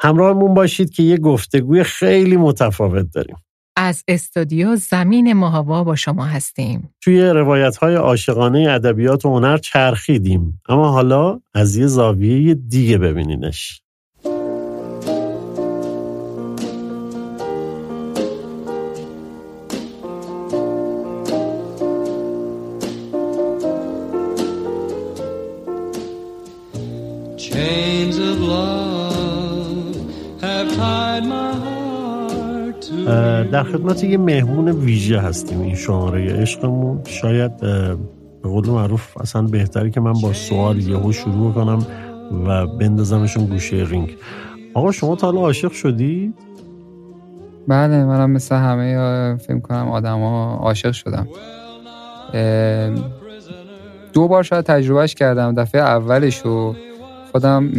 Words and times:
همراهمون 0.00 0.54
باشید 0.54 0.90
که 0.90 1.02
یه 1.02 1.16
گفتگوی 1.16 1.84
خیلی 1.84 2.36
متفاوت 2.36 3.06
داریم 3.12 3.36
از 3.76 4.04
استودیو 4.08 4.76
زمین 4.76 5.32
ماهوا 5.32 5.84
با 5.84 5.96
شما 5.96 6.24
هستیم. 6.24 6.94
توی 7.00 7.22
روایت 7.22 7.76
های 7.76 7.94
عاشقانه 7.94 8.70
ادبیات 8.70 9.24
و 9.24 9.28
هنر 9.28 9.56
چرخیدیم 9.56 10.60
اما 10.68 10.90
حالا 10.90 11.40
از 11.54 11.76
یه 11.76 11.86
زاویه 11.86 12.54
دیگه 12.54 12.98
ببینینش. 12.98 13.82
در 33.52 33.62
خدمت 33.62 34.04
یه 34.04 34.18
مهمون 34.18 34.68
ویژه 34.68 35.20
هستیم 35.20 35.60
این 35.60 35.74
شماره 35.74 36.32
عشقمون. 36.32 37.00
شاید 37.06 37.56
به 37.56 37.96
قول 38.42 38.68
معروف 38.68 39.18
اصلا 39.20 39.42
بهتری 39.42 39.90
که 39.90 40.00
من 40.00 40.12
با 40.12 40.32
سوال 40.32 40.78
یهو 40.78 41.12
شروع 41.12 41.52
کنم 41.52 41.86
و 42.46 42.66
بندازمشون 42.66 43.44
گوشه 43.44 43.86
رینگ. 43.88 44.16
آقا 44.74 44.92
شما 44.92 45.16
تا 45.16 45.26
حالا 45.26 45.40
عاشق 45.40 45.72
شدید؟ 45.72 46.34
بله 47.68 48.04
منم 48.04 48.30
مثل 48.30 48.54
همه 48.54 49.36
فیلم 49.36 49.60
کنم 49.60 49.88
آدما 49.88 50.54
عاشق 50.54 50.92
شدم. 50.92 51.28
دو 54.12 54.28
بار 54.28 54.42
شاید 54.42 54.64
تجربهش 54.64 55.14
کردم. 55.14 55.54
دفعه 55.54 55.80
اولش 55.80 56.38
رو 56.38 56.74
خودم 57.32 57.70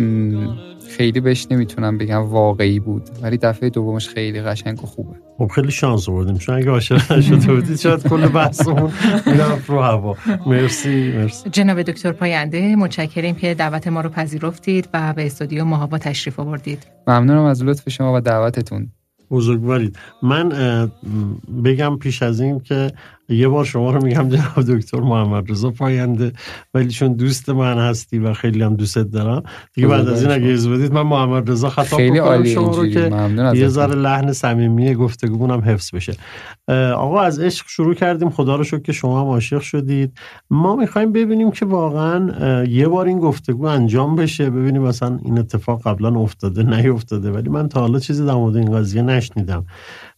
خیلی 0.97 1.19
بهش 1.19 1.47
نمی‌تونم 1.51 1.97
بگم 1.97 2.21
واقعی 2.21 2.79
بود 2.79 3.09
ولی 3.21 3.37
دفعه 3.37 3.69
دومش 3.69 4.09
خیلی 4.09 4.41
قشنگ 4.41 4.83
و 4.83 4.85
خوبه. 4.85 5.15
خب 5.37 5.47
خیلی 5.47 5.71
شانس 5.71 6.09
آوردیم. 6.09 6.37
چون 6.37 6.55
اگه 6.55 6.69
عاشق 6.69 7.11
نشده 7.13 7.53
بودید 7.53 7.79
شاید 7.79 8.07
کل 8.07 8.27
بحثمون 8.27 8.91
می‌رفت 9.25 9.69
رو 9.69 9.81
هوا. 9.81 10.15
مرسی 10.45 11.11
مرسی. 11.11 11.49
جناب 11.49 11.81
دکتر 11.81 12.11
پاینده 12.11 12.75
متشکریم 12.75 13.35
که 13.35 13.53
دعوت 13.53 13.87
ما 13.87 14.01
رو 14.01 14.09
پذیرفتید 14.09 14.89
و 14.93 15.13
به 15.13 15.25
استودیو 15.25 15.65
ماهابا 15.65 15.97
تشریف 15.97 16.39
آوردید. 16.39 16.87
ممنونم 17.07 17.43
از 17.43 17.63
لطف 17.63 17.89
شما 17.89 18.13
و 18.15 18.21
دعوتتون. 18.21 18.91
بزرگوارید. 19.31 19.97
من 20.23 20.49
بگم 21.65 21.97
پیش 21.97 22.23
از 22.23 22.41
این 22.41 22.59
که 22.59 22.91
یه 23.31 23.47
بار 23.47 23.65
شما 23.65 23.91
رو 23.91 24.03
میگم 24.03 24.29
جناب 24.29 24.61
دکتر 24.61 24.99
محمد 24.99 25.51
رضا 25.51 25.69
پاینده 25.69 26.33
ولی 26.73 26.89
چون 26.89 27.13
دوست 27.13 27.49
من 27.49 27.77
هستی 27.77 28.19
و 28.19 28.33
خیلی 28.33 28.63
هم 28.63 28.75
دوستت 28.75 29.11
دارم. 29.11 29.43
دیگه 29.73 29.87
بعد 29.87 30.07
از 30.07 30.21
این 30.21 30.31
اگه 30.31 30.69
بدید 30.69 30.93
من 30.93 31.01
محمد 31.01 31.51
رضا 31.51 31.69
خطاب 31.69 31.99
خیلی 31.99 32.19
بکنم 32.19 32.43
شما 32.43 32.75
رو 32.75 32.87
که 32.87 33.11
یه 33.55 33.67
ذره 33.67 33.95
لحن 33.95 34.33
صمیمی 34.33 34.95
گفتگومون 34.95 35.51
هم 35.51 35.59
حفظ 35.59 35.95
بشه. 35.95 36.13
آقا 36.95 37.21
از 37.21 37.39
عشق 37.39 37.65
شروع 37.67 37.93
کردیم. 37.93 38.29
خدا 38.29 38.55
رو 38.55 38.63
شکر 38.63 38.81
که 38.81 38.91
شما 38.91 39.21
هم 39.21 39.27
عاشق 39.27 39.61
شدید. 39.61 40.17
ما 40.49 40.75
می‌خوایم 40.75 41.11
ببینیم 41.11 41.51
که 41.51 41.65
واقعا 41.65 42.65
یه 42.65 42.87
بار 42.87 43.05
این 43.05 43.19
گفتگو 43.19 43.65
انجام 43.65 44.15
بشه. 44.15 44.49
ببینیم 44.49 44.81
مثلا 44.81 45.19
این 45.23 45.39
اتفاق 45.39 45.81
قبلا 45.83 46.19
افتاده 46.19 46.63
نیفتاده. 46.63 47.31
ولی 47.31 47.49
من 47.49 47.69
تا 47.69 47.79
حالا 47.79 47.99
چیزی 47.99 48.25
در 48.25 48.33
مورد 48.33 48.55
این 48.55 48.71
قضیه 48.71 49.01
نشنیدم. 49.01 49.65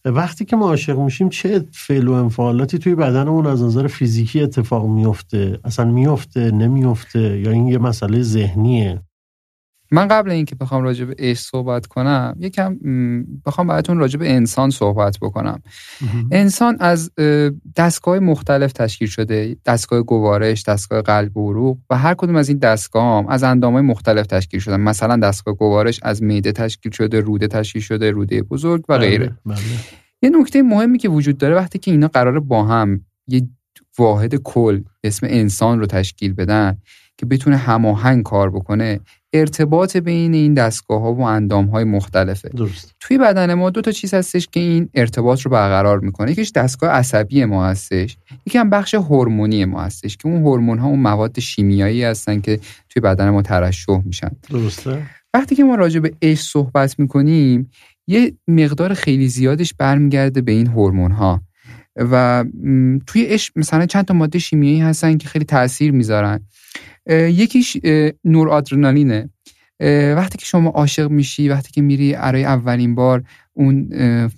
وقتی 0.04 0.44
که 0.44 0.56
ما 0.56 0.66
عاشق 0.66 0.98
میشیم 0.98 1.28
چه 1.28 1.64
فعل 1.72 2.08
و 2.08 2.12
انفعالاتی 2.12 2.78
توی 2.78 2.94
بدنمون 2.94 3.46
از 3.46 3.62
نظر 3.62 3.86
فیزیکی 3.86 4.40
اتفاق 4.40 4.86
میفته؟ 4.86 5.60
اصلا 5.64 5.84
میفته 5.84 6.50
نمیفته؟ 6.50 7.40
یا 7.40 7.50
این 7.50 7.66
یه 7.66 7.78
مسئله 7.78 8.22
ذهنیه؟ 8.22 9.02
من 9.94 10.08
قبل 10.08 10.30
اینکه 10.30 10.54
بخوام 10.54 10.82
راجع 10.82 11.04
به 11.04 11.14
عشق 11.18 11.40
صحبت 11.40 11.86
کنم 11.86 12.36
یکم 12.38 12.76
بخوام 13.46 13.66
براتون 13.66 13.98
راجع 13.98 14.18
به 14.18 14.32
انسان 14.32 14.70
صحبت 14.70 15.18
بکنم. 15.22 15.62
انسان 16.30 16.76
از 16.80 17.10
دستگاه 17.76 18.18
مختلف 18.18 18.72
تشکیل 18.72 19.08
شده 19.08 19.56
دستگاه 19.66 20.02
گوارش 20.02 20.62
دستگاه 20.62 21.02
قلب 21.02 21.36
و 21.36 21.50
عروق 21.50 21.78
و 21.90 21.98
هر 21.98 22.14
کدوم 22.14 22.36
از 22.36 22.48
این 22.48 22.58
دستگاه 22.58 23.18
هم 23.18 23.26
از 23.28 23.42
اندامهای 23.42 23.82
مختلف 23.82 24.26
تشکیل 24.26 24.60
شده 24.60 24.76
مثلا 24.76 25.16
دستگاه 25.16 25.54
گوارش 25.54 26.00
از 26.02 26.22
معده 26.22 26.52
تشکیل 26.52 26.92
شده 26.92 27.20
روده 27.20 27.48
تشکیل 27.48 27.82
شده 27.82 28.10
روده 28.10 28.42
بزرگ 28.42 28.84
و 28.88 28.98
بله، 28.98 29.08
غیره. 29.08 29.38
بله. 29.46 29.58
یه 30.22 30.30
نکته 30.30 30.62
مهمی 30.62 30.98
که 30.98 31.08
وجود 31.08 31.38
داره 31.38 31.54
وقتی 31.54 31.78
که 31.78 31.90
اینا 31.90 32.08
قرار 32.08 32.40
با 32.40 32.64
هم 32.64 33.00
یه 33.28 33.48
واحد 33.98 34.34
کل 34.34 34.82
اسم 35.04 35.26
انسان 35.30 35.80
رو 35.80 35.86
تشکیل 35.86 36.32
بدن 36.32 36.78
که 37.16 37.26
بتونه 37.26 37.56
هماهنگ 37.56 38.22
کار 38.22 38.50
بکنه 38.50 39.00
ارتباط 39.34 39.96
بین 39.96 40.34
این 40.34 40.54
دستگاه 40.54 41.00
ها 41.00 41.14
و 41.14 41.20
اندام 41.20 41.66
های 41.66 41.84
مختلفه. 41.84 42.48
درست. 42.48 42.94
توی 43.00 43.18
بدن 43.18 43.54
ما 43.54 43.70
دو 43.70 43.80
تا 43.80 43.90
چیز 43.90 44.14
هستش 44.14 44.48
که 44.52 44.60
این 44.60 44.88
ارتباط 44.94 45.40
رو 45.40 45.50
برقرار 45.50 46.00
می‌کنه. 46.00 46.30
یکیش 46.30 46.52
دستگاه 46.52 46.90
عصبی 46.90 47.44
ما 47.44 47.66
هستش. 47.66 48.16
یکی 48.46 48.58
هم 48.58 48.70
بخش 48.70 48.94
هورمونی 48.94 49.64
ما 49.64 49.82
هستش 49.82 50.16
که 50.16 50.28
اون 50.28 50.42
هورمون 50.42 50.78
ها 50.78 50.88
اون 50.88 50.98
مواد 50.98 51.40
شیمیایی 51.40 52.04
هستن 52.04 52.40
که 52.40 52.60
توی 52.88 53.00
بدن 53.00 53.30
ما 53.30 53.42
ترشح 53.42 54.02
میشن. 54.04 54.30
درسته. 54.50 55.02
وقتی 55.34 55.54
که 55.54 55.64
ما 55.64 55.74
راجع 55.74 56.00
به 56.00 56.12
عشق 56.22 56.42
صحبت 56.42 56.98
می‌کنیم 56.98 57.70
یه 58.06 58.32
مقدار 58.48 58.94
خیلی 58.94 59.28
زیادش 59.28 59.74
برمیگرده 59.74 60.40
به 60.40 60.52
این 60.52 60.66
هورمون 60.66 61.10
ها 61.10 61.42
و 61.96 62.44
توی 63.06 63.24
عشق 63.24 63.52
مثلا 63.56 63.86
چند 63.86 64.04
تا 64.04 64.14
ماده 64.14 64.38
شیمیایی 64.38 64.80
هستن 64.80 65.16
که 65.16 65.28
خیلی 65.28 65.44
تاثیر 65.44 65.92
می‌ذارن. 65.92 66.40
یکیش 67.10 67.76
نور 68.24 68.48
آدرنالینه. 68.48 69.30
وقتی 70.16 70.38
که 70.38 70.46
شما 70.46 70.70
عاشق 70.70 71.10
میشی 71.10 71.48
وقتی 71.48 71.72
که 71.72 71.82
میری 71.82 72.12
برای 72.12 72.44
اولین 72.44 72.94
بار 72.94 73.24
اون 73.52 73.88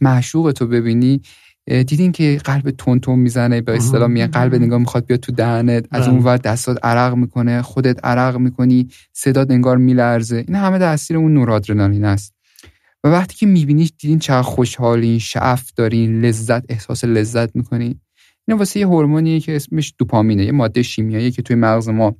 معشوق 0.00 0.52
تو 0.52 0.66
ببینی 0.66 1.20
دیدین 1.66 2.12
که 2.12 2.40
قلب 2.44 2.70
تون 2.70 3.00
تون 3.00 3.18
می‌زنه 3.18 3.60
به 3.60 3.76
اصطلاح 3.76 4.08
میگن 4.08 4.26
قلب 4.26 4.54
نگاه 4.54 4.78
می‌خواد 4.78 5.06
بیاد 5.06 5.20
تو 5.20 5.32
دهنت 5.32 5.86
از 5.90 6.02
بله. 6.02 6.10
اون 6.10 6.24
ور 6.24 6.36
دستات 6.36 6.84
عرق 6.84 7.14
می‌کنه 7.14 7.62
خودت 7.62 8.04
عرق 8.04 8.36
می‌کنی 8.36 8.88
صدات 9.12 9.50
انگار 9.50 9.76
میلرزه. 9.76 10.44
این 10.48 10.56
همه 10.56 10.78
تاثیر 10.78 11.16
اون 11.16 11.34
نورادرنالین 11.34 12.04
است. 12.04 12.34
و 13.04 13.08
وقتی 13.08 13.36
که 13.36 13.46
می‌بینی 13.46 13.90
دیدین 13.98 14.18
چقدر 14.18 14.42
خوشحالین 14.42 15.18
شعف 15.18 15.72
دارین 15.76 16.20
لذت 16.20 16.62
احساس 16.68 17.04
لذت 17.04 17.56
می‌کنین. 17.56 18.00
این 18.48 18.58
واسه 18.58 18.80
یه 18.80 18.86
هورمونیه 18.86 19.40
که 19.40 19.56
اسمش 19.56 19.94
دوپامینه 19.98 20.44
یه 20.44 20.52
ماده 20.52 20.82
شیمیایی 20.82 21.30
که 21.30 21.42
توی 21.42 21.56
مغز 21.56 21.88
ما 21.88 22.16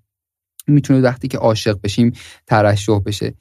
می‌تونه 0.66 1.00
وقتی 1.00 1.28
که 1.28 1.38
عاشق 1.38 1.78
بشیم 1.84 2.12
ترشح 2.47 2.99
بشه. 3.06 3.34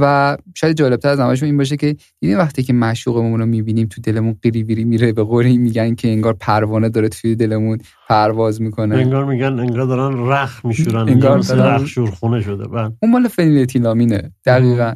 و 0.00 0.36
شاید 0.54 0.76
جالبتر 0.76 1.08
از 1.08 1.20
همشون 1.20 1.46
این 1.46 1.56
باشه 1.56 1.76
که 1.76 1.96
دیدین 2.20 2.38
وقتی 2.38 2.62
که 2.62 2.72
معشوقمون 2.72 3.40
رو 3.40 3.46
می‌بینیم 3.46 3.86
تو 3.86 4.00
دلمون 4.00 4.36
قیری 4.42 4.64
بیری 4.64 4.84
میره 4.84 5.12
به 5.12 5.22
قوری 5.22 5.58
میگن 5.58 5.94
که 5.94 6.08
انگار 6.08 6.32
پروانه 6.32 6.88
داره 6.88 7.08
توی 7.08 7.34
دلمون 7.34 7.78
پرواز 8.08 8.60
می‌کنه. 8.62 8.96
انگار 8.96 9.24
میگن 9.24 9.58
انگار 9.58 9.86
دارن 9.86 10.28
رخ 10.28 10.64
میشورن 10.64 11.08
انگار 11.08 11.38
رخ 11.38 11.86
شورخونه 11.86 12.40
شده. 12.40 12.68
بند. 12.68 12.98
اون 13.02 13.12
مال 13.12 13.28
فنیلتیلامینه 13.28 14.32
دقیقا. 14.44 14.94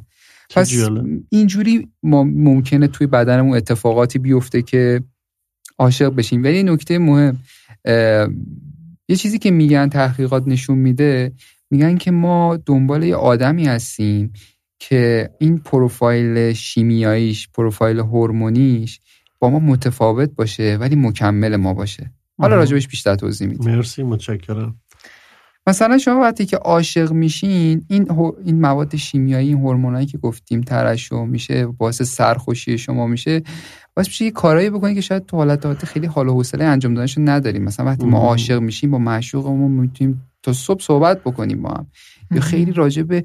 پس 0.51 0.73
اینجوری 1.29 1.89
ما 2.03 2.25
ممکنه 2.25 2.87
توی 2.87 3.07
بدنمون 3.07 3.57
اتفاقاتی 3.57 4.19
بیفته 4.19 4.63
که 4.63 5.01
عاشق 5.79 6.15
بشیم. 6.15 6.45
ولی 6.45 6.63
نکته 6.63 6.99
مهم 6.99 7.39
یه 9.09 9.17
چیزی 9.17 9.39
که 9.39 9.51
میگن 9.51 9.89
تحقیقات 9.89 10.49
نشون 10.49 10.79
میده 10.79 11.33
میگن 11.77 11.97
که 11.97 12.11
ما 12.11 12.59
دنبال 12.67 13.03
یه 13.03 13.17
آدمی 13.17 13.67
هستیم 13.67 14.33
که 14.79 15.31
این 15.39 15.59
پروفایل 15.59 16.53
شیمیاییش 16.53 17.49
پروفایل 17.49 17.99
هورمونیش 17.99 19.01
با 19.39 19.51
ما 19.51 19.59
متفاوت 19.59 20.31
باشه 20.31 20.77
ولی 20.81 20.97
مکمل 20.97 21.57
ما 21.57 21.75
باشه. 21.75 22.13
حالا 22.39 22.57
راجبش 22.57 22.89
بیشتر 22.89 23.15
توضیح 23.15 23.49
میدیم. 23.49 23.75
مرسی 23.75 24.03
متشکرم. 24.03 24.81
مثلا 25.67 25.99
شما 25.99 26.21
وقتی 26.21 26.47
که 26.47 26.57
عاشق 26.57 27.13
میشین 27.13 27.85
این 27.89 28.07
این 28.45 28.61
مواد 28.61 28.97
شیمیایی 28.97 29.49
این 29.49 29.59
هورمونایی 29.59 30.07
که 30.07 30.19
گفتیم 30.19 30.61
ترشح 30.61 31.25
میشه 31.25 31.67
باعث 31.67 32.03
سرخوشی 32.03 32.79
شما 32.79 33.07
میشه 33.07 33.43
باعث 33.97 34.07
میشه 34.07 34.25
یه 34.25 34.31
کارایی 34.31 34.71
بکنید 34.71 34.95
که 34.95 35.01
شاید 35.01 35.27
تو 35.27 35.37
حالت 35.37 35.85
خیلی 35.85 36.07
حال 36.07 36.29
و 36.29 36.35
حوصله 36.35 36.65
انجام 36.65 36.95
دادنشو 36.95 37.21
نداریم 37.21 37.63
مثلا 37.63 37.87
وقتی 37.87 38.07
ما 38.07 38.19
عاشق 38.19 38.61
میشیم 38.61 38.91
با 38.91 38.99
معشوقمون 38.99 39.71
می‌تونیم 39.71 40.23
تا 40.47 40.53
صبح 40.53 40.83
صحبت 40.83 41.21
بکنیم 41.25 41.63
با 41.63 41.69
هم. 41.69 41.87
یا 42.31 42.41
خیلی 42.41 42.73
راجع 42.73 43.03
به 43.03 43.25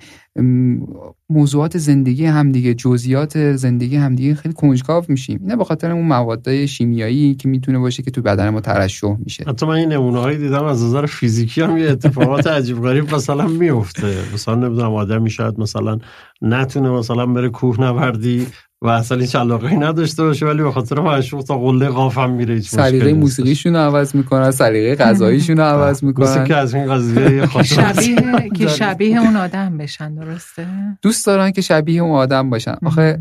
موضوعات 1.30 1.78
زندگی 1.78 2.26
همدیگه 2.26 2.74
جزئیات 2.74 3.56
زندگی 3.56 3.96
همدیگه 3.96 4.36
خیلی 4.36 4.54
کنجکاو 4.54 5.04
میشیم. 5.08 5.40
اینا 5.42 5.56
به 5.56 5.64
خاطر 5.64 5.92
اون 5.92 6.08
مواد 6.08 6.66
شیمیایی 6.66 7.36
که 7.36 7.50
می‌تونه 7.50 7.80
باشه 7.80 8.04
که 8.04 8.12
تو 8.12 8.22
بدن 8.22 8.50
ما 8.50 8.62
ترشح 8.62 9.18
میشه. 9.20 9.44
حتی 9.48 9.66
من 9.66 9.76
این 9.76 9.92
نمونه 9.92 10.20
هایی 10.20 10.38
دیدم 10.38 10.64
از 10.64 10.84
نظر 10.84 11.06
فیزیکی 11.06 11.62
هم 11.62 11.78
یه 11.78 11.90
اتفاقات 11.90 12.48
عجیب 12.48 12.82
غریب 12.82 13.16
مثلا 13.16 13.48
میفته. 13.48 14.16
مثلا 14.34 14.56
نمی‌دونم 14.56 14.94
آدمی 14.94 15.30
شاید 15.30 15.60
مثلا 15.60 15.98
نتونه 16.42 16.90
مثلا 16.90 17.26
بره 17.26 17.50
کوه 17.50 17.82
نوردی 17.82 18.48
و 18.84 18.88
اصلا 18.88 19.18
هیچ 19.18 19.36
علاقه 19.36 19.76
نداشته 19.76 20.24
باشه 20.24 20.46
ولی 20.46 20.64
به 20.64 20.72
خاطر 20.72 21.00
معشوق 21.00 21.44
تا 21.44 21.58
قله 21.58 21.90
قافم 21.90 22.30
میره 22.30 22.62
سلیقه 22.62 23.14
موسیقیشون 23.14 23.76
رو 23.76 23.80
عوض 23.80 24.16
می‌کنن 24.16 24.52
سلیقه 24.52 24.96
غذاییشون 24.96 25.58
رو 25.58 25.64
عوض 25.64 26.04
می‌کنن. 26.04 26.44
که 26.44 26.56
از 26.56 26.74
این 26.74 26.94
قضیه 26.94 27.64
شبیه 27.64 28.50
که 28.56 28.68
شبیه 28.68 29.22
اون 29.22 29.36
آدم 29.36 29.78
بشن 29.78 30.16
درسته؟ 30.16 30.68
دوست 31.02 31.26
دارن 31.26 31.52
که 31.52 31.62
شبیه 31.62 32.02
اون 32.02 32.16
آدم 32.16 32.50
باشن. 32.50 32.76
آخه 32.86 33.20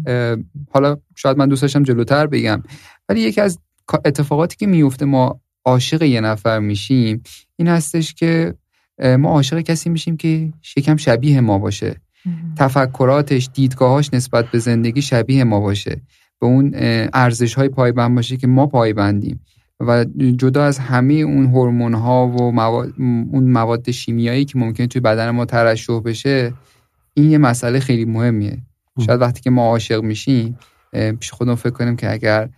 حالا 0.70 0.96
شاید 1.16 1.38
من 1.38 1.48
دوست 1.48 1.62
داشتم 1.62 1.82
جلوتر 1.82 2.26
بگم 2.26 2.62
ولی 3.08 3.20
یکی 3.20 3.40
از 3.40 3.58
اتفاقاتی 4.04 4.56
که 4.56 4.66
میفته 4.66 5.04
ما 5.04 5.40
عاشق 5.64 6.02
یه 6.02 6.20
نفر 6.20 6.58
میشیم 6.58 7.22
این 7.56 7.68
هستش 7.68 8.14
که 8.14 8.54
ما 9.18 9.28
عاشق 9.28 9.60
کسی 9.60 9.90
میشیم 9.90 10.16
که 10.16 10.52
شکم 10.62 10.96
شبیه 10.96 11.40
ما 11.40 11.58
باشه. 11.58 12.00
تفکراتش 12.56 13.50
دیدگاهاش 13.54 14.14
نسبت 14.14 14.50
به 14.50 14.58
زندگی 14.58 15.02
شبیه 15.02 15.44
ما 15.44 15.60
باشه. 15.60 16.00
به 16.40 16.46
اون 16.46 16.70
ارزش 17.12 17.54
های 17.54 17.68
پایبند 17.68 18.14
باشه 18.14 18.36
که 18.36 18.46
ما 18.46 18.66
پایبندیم. 18.66 19.40
و 19.80 20.04
جدا 20.36 20.64
از 20.64 20.78
همه 20.78 21.14
اون 21.14 21.46
هورمون 21.46 21.94
ها 21.94 22.26
و 22.26 22.52
مواد، 22.52 22.92
اون 22.98 23.50
مواد 23.50 23.90
شیمیایی 23.90 24.44
که 24.44 24.58
ممکنه 24.58 24.86
توی 24.86 25.00
بدن 25.00 25.30
ما 25.30 25.44
ترشح 25.44 26.00
بشه 26.00 26.52
این 27.14 27.30
یه 27.30 27.38
مسئله 27.38 27.80
خیلی 27.80 28.04
مهمیه. 28.04 28.58
شاید 29.06 29.20
وقتی 29.20 29.40
که 29.40 29.50
ما 29.50 29.62
عاشق 29.66 30.02
میشیم 30.02 30.58
پیش 31.20 31.30
خودمون 31.30 31.56
فکر 31.56 31.70
کنیم 31.70 31.96
که 31.96 32.12
اگر 32.12 32.48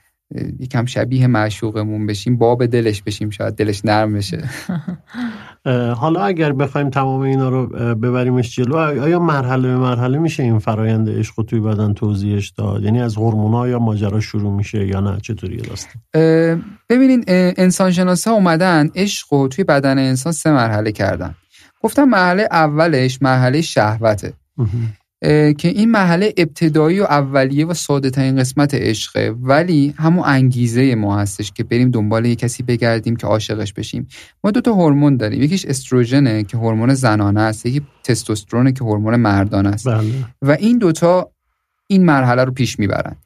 یکم 0.58 0.84
شبیه 0.84 1.26
معشوقمون 1.26 2.06
بشیم 2.06 2.36
باب 2.36 2.66
دلش 2.66 3.02
بشیم 3.02 3.30
شاید 3.30 3.54
دلش 3.54 3.84
نرم 3.84 4.12
بشه. 4.12 4.44
حالا 5.96 6.24
اگر 6.24 6.52
بخوایم 6.52 6.90
تمام 6.90 7.20
اینا 7.20 7.48
رو 7.48 7.66
ببریمش 7.94 8.56
جلو 8.56 8.76
آیا 8.76 9.18
مرحله 9.18 9.68
به 9.68 9.76
مرحله 9.76 10.18
میشه 10.18 10.42
این 10.42 10.58
فرایند 10.58 11.10
عشق 11.10 11.42
توی 11.42 11.60
بدن 11.60 11.94
توضیحش 11.94 12.48
داد؟ 12.48 12.82
یعنی 12.82 13.02
از 13.02 13.16
هورمونا 13.16 13.68
یا 13.68 13.78
ماجرا 13.78 14.20
شروع 14.20 14.52
میشه 14.52 14.86
یا 14.86 15.00
نه؟ 15.00 15.18
چطوری 15.20 15.56
داستان؟ 15.56 16.02
ببینین 16.88 17.24
انسان 17.28 17.90
شناسا 17.90 18.30
اومدن 18.30 18.90
عشق 18.94 19.26
رو 19.32 19.48
توی 19.48 19.64
بدن 19.64 19.98
انسان 19.98 20.32
سه 20.32 20.50
مرحله 20.50 20.92
کردن. 20.92 21.34
گفتم 21.82 22.04
مرحله 22.04 22.48
اولش 22.50 23.22
مرحله 23.22 23.60
شهوته. 23.60 24.32
که 25.58 25.68
این 25.68 25.90
محله 25.90 26.34
ابتدایی 26.36 27.00
و 27.00 27.02
اولیه 27.02 27.66
و 27.66 27.74
ساده 27.74 28.10
ترین 28.10 28.36
قسمت 28.36 28.74
عشقه. 28.74 29.30
ولی 29.30 29.94
همون 29.96 30.24
انگیزه 30.26 30.94
ما 30.94 31.18
هستش 31.18 31.52
که 31.52 31.64
بریم 31.64 31.90
دنبال 31.90 32.26
یه 32.26 32.36
کسی 32.36 32.62
بگردیم 32.62 33.16
که 33.16 33.26
عاشقش 33.26 33.72
بشیم. 33.72 34.08
ما 34.44 34.50
دو 34.50 34.60
تا 34.60 34.72
هورمون 34.72 35.16
داریم. 35.16 35.42
یکیش 35.42 35.66
استروژنه 35.66 36.42
که 36.44 36.56
هورمون 36.56 36.94
زنانه 36.94 37.40
است 37.40 37.66
یکی 37.66 37.82
تستوسترونه 38.04 38.72
که 38.72 38.84
هورمون 38.84 39.16
مردانه 39.16 39.68
است. 39.68 39.88
بله. 39.88 40.12
و 40.42 40.50
این 40.50 40.78
دوتا 40.78 41.30
این 41.86 42.04
مرحله 42.04 42.44
رو 42.44 42.52
پیش 42.52 42.78
می‌برن. 42.78 43.16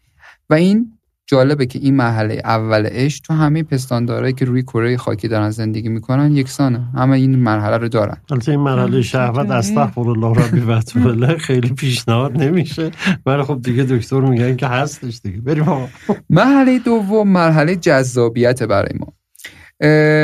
و 0.50 0.54
این 0.54 0.95
جالبه 1.28 1.66
که 1.66 1.78
این 1.78 1.96
مرحله 1.96 2.40
اول 2.44 2.86
عشق 2.86 3.22
تو 3.22 3.34
همه 3.34 3.62
پستاندارایی 3.62 4.32
که 4.32 4.44
روی 4.44 4.62
کره 4.62 4.96
خاکی 4.96 5.28
دارن 5.28 5.50
زندگی 5.50 5.88
می‌کنن 5.88 6.36
یکسانه. 6.36 6.80
همه 6.94 7.16
این 7.16 7.36
مرحله 7.36 7.76
رو 7.76 7.88
دارن. 7.88 8.16
البته 8.30 8.52
این 8.52 8.60
مرحله 8.60 9.02
شهوت 9.02 9.50
استغفر 9.50 10.00
الله 10.00 10.44
ربی 10.44 10.60
و 10.60 10.80
خیلی 11.46 11.68
پیشنهاد 11.68 12.42
نمیشه. 12.42 12.90
ولی 13.26 13.42
خب 13.42 13.62
دیگه 13.62 13.82
دکتر 13.84 14.20
میگن 14.20 14.56
که 14.56 14.66
هستش 14.66 15.20
دیگه. 15.22 15.40
بریم 15.40 15.64
مرحله 16.30 16.78
دوم 16.78 17.28
مرحله 17.28 17.76
جذابیت 17.76 18.62
برای 18.62 18.98
ما. 19.00 19.12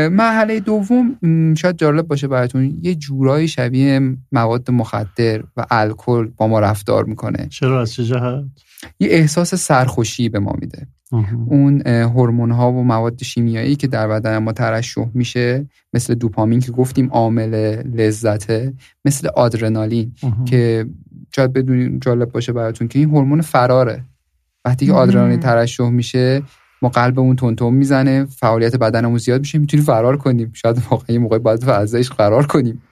مرحله 0.08 0.60
دوم 0.60 1.18
شاید 1.54 1.76
جالب 1.76 2.06
باشه 2.06 2.28
براتون 2.28 2.78
یه 2.82 2.94
جورایی 2.94 3.48
شبیه 3.48 4.16
مواد 4.32 4.70
مخدر 4.70 5.42
و 5.56 5.66
الکل 5.70 6.28
با 6.36 6.46
ما 6.46 6.60
رفتار 6.60 7.04
می‌کنه. 7.04 7.46
چرا؟ 7.50 7.80
از 7.80 7.92
چه 7.92 8.04
جهت؟ 8.04 8.44
یه 9.00 9.08
احساس 9.10 9.54
سرخوشی 9.54 10.28
به 10.28 10.38
ما 10.38 10.52
میده. 10.60 10.86
اون 11.46 11.86
هورمون 11.86 12.50
ها 12.50 12.72
و 12.72 12.84
مواد 12.84 13.22
شیمیایی 13.22 13.76
که 13.76 13.86
در 13.86 14.08
بدن 14.08 14.38
ما 14.38 14.52
ترشح 14.52 15.08
میشه 15.14 15.66
مثل 15.92 16.14
دوپامین 16.14 16.60
که 16.60 16.72
گفتیم 16.72 17.08
عامل 17.08 17.54
لذته 17.94 18.72
مثل 19.04 19.28
آدرنالین 19.28 20.14
که 20.44 20.86
شاید 21.36 21.52
بدون 21.52 22.00
جالب 22.00 22.32
باشه 22.32 22.52
براتون 22.52 22.88
که 22.88 22.98
این 22.98 23.10
هورمون 23.10 23.40
فراره. 23.40 24.04
وقتی 24.64 24.86
که 24.86 24.92
آدرنالین 24.92 25.40
ترشح 25.40 25.88
میشه 25.88 26.42
ما 26.82 26.88
قلبمون 26.88 27.36
تون 27.36 27.74
می‌زنه 27.74 28.24
فعالیت 28.24 28.76
بدنمون 28.76 29.18
زیاد 29.18 29.40
میشه 29.40 29.58
می‌تونیم 29.58 29.86
فرار 29.86 30.16
کنیم. 30.16 30.52
شاید 30.54 30.82
واقعا 30.90 31.06
یه 31.14 31.18
موقع 31.18 31.38
باید 31.38 31.68
ازش 31.68 32.10
فرار 32.10 32.46
کنیم. 32.46 32.82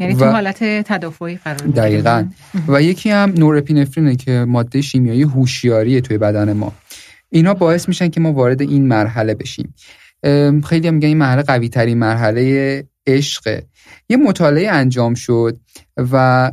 یعنی 0.00 0.14
تو 0.14 0.24
حالت 0.24 0.64
تدافعی 0.64 1.36
قرار 1.36 1.56
دقیقا. 1.58 2.24
و 2.68 2.82
یکی 2.82 3.10
هم 3.10 3.34
نورپینفرینه 3.38 4.16
که 4.16 4.44
ماده 4.48 4.80
شیمیایی 4.80 5.22
هوشیاری 5.22 6.00
توی 6.00 6.18
بدن 6.18 6.52
ما. 6.52 6.72
اینا 7.30 7.54
باعث 7.54 7.88
میشن 7.88 8.08
که 8.08 8.20
ما 8.20 8.32
وارد 8.32 8.62
این 8.62 8.88
مرحله 8.88 9.34
بشیم. 9.34 9.74
خیلی 10.64 10.88
هم 10.88 10.94
میگن 10.94 11.08
این 11.08 11.18
مرحله 11.18 11.42
قوی 11.42 11.68
ترین 11.68 11.98
مرحله 11.98 12.84
عشقه 13.06 13.66
یه 14.08 14.16
مطالعه 14.16 14.70
انجام 14.70 15.14
شد 15.14 15.58
و 15.96 16.52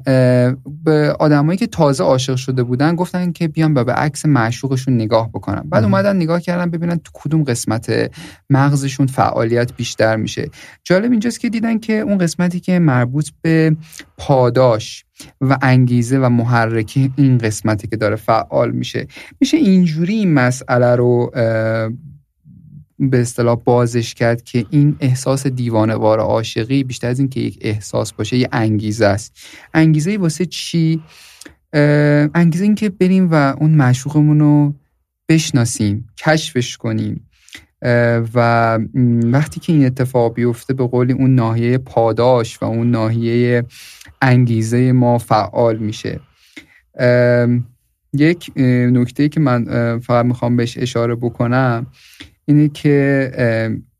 به 0.83 1.15
آدمایی 1.19 1.57
که 1.57 1.67
تازه 1.67 2.03
عاشق 2.03 2.35
شده 2.35 2.63
بودن 2.63 2.95
گفتن 2.95 3.31
که 3.31 3.47
بیان 3.47 3.73
به 3.73 3.93
عکس 3.93 4.25
معشوقشون 4.25 4.93
نگاه 4.93 5.29
بکنن. 5.29 5.63
بعد 5.69 5.83
اومدن 5.83 6.15
نگاه 6.15 6.41
کردن 6.41 6.71
ببینن 6.71 6.97
تو 6.97 7.11
کدوم 7.13 7.43
قسمت 7.43 8.11
مغزشون 8.49 9.07
فعالیت 9.07 9.73
بیشتر 9.73 10.15
میشه. 10.15 10.49
جالب 10.83 11.11
اینجاست 11.11 11.39
که 11.39 11.49
دیدن 11.49 11.79
که 11.79 11.93
اون 11.93 12.17
قسمتی 12.17 12.59
که 12.59 12.79
مربوط 12.79 13.29
به 13.41 13.75
پاداش 14.17 15.05
و 15.41 15.57
انگیزه 15.61 16.19
و 16.19 16.29
محرکی 16.29 17.13
این 17.15 17.37
قسمتی 17.37 17.87
که 17.87 17.97
داره 17.97 18.15
فعال 18.15 18.71
میشه. 18.71 19.07
میشه 19.39 19.57
اینجوری 19.57 20.13
این 20.13 20.33
مسئله 20.33 20.95
رو 20.95 21.31
به 23.09 23.21
اصطلاح 23.21 23.55
بازش 23.55 24.13
کرد 24.13 24.43
که 24.43 24.65
این 24.69 24.95
احساس 24.99 25.47
دیوانوار 25.47 26.19
عاشقی 26.19 26.83
بیشتر 26.83 27.07
از 27.07 27.19
این 27.19 27.29
که 27.29 27.39
یک 27.39 27.57
احساس 27.61 28.13
باشه 28.13 28.37
یه 28.37 28.49
انگیزه 28.51 29.05
است. 29.05 29.37
انگیزه 29.73 30.17
واسه 30.17 30.45
چی؟ 30.45 31.01
انگیزه 32.33 32.63
این 32.63 32.75
که 32.75 32.89
بریم 32.89 33.31
و 33.31 33.33
اون 33.33 33.71
معشوقمون 33.71 34.39
رو 34.39 34.73
بشناسیم 35.29 36.07
کشفش 36.17 36.77
کنیم. 36.77 37.27
و 38.33 38.79
وقتی 39.23 39.59
که 39.59 39.73
این 39.73 39.85
اتفاق 39.85 40.33
بیفته 40.33 40.73
به 40.73 40.87
قولی 40.87 41.13
اون 41.13 41.35
ناحیه 41.35 41.77
پاداش 41.77 42.61
و 42.61 42.65
اون 42.65 42.91
ناحیه 42.91 43.63
انگیزه 44.21 44.91
ما 44.91 45.17
فعال 45.17 45.77
میشه. 45.77 46.19
یک 48.13 48.51
نکته 48.57 49.29
که 49.29 49.39
من 49.39 49.65
فقط 49.99 50.25
می‌خوام 50.25 50.55
بهش 50.55 50.77
اشاره 50.77 51.15
بکنم 51.15 51.87
اینه 52.45 52.69
که 52.69 53.31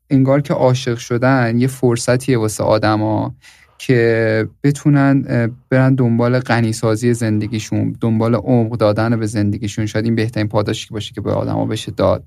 انگار 0.10 0.42
که 0.42 0.54
عاشق 0.54 0.98
شدن 0.98 1.60
یه 1.60 1.68
فرصتیه 1.68 2.38
واسه 2.38 2.64
آدما 2.64 3.36
که 3.78 4.48
بتونن 4.64 5.22
برن 5.70 5.96
دنبال 5.96 6.40
غنیسازی 6.40 7.14
زندگیشون 7.14 7.96
دنبال 8.02 8.36
عمق 8.36 8.78
دادن 8.78 9.20
به 9.20 9.26
زندگیشون. 9.26 9.86
شاید 9.86 10.06
این 10.06 10.16
بهترین 10.16 10.48
پاداشی 10.48 10.88
باشه 10.92 11.14
که 11.14 11.22
به 11.22 11.32
آدما 11.32 11.66
بشه 11.66 11.92
داد. 11.92 12.24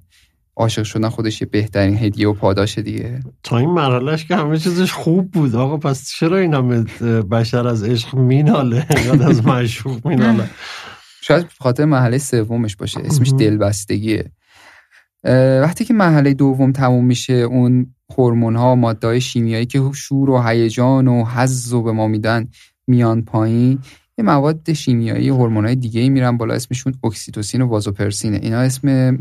عاشق 0.57 0.83
شدن 0.83 1.09
خودش 1.09 1.41
یه 1.41 1.49
بهترین 1.51 1.99
هدیه 1.99 2.29
و 2.29 2.33
پاداش 2.33 2.79
دیگه. 2.79 3.21
تا 3.43 3.59
این 3.59 3.71
مرحلهش 3.71 4.25
که 4.25 4.37
همه 4.37 4.59
چیزش 4.59 4.93
خوب 4.93 5.31
بود. 5.31 5.55
آقا 5.55 5.77
پس 5.77 6.11
چرا 6.11 6.39
این 6.39 6.55
همه 6.55 6.85
بشر 7.31 7.69
از 7.69 7.85
عشق 7.85 8.17
میناله؟ 8.17 8.87
از 9.29 9.47
معشوق 9.47 10.07
میناله. 10.07 10.51
شاید 11.21 11.47
خاطر 11.59 11.85
مرحله 11.85 12.19
سومش 12.19 12.77
باشه. 12.77 13.01
اسمش 13.01 13.33
دلبستگیه. 13.39 14.31
وقتی 15.63 15.85
که 15.85 15.95
مرحله 15.95 16.35
دوم 16.35 16.73
تموم 16.73 17.05
میشه 17.05 17.33
اون 17.33 17.95
هورمون 18.19 18.57
ها 18.57 18.75
ماده 18.75 19.21
شیمیایی 19.21 19.67
که 19.67 19.91
شور 19.95 20.31
و 20.31 20.43
هیجان 20.43 21.09
و 21.09 21.25
حظ 21.25 21.73
رو 21.73 21.83
به 21.83 21.93
ما 21.93 22.09
میدن 22.09 22.49
میان 22.87 23.23
پایین 23.23 23.79
یه 24.19 24.25
مواد 24.25 24.73
شیمیایی 24.73 25.29
هورمون 25.29 25.65
های 25.65 25.75
دیگه 25.75 26.09
میرن 26.09 26.37
بالا 26.37 26.55
اسمشون 26.55 26.95
اکسیتوسین 27.05 27.63
و 27.63 27.67
وازوپرسینه. 27.67 28.41
اینا 28.43 28.59
اسم 28.59 29.17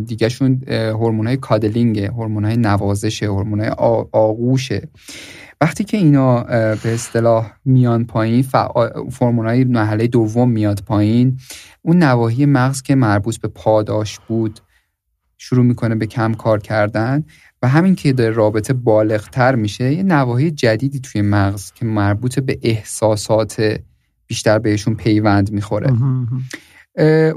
دیگهشون 0.00 0.62
هورمون 0.68 1.26
های 1.26 1.36
cuddling 1.36 2.00
هورمون 2.00 2.44
های 2.44 2.56
نوازش 2.56 3.22
هورمون 3.22 3.60
های 3.60 3.68
آغوشه. 4.12 4.88
وقتی 5.60 5.84
که 5.84 5.96
اینا 5.96 6.42
به 6.74 6.94
اصطلاح 6.94 7.52
میان 7.64 8.04
پایین 8.04 8.44
هورمون 9.20 9.46
های 9.46 9.64
مرحله 9.64 10.06
دوم 10.06 10.50
میاد 10.50 10.82
پایین 10.86 11.38
اون 11.82 12.02
نواحی 12.02 12.46
مغز 12.46 12.82
که 12.82 12.94
مربوط 12.94 13.38
به 13.38 13.48
پاداش 13.48 14.18
بود 14.28 14.60
شروع 15.38 15.64
می‌کنه 15.64 15.94
به 15.94 16.06
کم 16.06 16.34
کار 16.34 16.60
کردن 16.60 17.24
و 17.62 17.68
همین 17.68 17.94
که 17.94 18.12
در 18.12 18.30
رابطه 18.30 18.72
بالغتر 18.72 19.54
میشه 19.54 19.92
یه 19.92 20.02
نواحی 20.02 20.50
جدیدی 20.50 21.00
توی 21.00 21.22
مغز 21.22 21.72
که 21.72 21.84
مربوط 21.84 22.38
به 22.38 22.58
احساسات 22.62 23.80
بیشتر 24.26 24.58
بهشون 24.58 24.94
پیوند 24.94 25.52
می‌خوره. 25.52 25.92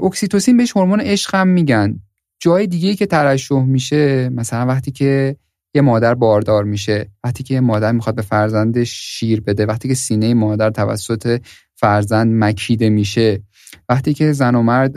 اکسیتوسین 0.02 0.56
بهش 0.56 0.76
هورمون 0.76 1.00
عشق 1.00 1.34
هم 1.34 1.48
میگن. 1.48 2.00
جای 2.40 2.66
دیگه 2.66 2.94
که 2.94 3.06
ترشح 3.06 3.62
میشه 3.62 4.28
مثلا 4.28 4.66
وقتی 4.66 4.90
که 4.90 5.36
یه 5.74 5.82
مادر 5.82 6.14
باردار 6.14 6.64
میشه 6.64 7.10
وقتی 7.24 7.42
که 7.42 7.54
یه 7.54 7.60
مادر 7.60 7.92
می‌خواد 7.92 8.16
به 8.16 8.22
فرزندش 8.22 8.90
شیر 8.90 9.40
بده 9.40 9.66
وقتی 9.66 9.88
که 9.88 9.94
سینه 9.94 10.34
مادر 10.34 10.70
توسط 10.70 11.40
فرزند 11.74 12.44
مکیده 12.44 12.90
میشه 12.90 13.42
وقتی 13.88 14.14
که 14.14 14.32
زن 14.32 14.54
و 14.54 14.62
مرد 14.62 14.92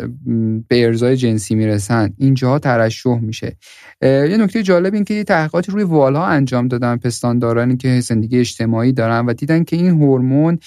به 0.68 0.86
ارزای 0.86 1.18
جنسی 1.18 1.56
می‌رسن 1.56 2.14
اینجاها 2.18 2.60
ترشح 2.60 3.20
میشه. 3.20 3.58
یه 4.02 4.38
نکته 4.40 4.64
جالب 4.64 4.94
این 4.94 5.04
که 5.04 5.24
تحقیقاتی 5.24 5.72
روی 5.72 5.84
والها 5.84 6.26
انجام 6.26 6.68
دادن 6.68 6.98
پستاندارانی 6.98 7.78
که 7.78 8.00
زندگی 8.00 8.40
اجتماعی 8.40 8.92
دارن 8.92 9.26
و 9.26 9.34
دیدن 9.34 9.64
که 9.64 9.76
این 9.76 9.90
هورمون 9.90 10.60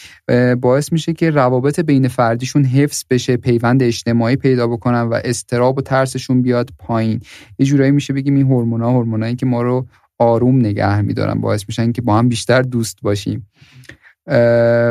باعث 0.60 0.92
میشه 0.92 1.12
که 1.12 1.30
روابط 1.30 1.80
بین 1.80 2.08
فردیشون 2.08 2.64
حفظ 2.64 3.04
بشه 3.10 3.36
پیوند 3.36 3.82
اجتماعی 3.82 4.36
پیدا 4.36 4.66
بکنن 4.66 5.02
و 5.02 5.20
استراب 5.24 5.78
و 5.78 5.80
ترسشون 5.80 6.42
بیاد 6.42 6.70
پایین. 6.78 7.20
یه 7.58 7.66
جورایی 7.66 7.90
میشه 7.90 8.12
بگیم 8.12 8.34
این 8.34 8.46
هورمونا 8.46 8.90
هورمونایی 8.90 9.34
که 9.34 9.46
ما 9.46 9.62
رو 9.62 9.86
آروم 10.18 10.58
نگه 10.58 11.00
میدارن 11.00 11.40
باعث 11.40 11.64
میشن 11.68 11.92
که 11.92 12.02
با 12.02 12.18
هم 12.18 12.28
بیشتر 12.28 12.62
دوست 12.62 12.98
باشیم. 13.02 13.46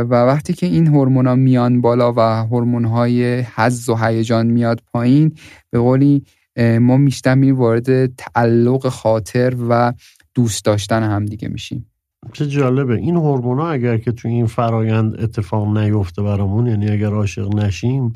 و 0.10 0.26
وقتی 0.26 0.54
که 0.54 0.66
این 0.66 0.88
هورمونا 0.88 1.36
میان 1.36 1.82
بالا 1.82 2.14
و 2.14 2.20
هورمون 2.20 2.86
های 2.86 3.40
حز 3.56 3.90
و 3.90 3.96
هیجان 3.96 4.48
میاد 4.48 4.82
پایین 4.94 5.36
به 5.70 5.80
قولی 5.80 6.24
ما 6.80 6.98
بیشتر 6.98 7.36
میریم 7.36 7.56
وارد 7.56 8.16
تعلق 8.16 8.90
خاطر 8.90 9.56
و 9.70 9.94
دوست 10.34 10.66
داشتن 10.66 11.04
همدیگه 11.04 11.48
میشیم. 11.48 11.92
چه 12.34 12.48
جالبه. 12.48 12.96
این 12.96 13.16
هورمونا 13.16 13.70
اگر 13.70 13.98
که 13.98 14.12
تو 14.12 14.28
این 14.28 14.46
فرایند 14.46 15.22
اتفاق 15.22 15.78
نیفته 15.78 16.22
برامون 16.22 16.68
یعنی 16.68 16.90
اگر 16.90 17.14
عاشق 17.14 17.56
نشیم 17.56 18.14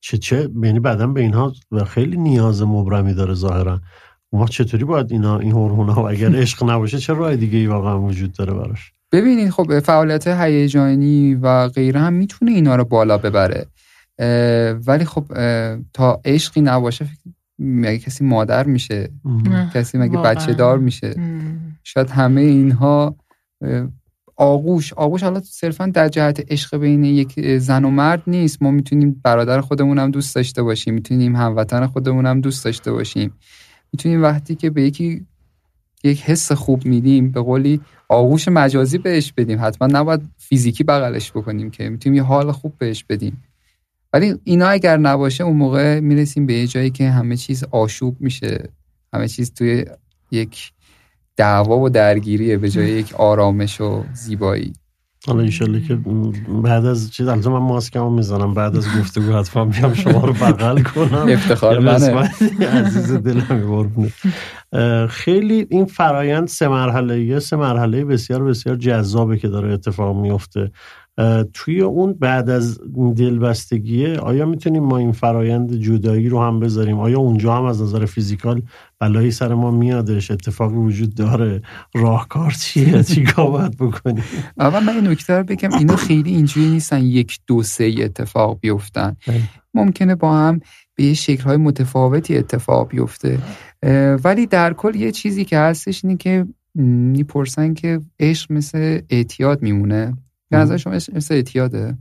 چه 0.00 0.18
چه 0.18 0.50
یعنی 0.62 0.80
بعدا 0.80 1.06
به 1.06 1.20
اینها 1.20 1.52
خیلی 1.86 2.16
نیاز 2.16 2.62
مبرمی 2.62 3.14
داره 3.14 3.34
ظاهرا. 3.34 3.80
ما 4.32 4.46
چطوری 4.46 4.84
باید 4.84 5.12
اینا 5.12 5.38
این 5.38 5.52
هورمونا 5.52 6.08
اگر 6.08 6.36
عشق 6.36 6.70
نباشه 6.70 6.98
چه 6.98 7.12
راه 7.12 7.36
دیگه 7.36 7.58
ای 7.58 7.66
واقعا 7.66 8.02
وجود 8.02 8.32
داره 8.32 8.52
براش؟ 8.54 8.92
ببینید 9.12 9.50
خب 9.50 9.80
فعالیت 9.80 10.26
هیجانی 10.26 11.34
و 11.34 11.68
غیره 11.68 12.00
هم 12.00 12.12
می‌تونه 12.12 12.50
اینا 12.50 12.76
رو 12.76 12.84
بالا 12.84 13.18
ببره. 13.18 13.66
ولی 14.86 15.04
خب 15.04 15.24
تا 15.92 16.20
عشقی 16.24 16.60
نباشه 16.60 17.08
مگه 17.58 17.98
کسی 17.98 18.24
مادر 18.24 18.66
میشه؟ 18.66 19.10
کسی 19.74 19.98
مگه 19.98 20.18
بچه 20.18 20.54
دار 20.54 20.78
میشه؟ 20.78 21.14
شاید 21.84 22.10
همه 22.10 22.40
اینها 22.40 23.16
آغوش. 24.36 24.92
آغوش 24.92 25.22
حالا 25.22 25.40
صرفا 25.40 25.86
در 25.86 26.08
جهت 26.08 26.52
عشق 26.52 26.76
بین 26.76 27.04
یک 27.04 27.58
زن 27.58 27.84
و 27.84 27.90
مرد 27.90 28.22
نیست. 28.26 28.62
ما 28.62 28.70
می‌تونیم 28.70 29.20
برادر 29.24 29.60
خودمون 29.60 29.98
هم 29.98 30.10
دوست 30.10 30.34
داشته 30.34 30.62
باشیم. 30.62 30.94
می‌تونیم 30.94 31.36
هموطن 31.36 31.86
خودمون 31.86 32.26
هم 32.26 32.40
دوست 32.40 32.64
داشته 32.64 32.92
باشیم. 32.92 33.32
می‌تونیم 33.92 34.22
وقتی 34.22 34.54
که 34.54 34.70
به 34.70 34.82
یکی 34.82 35.26
یک 36.04 36.22
حس 36.22 36.52
خوب 36.52 36.86
میدیم 36.86 37.30
به 37.30 37.40
قولی 37.40 37.80
آغوش 38.08 38.48
مجازی 38.48 38.98
بهش 38.98 39.32
بدیم. 39.32 39.58
حتما 39.62 39.88
نباید 39.92 40.20
فیزیکی 40.38 40.84
بغلش 40.84 41.30
بکنیم 41.30 41.70
که 41.70 41.88
می‌تونیم 41.88 42.16
یه 42.16 42.22
حال 42.22 42.52
خوب 42.52 42.78
بهش 42.78 43.04
بدیم. 43.04 43.42
ولی 44.12 44.34
اینا 44.44 44.66
اگر 44.66 44.96
نباشه 44.96 45.44
اون 45.44 45.56
موقع 45.56 46.00
می‌رسیم 46.00 46.46
به 46.46 46.54
یه 46.54 46.66
جایی 46.66 46.90
که 46.90 47.10
همه 47.10 47.36
چیز 47.36 47.64
آشوب 47.70 48.16
میشه. 48.20 48.68
همه 49.12 49.28
چیز 49.28 49.52
توی 49.52 49.84
یک 50.30 50.72
دعوا 51.36 51.78
و 51.78 51.88
درگیریه 51.88 52.56
به 52.56 52.70
جای 52.70 52.90
یک 52.90 53.14
آرامش 53.14 53.80
و 53.80 54.04
زیبایی. 54.14 54.72
حالا 55.26 55.42
ایشالله 55.42 55.80
که 55.80 55.98
بعد 56.62 56.86
از 56.86 57.10
چیز 57.10 57.28
البته 57.28 57.50
من 57.50 57.58
ماسکمو 57.58 58.10
می‌زنم. 58.10 58.54
بعد 58.54 58.76
از 58.76 58.86
گفتگو 59.00 59.32
حتما 59.32 59.64
میام 59.64 59.94
شما 59.94 60.24
رو 60.24 60.32
بغل 60.32 60.82
کنم. 60.82 61.26
افتخار 61.28 61.78
منه. 61.78 62.30
عزیز 62.72 63.12
دلم 63.12 64.10
خیلی 65.08 65.66
این 65.70 65.84
فرایند 65.84 66.48
سه 66.48 66.68
مرحله 66.68 67.38
سه 67.38 67.56
مرحله 67.56 68.04
بسیار 68.04 68.44
بسیار 68.44 68.76
جذابه 68.76 69.38
که 69.38 69.48
داره 69.48 69.72
اتفاق 69.72 70.16
میفته. 70.16 70.70
توی 71.52 71.80
اون 71.80 72.12
بعد 72.12 72.50
از 72.50 72.80
دلبستگیه 73.16 74.18
آیا 74.18 74.46
می‌تونیم 74.46 74.82
ما 74.82 74.98
این 74.98 75.12
فرایند 75.12 75.74
جدایی 75.74 76.28
رو 76.28 76.42
هم 76.42 76.60
بذاریم؟ 76.60 76.98
آیا 76.98 77.18
اونجا 77.18 77.54
هم 77.54 77.64
از 77.64 77.82
نظر 77.82 78.06
فیزیکال 78.06 78.62
بلایی 79.00 79.30
سر 79.30 79.54
ما 79.54 79.70
میادش؟ 79.70 80.30
اتفاقی 80.30 80.76
وجود 80.76 81.14
داره. 81.14 81.62
راهکار 81.94 82.50
چیه؟ 82.50 83.02
چی 83.14 83.26
باید 83.36 83.76
بکنیم؟ 83.76 84.24
اول 84.58 84.84
من 84.84 84.92
این 84.92 85.06
نکته 85.06 85.34
رو 85.34 85.44
بگم. 85.44 85.74
اینا 85.78 85.96
خیلی 85.96 86.30
اینجوری 86.30 86.70
نیستن 86.70 87.02
یک 87.02 87.38
دو 87.46 87.62
سه 87.62 87.94
اتفاق 87.98 88.58
بیفتن. 88.60 89.16
بله. 89.26 89.40
ممکنه 89.74 90.14
با 90.14 90.36
هم 90.36 90.60
به 90.94 91.04
یه 91.04 91.14
شکلهای 91.14 91.56
متفاوتی 91.56 92.36
اتفاق 92.36 92.88
بیفته. 92.88 93.38
ولی 94.24 94.46
در 94.46 94.72
کل 94.72 94.94
یه 94.94 95.12
چیزی 95.12 95.44
که 95.44 95.58
هستش 95.58 96.04
اینه 96.04 96.16
که 96.16 96.46
می‌پرسن 96.74 97.74
که 97.74 98.00
عشق 98.20 98.52
مثل 98.52 99.00
اعتیاد 99.10 99.62
میمونه. 99.62 100.14
به 100.50 100.56
نظر 100.56 100.76
شما 100.76 100.92
مثل 100.92 101.34
اعتیاده؟ 101.34 101.98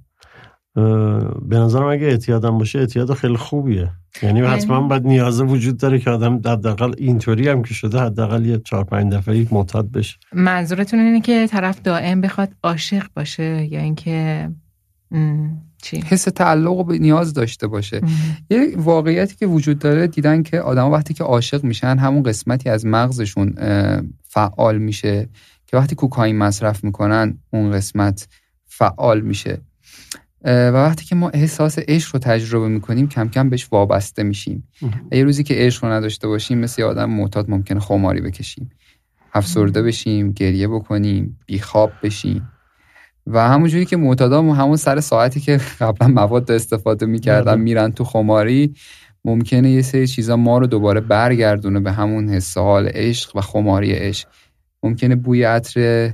به 1.41 1.57
نظرم 1.57 1.87
اگه 1.87 2.07
اعتیادم 2.07 2.57
باشه 2.57 2.79
اعتیاد 2.79 3.13
خیلی 3.13 3.37
خوبیه. 3.37 3.91
یعنی, 4.21 4.39
یعنی 4.39 4.51
حتما 4.51 4.87
باید 4.87 5.07
نیازه 5.07 5.43
وجود 5.43 5.77
داره 5.77 5.99
که 5.99 6.09
آدم 6.09 6.35
حداقل 6.35 6.93
اینطوری 6.97 7.49
هم 7.49 7.63
که 7.63 7.73
شده 7.73 7.99
حداقل 7.99 8.45
یه 8.45 8.57
چهار 8.65 8.83
پنج 8.83 9.13
دفعه 9.13 9.47
معتاد 9.51 9.91
بشه. 9.91 10.17
منظورتون 10.33 10.99
اینه 10.99 11.21
که 11.21 11.47
طرف 11.47 11.81
دائم 11.81 12.21
بخواد 12.21 12.49
عاشق 12.63 13.05
باشه 13.15 13.67
یا 13.71 13.79
اینکه 13.79 14.49
چی؟ 15.81 16.03
حس 16.07 16.23
تعلق 16.23 16.77
و 16.77 16.91
نیاز 16.93 17.33
داشته 17.33 17.67
باشه. 17.67 18.01
یه 18.49 18.73
واقعیتی 18.77 19.35
که 19.35 19.47
وجود 19.47 19.79
داره 19.79 20.07
دیدن 20.07 20.43
که 20.43 20.59
آدم 20.59 20.91
وقتی 20.91 21.13
که 21.13 21.23
عاشق 21.23 21.63
میشن 21.63 21.97
همون 21.97 22.23
قسمتی 22.23 22.69
از 22.69 22.85
مغزشون 22.85 23.53
فعال 24.23 24.77
میشه. 24.77 25.29
که 25.67 25.77
وقتی 25.77 25.95
کوکائین 25.95 26.37
مصرف 26.37 26.83
می‌کنن 26.83 27.37
اون 27.49 27.71
قسمت 27.71 28.27
فعال 28.65 29.21
میشه. 29.21 29.61
و 30.45 30.71
وقتی 30.71 31.05
که 31.05 31.15
ما 31.15 31.29
احساس 31.29 31.79
عشق 31.79 32.15
رو 32.15 32.19
تجربه 32.19 32.67
می‌کنیم 32.67 33.07
کم 33.07 33.29
کم 33.29 33.49
بهش 33.49 33.67
وابسته 33.71 34.23
میشیم. 34.23 34.67
یه 35.11 35.23
روزی 35.23 35.43
که 35.43 35.53
عشق 35.57 35.85
رو 35.85 35.91
نداشته 35.91 36.27
باشیم 36.27 36.57
مثل 36.57 36.83
آدم 36.83 37.09
معتاد 37.09 37.49
ممکنه 37.49 37.79
خماری 37.79 38.21
بکشیم. 38.21 38.69
افسرده 39.33 39.81
بشیم 39.81 40.31
گریه 40.31 40.67
بکنیم 40.67 41.39
بیخواب 41.45 41.91
بشیم. 42.03 42.49
و 43.27 43.47
همونجوری 43.49 43.85
که 43.85 43.97
معتادا 43.97 44.41
همون 44.41 44.77
سر 44.77 44.99
ساعتی 44.99 45.39
که 45.39 45.57
قبلا 45.79 46.07
مواد 46.07 46.51
استفاده 46.51 47.05
می‌کردن 47.05 47.55
بله. 47.55 47.61
میرن 47.61 47.91
تو 47.91 48.03
خماری 48.03 48.75
ممکنه 49.25 49.71
یه 49.71 49.81
سری 49.81 50.07
چیزا 50.07 50.37
ما 50.37 50.57
رو 50.57 50.67
دوباره 50.67 51.01
برگردونه 51.01 51.79
به 51.79 51.91
همون 51.91 52.29
حس 52.29 52.57
حال 52.57 52.87
عشق 52.87 53.35
و 53.35 53.41
خماری 53.41 53.91
عشق. 53.91 54.27
ممکنه 54.85 55.15
بوی 55.15 55.43
عطر 55.43 56.11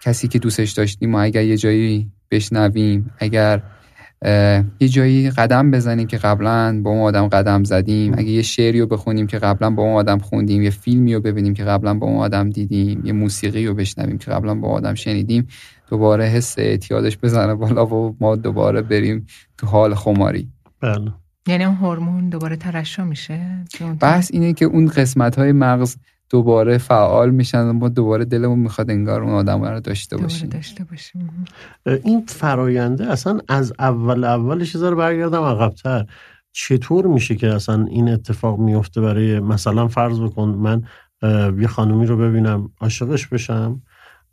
کسی 0.00 0.28
که 0.28 0.38
دوستش 0.38 0.72
داشتیم 0.72 1.10
ما 1.10 1.20
اگر 1.20 1.44
یه 1.44 1.56
جایی 1.56 2.10
بشنویم 2.30 3.10
اگر 3.18 3.62
یه 4.80 4.88
جایی 4.88 5.30
قدم 5.30 5.70
بزنیم 5.70 6.06
که 6.06 6.16
قبلا 6.16 6.80
با 6.82 6.90
اون 6.90 7.00
آدم 7.00 7.28
قدم 7.28 7.64
زدیم 7.64 8.14
اگه 8.18 8.28
یه 8.28 8.42
شعری 8.42 8.80
رو 8.80 8.86
بخونیم 8.86 9.26
که 9.26 9.38
قبلا 9.38 9.70
با 9.70 9.82
اون 9.82 9.92
آدم 9.92 10.18
خوندیم 10.18 10.62
یه 10.62 10.70
فیلمی 10.70 11.14
رو 11.14 11.20
ببینیم 11.20 11.54
که 11.54 11.64
قبلا 11.64 11.94
با 11.94 12.06
اون 12.06 12.16
آدم 12.16 12.50
دیدیم 12.50 13.02
یه 13.04 13.12
موسیقی 13.12 13.66
رو 13.66 13.74
بشنویم 13.74 14.18
که 14.18 14.30
قبلا 14.30 14.54
با 14.54 14.68
آدم 14.68 14.94
شنیدیم 14.94 15.46
دوباره 15.90 16.24
حس 16.24 16.58
اعتیادش 16.58 17.18
بزنه 17.18 17.54
بالا 17.54 17.86
و 17.86 18.16
ما 18.20 18.36
دوباره 18.36 18.82
بریم 18.82 19.26
تو 19.58 19.66
حال 19.66 19.94
خماری. 19.94 20.48
بله. 20.80 21.12
یعنی 21.48 21.64
اون 21.64 21.74
هورمون 21.74 22.28
دوباره 22.28 22.56
ترشح 22.56 23.02
میشه؟ 23.02 23.64
بحث 24.00 24.30
اینه 24.32 24.52
که 24.52 24.64
اون 24.64 24.86
قسمت 24.86 25.38
های 25.38 25.52
مغز 25.52 25.96
دوباره 26.30 26.78
فعال 26.78 27.30
میشن 27.30 27.70
ما 27.70 27.88
دوباره 27.88 28.24
دلمون 28.24 28.58
می‌خواد 28.58 28.90
انگار 28.90 29.22
اون 29.22 29.32
آدم 29.32 29.64
رو 29.64 29.80
داشته 29.80 30.16
باشیم. 30.16 30.48
داشته 30.48 30.84
باشیم. 30.84 31.46
این 32.04 32.24
فراینده 32.26 33.06
اصلا 33.06 33.38
از 33.48 33.72
اول 33.78 34.24
اولش 34.24 34.74
رو 34.74 34.96
برگردم 34.96 35.42
عقبتر. 35.42 36.06
چطور 36.52 37.06
میشه 37.06 37.36
که 37.36 37.54
اصلا 37.54 37.84
این 37.84 38.08
اتفاق 38.08 38.58
میفته 38.58 39.00
برای 39.00 39.40
مثلا 39.40 39.88
فرض 39.88 40.20
بکن 40.20 40.48
من 40.48 40.82
یه 41.60 41.66
خانومی 41.66 42.06
رو 42.06 42.16
ببینم 42.16 42.70
عاشقش 42.80 43.26
بشم 43.26 43.82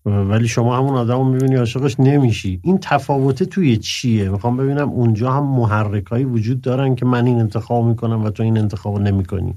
ولی 0.05 0.47
شما 0.47 0.77
همون 0.77 0.95
آدم 0.95 1.17
رو 1.17 1.23
می‌بینی 1.23 1.55
عاشقش 1.55 1.99
نمیشی. 1.99 2.59
این 2.63 2.77
تفاوته 2.81 3.45
توی 3.45 3.77
چیه؟ 3.77 4.29
می‌خوام 4.29 4.57
ببینم 4.57 4.89
اونجا 4.89 5.31
هم 5.31 5.43
محرکایی 5.43 6.25
وجود 6.25 6.61
دارن 6.61 6.95
که 6.95 7.05
من 7.05 7.25
این 7.25 7.39
انتخاب 7.39 7.85
می‌کنم 7.85 8.23
و 8.23 8.29
تو 8.29 8.43
این 8.43 8.57
انتخاب 8.57 8.99
نمی‌کنی. 8.99 9.55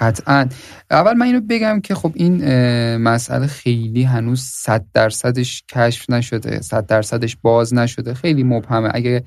قطعا. 0.00 0.48
اول 0.90 1.12
من 1.12 1.26
اینو 1.26 1.40
بگم 1.40 1.80
که 1.80 1.94
خب 1.94 2.12
این 2.14 2.46
مسئله 2.96 3.46
خیلی 3.46 4.02
هنوز 4.02 4.40
صد 4.40 4.84
درصدش 4.94 5.64
کشف 5.70 6.10
نشده 6.10 6.60
صد 6.60 6.86
درصدش 6.86 7.36
باز 7.42 7.74
نشده. 7.74 8.14
خیلی 8.14 8.42
مبهمه. 8.42 8.90
اگه 8.94 9.24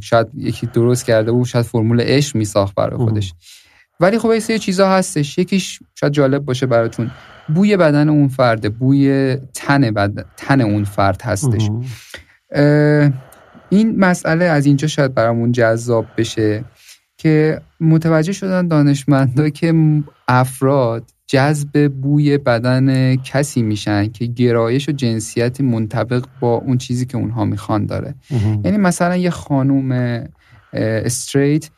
شاید 0.00 0.26
یکی 0.34 0.66
درست 0.66 1.04
کرده 1.04 1.32
بود 1.32 1.46
شاید 1.46 1.64
فرمول 1.64 2.00
عشق 2.00 2.36
میساخت 2.36 2.74
برای 2.74 2.96
خودش. 2.96 3.34
ولی 4.00 4.18
خب 4.18 4.32
یه 4.48 4.58
چیزا 4.58 4.90
هستش. 4.90 5.38
یکیش 5.38 5.80
شاید 5.94 6.12
جالب 6.12 6.44
باشه 6.44 6.66
براتون. 6.66 7.10
بوی 7.54 7.76
بدن 7.76 8.08
اون 8.08 8.28
فرده 8.28 8.68
بوی 8.68 9.36
تن, 9.54 9.90
بد... 9.90 10.26
تن 10.36 10.60
اون 10.60 10.84
فرد 10.84 11.22
هستش. 11.22 11.70
این 13.68 13.98
مسئله 13.98 14.44
از 14.44 14.66
اینجا 14.66 14.88
شاید 14.88 15.14
برامون 15.14 15.52
جذاب 15.52 16.06
بشه. 16.16 16.64
که 17.22 17.60
متوجه 17.80 18.32
شدن 18.32 18.68
دانشمندا 18.68 19.48
که 19.48 19.74
افراد 20.28 21.04
جذب 21.26 21.88
بوی 21.88 22.38
بدن 22.38 23.16
کسی 23.16 23.62
میشن 23.62 24.08
که 24.08 24.26
گرایش 24.26 24.88
و 24.88 24.92
جنسیت 24.92 25.60
منطبق 25.60 26.24
با 26.40 26.54
اون 26.54 26.78
چیزی 26.78 27.06
که 27.06 27.16
اونها 27.16 27.44
می‌خوان 27.44 27.86
داره. 27.86 28.14
یعنی 28.64 28.76
مثلا 28.76 29.16
یه 29.16 29.30
خانوم 29.30 30.20
استریت 30.72 31.70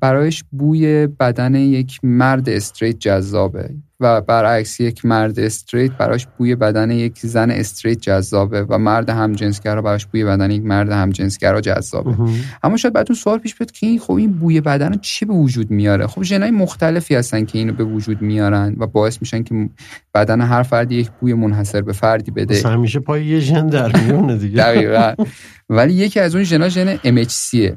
برایش 0.00 0.44
بوی 0.50 1.06
بدن 1.06 1.54
یک 1.54 2.00
مرد 2.02 2.48
استریت 2.48 2.98
جذابه 2.98 3.70
و 4.00 4.20
برعکس 4.20 4.80
یک 4.80 5.04
مرد 5.04 5.40
استریت 5.40 5.92
براش 5.92 6.26
بوی 6.38 6.54
بدن 6.54 6.90
یک 6.90 7.18
زن 7.18 7.50
استریت 7.50 8.00
جذابه 8.00 8.62
و 8.62 8.78
مرد 8.78 9.10
همجنسگرا 9.10 9.82
براش 9.82 10.06
بوی 10.06 10.24
بدن 10.24 10.50
یک 10.50 10.62
مرد 10.62 10.90
همجنسگرا 10.90 11.60
جذابه. 11.60 12.16
اما 12.62 12.76
شاید 12.76 12.94
بعدتون 12.94 13.16
سوال 13.16 13.38
پیش 13.38 13.54
بیاد 13.54 13.70
که 13.70 13.86
این 13.86 13.98
خب 13.98 14.12
این 14.12 14.32
بوی 14.32 14.60
بدن 14.60 14.98
چی 14.98 15.24
به 15.24 15.32
وجود 15.32 15.70
میاره؟ 15.70 16.06
خب 16.06 16.22
ژنای 16.22 16.50
مختلفی 16.50 17.14
هستن 17.14 17.44
که 17.44 17.58
اینو 17.58 17.72
به 17.72 17.84
وجود 17.84 18.22
میارن 18.22 18.76
و 18.78 18.86
باعث 18.86 19.18
میشن 19.20 19.42
که 19.42 19.68
بدن 20.14 20.40
هر 20.40 20.62
فردی 20.62 20.94
یک 20.94 21.10
بوی 21.20 21.34
منحصر 21.34 21.80
به 21.80 21.92
فردی 21.92 22.30
بده. 22.30 22.68
همیشه 22.68 23.00
پای 23.00 23.26
یه 23.26 23.40
ژن 23.40 23.66
در 23.66 24.00
میونه 24.00 24.36
دیگه. 24.36 24.56
دقیقاً. 24.56 25.14
ولی 25.68 25.92
یکی 25.92 26.20
از 26.20 26.34
اون 26.34 26.44
ژنا 26.44 26.68
ژن 26.68 26.96
MHC 26.96 27.72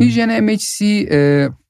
این 0.00 0.08
ژن 0.08 0.56
MHC 0.56 0.82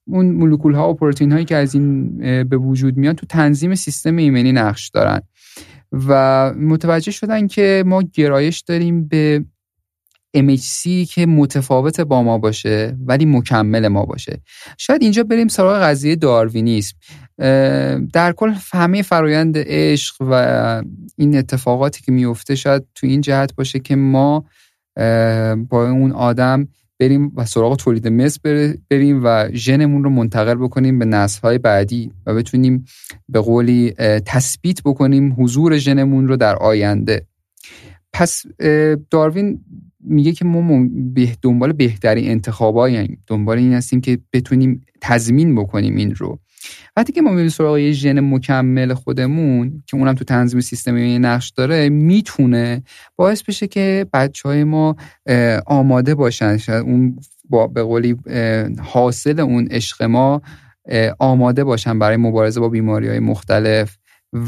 اون 0.07 0.31
مولکول 0.31 0.73
ها 0.73 0.89
و 0.89 0.93
پروتئین 0.93 1.31
هایی 1.31 1.45
که 1.45 1.55
از 1.55 1.73
این 1.73 2.17
به 2.43 2.57
وجود 2.57 2.97
میان 2.97 3.13
تو 3.13 3.25
تنظیم 3.25 3.75
سیستم 3.75 4.15
ایمنی 4.15 4.51
نقش 4.51 4.89
دارن 4.89 5.21
و 5.91 6.53
متوجه 6.53 7.11
شدن 7.11 7.47
که 7.47 7.83
ما 7.85 8.03
گرایش 8.13 8.59
داریم 8.59 9.07
به 9.07 9.45
MHC 10.37 11.07
که 11.09 11.25
متفاوت 11.25 12.01
با 12.01 12.23
ما 12.23 12.37
باشه 12.37 12.97
ولی 13.05 13.25
مکمل 13.25 13.87
ما 13.87 14.05
باشه. 14.05 14.41
شاید 14.77 15.01
اینجا 15.01 15.23
بریم 15.23 15.47
سراغ 15.47 15.81
قضیه 15.81 16.15
داروینیسم. 16.15 16.97
در 18.13 18.33
کل 18.35 18.53
همه 18.71 19.01
فرایند 19.01 19.55
عشق 19.57 20.15
و 20.19 20.83
این 21.17 21.37
اتفاقاتی 21.37 22.01
که 22.01 22.11
میفته 22.11 22.55
شاید 22.55 22.83
تو 22.95 23.07
این 23.07 23.21
جهت 23.21 23.55
باشه 23.55 23.79
که 23.79 23.95
ما 23.95 24.45
با 25.69 25.89
اون 25.89 26.11
آدم 26.11 26.67
بریم 26.99 27.31
و 27.35 27.45
سراغ 27.45 27.75
تولید 27.75 28.07
مثل 28.07 28.73
بریم 28.89 29.21
و 29.23 29.49
ژنمون 29.53 30.03
رو 30.03 30.09
منتقل 30.09 30.55
بکنیم 30.55 30.99
به 30.99 31.05
نسل‌های 31.05 31.57
بعدی 31.57 32.11
و 32.25 32.33
بتونیم 32.33 32.85
به 33.29 33.39
قولی 33.39 33.91
تثبیت 34.25 34.83
بکنیم 34.83 35.35
حضور 35.37 35.77
ژنمون 35.77 36.27
رو 36.27 36.37
در 36.37 36.55
آینده. 36.55 37.27
پس 38.13 38.43
داروین 39.09 39.65
میگه 39.99 40.31
که 40.31 40.45
ما 40.45 40.87
دنبال 41.41 41.71
بهترین 41.71 42.29
انتخابایی 42.31 43.17
دنبال 43.27 43.57
این 43.57 43.73
هستیم 43.73 44.01
که 44.01 44.19
بتونیم 44.33 44.85
تضمین 45.01 45.55
بکنیم 45.55 45.95
این 45.95 46.15
رو. 46.15 46.39
وقتی 46.97 47.13
که 47.13 47.21
ما 47.21 47.31
میریم 47.31 47.49
سراغ 47.49 47.77
یه 47.77 47.91
ژن 47.91 48.19
مکمل 48.19 48.93
خودمون 48.93 49.83
که 49.87 49.97
اونم 49.97 50.13
تو 50.13 50.23
تنظیم 50.23 50.59
سیستم 50.59 50.95
نقش 51.25 51.49
داره 51.49 51.89
می‌تونه 51.89 52.83
باعث 53.15 53.43
بشه 53.43 53.67
که 53.67 54.05
بچه 54.13 54.49
های 54.49 54.63
ما 54.63 54.95
آماده 55.65 56.15
باشن 56.15 56.57
اون 56.69 57.19
با 57.49 57.67
به 57.67 57.83
قولی 57.83 58.15
حاصل 58.83 59.39
اون 59.39 59.67
عشق 59.71 60.03
ما 60.03 60.41
آماده 61.19 61.63
باشن 61.63 61.99
برای 61.99 62.17
مبارزه 62.17 62.59
با 62.59 62.69
بیماری 62.69 63.07
های 63.07 63.19
مختلف 63.19 63.97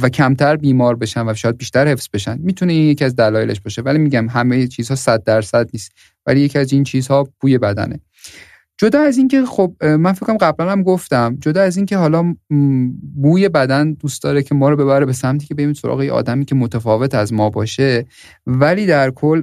و 0.01 0.09
کمتر 0.09 0.55
بیمار 0.55 0.95
بشن 0.95 1.29
و 1.29 1.33
شاید 1.33 1.57
بیشتر 1.57 1.87
حفظ 1.87 2.07
بشن. 2.13 2.37
می‌تونه 2.39 2.73
این 2.73 2.89
یکی 2.89 3.05
از 3.05 3.15
دلایلش 3.15 3.61
باشه 3.61 3.81
ولی 3.81 3.99
میگم 3.99 4.29
همه 4.29 4.67
چیزها 4.67 4.95
صد 4.95 5.23
درصد 5.23 5.69
نیست. 5.73 5.91
ولی 6.25 6.41
یکی 6.41 6.59
از 6.59 6.73
این 6.73 6.83
چیزها 6.83 7.27
بوی 7.39 7.57
بدنه. 7.57 7.99
جدا 8.77 9.01
از 9.01 9.17
اینکه 9.17 9.45
خب 9.45 9.85
من 9.85 10.13
فکرم 10.13 10.37
قبلا 10.37 10.71
هم 10.71 10.83
گفتم 10.83 11.37
جدا 11.41 11.61
از 11.61 11.77
اینکه 11.77 11.97
حالا 11.97 12.35
بوی 13.15 13.49
بدن 13.49 13.93
دوست 13.93 14.23
داره 14.23 14.43
که 14.43 14.55
ما 14.55 14.69
رو 14.69 14.75
ببره 14.75 15.05
به 15.05 15.13
سمتی 15.13 15.47
که 15.47 15.55
بریم 15.55 15.73
سراغ 15.73 15.99
آدمی 15.99 16.45
که 16.45 16.55
متفاوت 16.55 17.15
از 17.15 17.33
ما 17.33 17.49
باشه 17.49 18.05
ولی 18.47 18.85
در 18.85 19.11
کل 19.11 19.41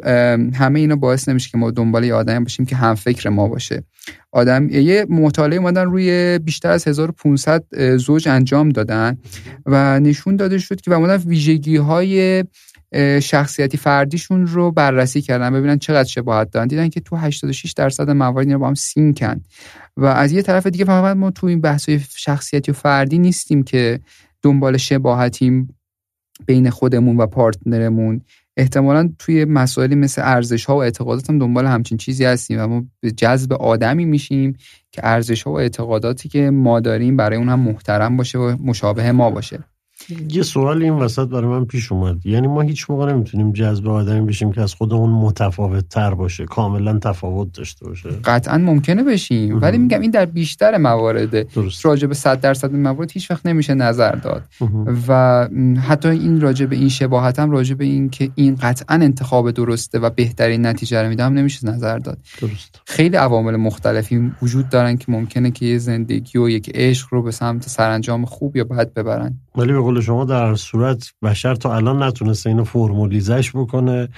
همه 0.54 0.80
اینا 0.80 0.96
باعث 0.96 1.28
نمیشه 1.28 1.50
که 1.50 1.58
ما 1.58 1.70
دنبال 1.70 2.04
یه 2.04 2.14
آدمی 2.14 2.44
باشیم 2.44 2.66
که 2.66 2.76
هم 2.76 2.94
فکر 2.94 3.28
ما 3.28 3.48
باشه. 3.48 3.84
آدم 4.32 4.68
یه 4.70 5.06
مطالعه 5.08 5.58
مادن 5.58 5.84
روی 5.84 6.38
بیشتر 6.38 6.70
از 6.70 6.88
1500 6.88 7.96
زوج 7.96 8.28
انجام 8.28 8.68
دادن 8.68 9.18
و 9.66 10.00
نشون 10.00 10.36
داده 10.36 10.58
شد 10.58 10.80
که 10.80 10.90
و 10.90 11.16
ویژگی 11.16 11.76
های 11.76 12.44
شخصیتی 13.22 13.76
فردیشون 13.76 14.46
رو 14.46 14.70
بررسی 14.70 15.20
کردن 15.20 15.52
ببینن 15.52 15.78
چقدر 15.78 16.08
شباهت 16.08 16.50
دارن. 16.50 16.66
دیدن 16.66 16.88
که 16.88 17.00
تو 17.00 17.16
86 17.16 17.72
درصد 17.72 18.10
موارد 18.10 18.46
اینا 18.46 18.58
با 18.58 18.66
هم 18.66 18.74
سینکن. 18.74 19.40
و 19.96 20.04
از 20.04 20.32
یه 20.32 20.42
طرف 20.42 20.66
دیگه 20.66 20.84
فقط 20.84 21.16
ما 21.16 21.30
تو 21.30 21.46
این 21.46 21.60
بحث 21.60 21.88
شخصیتی 22.16 22.70
و 22.70 22.74
فردی 22.74 23.18
نیستیم 23.18 23.62
که 23.62 24.00
دنبال 24.42 24.76
شباهتیم 24.76 25.74
بین 26.46 26.70
خودمون 26.70 27.16
و 27.16 27.26
پارتنرمون. 27.26 28.20
احتمالا 28.56 29.10
توی 29.18 29.44
مسائلی 29.44 29.94
مثل 29.94 30.22
ارزش 30.24 30.64
ها 30.64 30.76
و 30.76 30.82
اعتقادات 30.82 31.30
هم 31.30 31.38
دنبال 31.38 31.66
همچین 31.66 31.98
چیزی 31.98 32.24
هستیم 32.24 32.60
و 32.60 32.66
ما 32.66 32.84
به 33.00 33.10
جذب 33.10 33.52
آدمی 33.52 34.04
میشیم 34.04 34.56
که 34.92 35.00
ارزش 35.04 35.42
ها 35.42 35.52
و 35.52 35.58
اعتقاداتی 35.58 36.28
که 36.28 36.50
ما 36.50 36.80
داریم 36.80 37.16
برای 37.16 37.38
اون 37.38 37.48
هم 37.48 37.60
محترم 37.60 38.16
باشه 38.16 38.38
و 38.38 38.56
مشابه 38.62 39.12
ما 39.12 39.30
باشه. 39.30 39.64
یه 40.28 40.42
سوال 40.42 40.82
این 40.82 40.92
وسط 40.92 41.28
برای 41.28 41.46
من 41.46 41.64
پیش 41.64 41.92
اومد. 41.92 42.26
یعنی 42.26 42.46
ما 42.46 42.60
هیچ 42.60 42.90
موقع 42.90 43.12
نمی‌تونیم 43.12 43.52
جذب 43.52 43.88
آدمی 43.88 44.26
بشیم 44.26 44.52
که 44.52 44.60
از 44.60 44.74
خودمون 44.74 45.10
متفاوت 45.10 45.88
تر 45.88 46.14
باشه 46.14 46.44
کاملا 46.44 46.98
تفاوت 46.98 47.52
داشته 47.52 47.86
باشه. 47.86 48.08
قطعا 48.24 48.58
ممکنه 48.58 49.02
بشیم 49.04 49.60
ولی 49.62 49.78
میگم 49.78 50.00
این 50.00 50.10
در 50.10 50.24
بیشتر 50.24 50.78
موارده. 50.78 51.46
راجع 51.82 52.06
به 52.06 52.14
100 52.14 52.40
درصد 52.40 52.74
موارد 52.74 53.10
هیچ 53.10 53.30
وقت 53.30 53.46
نمیشه 53.46 53.74
نظر 53.74 54.12
داد. 54.12 54.42
و 55.08 55.48
حتی 55.88 56.08
این 56.08 56.40
راجع 56.40 56.66
به 56.66 56.76
این 56.76 56.88
شباهت 56.88 57.38
هم 57.38 57.50
راجع 57.50 57.74
به 57.74 57.84
این 57.84 58.10
که 58.10 58.30
این 58.34 58.54
قطعا 58.54 58.96
انتخاب 58.96 59.50
درسته 59.50 59.98
و 59.98 60.10
بهترین 60.10 60.66
نتیجه 60.66 61.02
رو 61.02 61.08
میدم 61.08 61.32
نمیشه 61.32 61.66
نظر 61.66 61.98
داد. 61.98 62.18
درست. 62.40 62.80
خیلی 62.84 63.16
عوامل 63.16 63.56
مختلفی 63.56 64.32
وجود 64.42 64.68
دارن 64.68 64.96
که 64.96 65.04
ممکنه 65.08 65.50
که 65.50 65.66
یه 65.66 65.78
زندگی 65.78 66.38
و 66.38 66.48
یک 66.48 66.70
عشق 66.74 67.08
رو 67.10 67.22
به 67.22 67.30
سمت 67.30 67.68
سرانجام 67.68 68.24
خوب 68.24 68.56
یا 68.56 68.64
بد 68.64 68.94
ببرن. 68.94 69.38
ولی 69.58 69.72
به 69.72 69.80
قول 69.80 70.00
شما 70.00 70.24
در 70.24 70.54
صورت 70.54 71.12
بشر 71.22 71.54
تا 71.54 71.76
الان 71.76 72.02
نتونسته 72.02 72.50
اینو 72.50 72.64
فرمولیزش 72.64 73.50
بکنه 73.54 74.08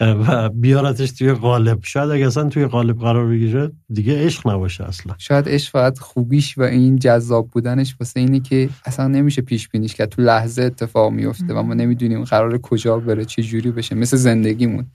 و 0.00 0.48
بیارتش 0.48 1.12
توی 1.12 1.32
قالب 1.32 1.78
شاید 1.82 2.10
اگه 2.10 2.26
اصلا 2.26 2.48
توی 2.48 2.66
قالب 2.66 2.98
قرار 2.98 3.28
بگیره 3.28 3.72
دیگه 3.92 4.24
عشق 4.24 4.48
نباشه 4.48 4.84
اصلا. 4.84 5.14
شاید 5.18 5.48
عشق 5.48 5.72
فقط 5.72 5.98
خوبیش 5.98 6.58
و 6.58 6.62
این 6.62 6.98
جذاب 6.98 7.48
بودنش 7.50 7.96
واسه 8.00 8.20
اینه 8.20 8.40
که 8.40 8.68
اصلا 8.84 9.08
نمیشه 9.08 9.42
پیش 9.42 9.68
بینیش 9.68 9.94
که 9.94 10.06
تو 10.06 10.22
لحظه 10.22 10.62
اتفاق 10.62 11.12
میفته 11.12 11.54
و 11.54 11.62
ما 11.62 11.74
نمی‌دونیم 11.74 12.24
قرار 12.24 12.58
کجا 12.58 12.98
بره 12.98 13.24
چه 13.24 13.42
جوری 13.42 13.70
بشه. 13.70 13.94
مثل 13.94 14.16
زندگیمون. 14.16 14.86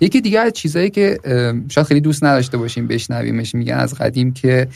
یکی 0.00 0.20
دیگه 0.20 0.40
از 0.40 0.52
چیزایی 0.52 0.90
که 0.90 1.18
شاید 1.68 1.86
خیلی 1.86 2.00
دوست 2.00 2.24
نداشته 2.24 2.58
باشیم 2.58 2.86
بشنویمش 2.86 3.54
میگن 3.54 3.74
از 3.74 3.94
قدیم 3.94 4.32
که 4.32 4.68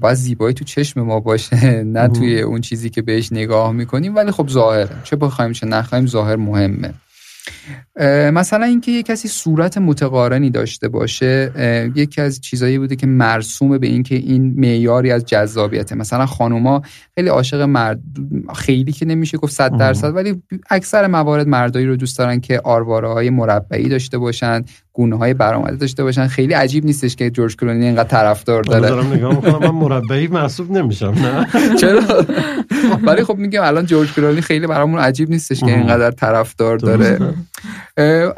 باید 0.00 0.14
زیبایی 0.14 0.54
تو 0.54 0.64
چشم 0.64 1.00
ما 1.00 1.20
باشه 1.20 1.82
نه 1.84 2.08
توی 2.08 2.40
اون 2.40 2.60
چیزی 2.60 2.90
که 2.90 3.02
بهش 3.02 3.32
نگاه 3.32 3.72
می‌کنیم 3.72 4.14
ولی 4.14 4.30
خب 4.30 4.48
ظاهره. 4.48 4.96
چه 5.04 5.16
بخوایم 5.16 5.52
چه 5.52 5.66
نخوایم 5.66 6.06
ظاهر 6.06 6.36
مهمه. 6.36 6.94
مثلا 8.32 8.64
اینکه 8.64 8.92
یه 8.92 9.02
کسی 9.02 9.28
صورت 9.28 9.78
متقارنی 9.78 10.50
داشته 10.50 10.88
باشه 10.88 11.52
یکی 11.94 12.20
از 12.20 12.40
چیزایی 12.40 12.78
بوده 12.78 12.96
که 12.96 13.06
مرسومه 13.06 13.78
به 13.78 13.86
اینکه 13.86 14.14
این 14.14 14.54
معیاری 14.56 15.10
از 15.10 15.24
جذابیته 15.24 15.94
مثلا 15.94 16.26
خانوما 16.26 16.82
خیلی 17.14 17.28
عاشق 17.28 17.60
مرد 17.60 18.00
خیلی 18.54 18.92
که 18.92 19.06
نمیشه 19.06 19.38
گفت 19.38 19.52
100 19.52 19.76
درصد 19.76 20.14
ولی 20.14 20.42
اکثر 20.70 21.06
موارد 21.06 21.48
مردایی 21.48 21.86
رو 21.86 21.96
دوست 21.96 22.18
دارن 22.18 22.40
که 22.40 22.60
آرواره 22.64 23.08
های 23.08 23.30
مربعی 23.30 23.88
داشته 23.88 24.18
باشن 24.18 24.64
گونه 24.92 25.16
های 25.16 25.34
برآمده 25.34 25.76
داشته 25.76 26.02
باشن. 26.02 26.26
خیلی 26.26 26.52
عجیب 26.52 26.84
نیستش 26.84 27.16
که 27.16 27.30
جورج 27.30 27.56
کلونی 27.56 27.84
اینقدر 27.84 28.08
طرفدار 28.08 28.62
داره. 28.62 28.88
دارم 28.88 29.12
نگاه 29.12 29.34
می‌کنم 29.34 29.58
من 29.58 29.70
مربعی 29.70 30.26
محسوب 30.26 30.70
نمیشم 30.70 31.14
نه؟ 31.22 31.46
چرا؟ 31.80 32.26
ولی 33.02 33.24
خب 33.24 33.36
میگم 33.36 33.62
الان 33.62 33.86
جورج 33.86 34.12
کلونی 34.12 34.40
خیلی 34.40 34.66
برامون 34.66 35.00
عجیب 35.00 35.30
نیستش 35.30 35.60
که 35.60 35.66
اینقدر 35.66 36.10
طرفدار 36.10 36.76
داره. 36.76 37.34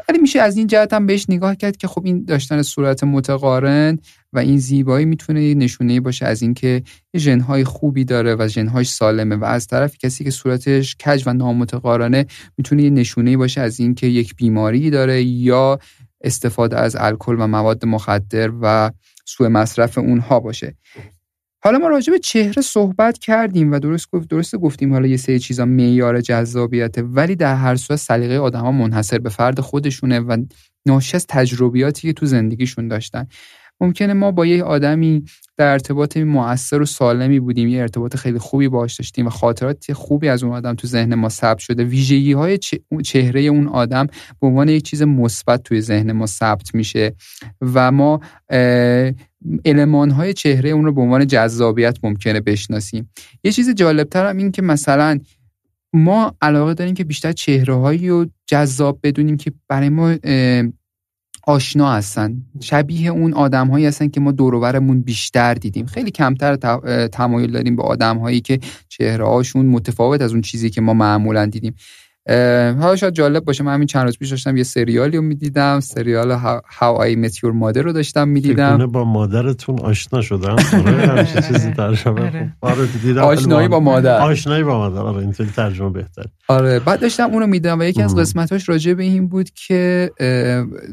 ولی 0.09 0.17
میشه 0.21 0.39
از 0.39 0.57
این 0.57 0.67
جهت 0.67 0.93
هم 0.93 1.05
بهش 1.05 1.25
نگاه 1.29 1.55
کرد 1.55 1.77
که 1.77 1.87
خب 1.87 2.01
این 2.05 2.25
داشتن 2.25 2.61
صورت 2.61 3.03
متقارن 3.03 3.99
و 4.33 4.39
این 4.39 4.57
زیبایی 4.57 5.05
می‌تونه 5.05 5.53
نشونه 5.53 5.99
باشه 5.99 6.25
از 6.25 6.41
اینکه 6.41 6.83
ژنهای 7.17 7.63
خوبی 7.63 8.05
داره 8.05 8.35
و 8.35 8.47
ژنهاش 8.47 8.89
سالمه 8.89 9.35
و 9.35 9.43
از 9.43 9.67
طرف 9.67 9.97
کسی 9.97 10.23
که 10.23 10.31
صورتش 10.31 10.95
کج 10.95 11.23
و 11.25 11.33
نامتقارنه 11.33 12.25
می‌تونه 12.57 12.83
یه 12.83 12.89
نشونه 12.89 13.37
باشه 13.37 13.61
از 13.61 13.79
اینکه 13.79 14.07
یک 14.07 14.35
بیماری 14.35 14.89
داره 14.89 15.23
یا 15.23 15.79
استفاده 16.25 16.77
از 16.79 16.95
الکل 16.99 17.35
و 17.39 17.47
مواد 17.47 17.85
مخدر 17.85 18.51
و 18.61 18.91
سوء 19.25 19.49
مصرف 19.49 19.97
اونها 19.97 20.39
باشه. 20.39 20.75
حالا 21.63 21.77
ما 21.77 21.87
راجع 21.87 22.13
به 22.13 22.19
چهره 22.19 22.61
صحبت 22.61 23.17
کردیم 23.17 23.71
و 23.71 23.79
درست 23.79 24.11
گفت 24.11 24.29
درست 24.29 24.55
گفتیم. 24.55 24.93
حالا 24.93 25.07
یه 25.07 25.17
سری 25.17 25.39
چیزا 25.39 25.65
معیار 25.65 26.21
جذابیته 26.21 27.01
ولی 27.01 27.35
در 27.35 27.55
هر 27.55 27.75
صورت 27.75 27.99
سلیقه 27.99 28.37
آدما 28.37 28.71
منحصر 28.71 29.17
به 29.17 29.29
فرد 29.29 29.59
خودشونه 29.59 30.19
و 30.19 30.45
ناشی 30.85 31.17
تجربیاتی 31.17 32.07
که 32.07 32.13
تو 32.13 32.25
زندگیشون 32.25 32.87
داشتن. 32.87 33.27
ممکنه 33.81 34.13
ما 34.13 34.31
با 34.31 34.45
یه 34.45 34.63
آدمی 34.63 35.25
در 35.57 35.67
ارتباط 35.67 36.17
موثر 36.17 36.81
و 36.81 36.85
سالمی 36.85 37.39
بودیم 37.39 37.67
یه 37.67 37.81
ارتباط 37.81 38.15
خیلی 38.15 38.39
خوبی 38.39 38.67
باش 38.67 38.95
داشتیم 38.95 39.27
و 39.27 39.29
خاطرات 39.29 39.93
خوبی 39.93 40.27
از 40.27 40.43
اون 40.43 40.53
آدم 40.53 40.75
تو 40.75 40.87
ذهن 40.87 41.15
ما 41.15 41.29
ثبت 41.29 41.57
شده. 41.57 41.83
ویژگی 41.83 42.33
های 42.33 42.59
چهره 43.03 43.41
اون 43.41 43.67
آدم 43.67 44.07
به 44.41 44.47
عنوان 44.47 44.69
یک 44.69 44.83
چیز 44.83 45.01
مثبت 45.01 45.63
توی 45.63 45.81
ذهن 45.81 46.11
ما 46.11 46.25
ثبت 46.25 46.75
میشه 46.75 47.15
و 47.61 47.91
ما 47.91 48.19
علمان 49.65 50.11
های 50.11 50.33
چهره 50.33 50.69
اون 50.69 50.85
رو 50.85 50.93
به 50.93 51.01
عنوان 51.01 51.27
جذابیت 51.27 51.97
ممکنه 52.03 52.39
بشناسیم. 52.39 53.09
یه 53.43 53.51
چیز 53.51 53.69
جالبتر 53.69 54.29
هم 54.29 54.37
این 54.37 54.51
که 54.51 54.61
مثلا 54.61 55.19
ما 55.93 56.35
علاقه 56.41 56.73
داریم 56.73 56.93
که 56.93 57.03
بیشتر 57.03 57.31
چهره 57.31 57.73
هایی 57.73 58.09
رو 58.09 58.25
جذاب 58.45 58.99
بدونیم 59.03 59.37
که 59.37 59.51
برای 59.67 59.89
ما 59.89 60.15
آشنا 61.47 61.93
هستن. 61.93 62.41
شبیه 62.59 63.11
اون 63.11 63.33
آدم 63.33 63.67
هایی 63.67 63.85
هستن 63.85 64.07
که 64.07 64.19
ما 64.19 64.31
دوروبرمون 64.31 65.01
بیشتر 65.01 65.53
دیدیم. 65.53 65.85
خیلی 65.85 66.11
کمتر 66.11 66.55
تمایل 67.07 67.51
داریم 67.51 67.75
به 67.75 67.83
آدم 67.83 68.17
هایی 68.17 68.41
که 68.41 68.59
چهره 68.89 69.25
هاشون 69.25 69.65
متفاوت 69.65 70.21
از 70.21 70.31
اون 70.31 70.41
چیزی 70.41 70.69
که 70.69 70.81
ما 70.81 70.93
معمولا 70.93 71.45
دیدیم. 71.45 71.75
حالا 72.27 72.95
شاید 72.95 73.13
جالب 73.13 73.45
باشه 73.45 73.63
من 73.63 73.73
همین 73.73 73.87
چند 73.87 74.05
روز 74.05 74.17
پیش 74.17 74.29
داشتم 74.29 74.57
یه 74.57 74.63
سریالی 74.63 75.17
رو 75.17 75.23
می‌دیدم 75.23 75.79
سریال 75.79 76.37
How 76.79 76.99
I 76.99 77.25
Met 77.25 77.33
Your 77.33 77.53
Mother 77.61 77.77
رو 77.77 77.91
داشتم 77.91 78.27
می‌دیدم. 78.27 78.87
با 78.87 79.03
مادرتون 79.03 79.79
آشنا 79.79 80.21
شدم. 80.21 80.55
آره. 80.73 81.25
چیزی 81.47 81.71
در 81.71 81.83
آره. 82.05 82.53
آره، 82.61 83.19
آشنایی 83.21 83.67
با 83.67 83.79
مادر. 83.79 84.21
آشنایی 84.21 84.63
با 84.63 84.77
مادر 84.77 85.01
آره 85.01 85.17
اینطوری 85.17 85.49
ترجمه 85.49 85.89
بهتر 85.89 86.23
آره 86.47 86.79
بعد 86.79 86.99
داشتم 86.99 87.29
اونو 87.31 87.47
می‌دیدم 87.47 87.79
و 87.79 87.83
یکی 87.83 88.01
از 88.01 88.15
قسمتاش 88.15 88.69
راجع 88.69 88.93
به 88.93 89.03
این 89.03 89.27
بود 89.27 89.49
که 89.49 90.11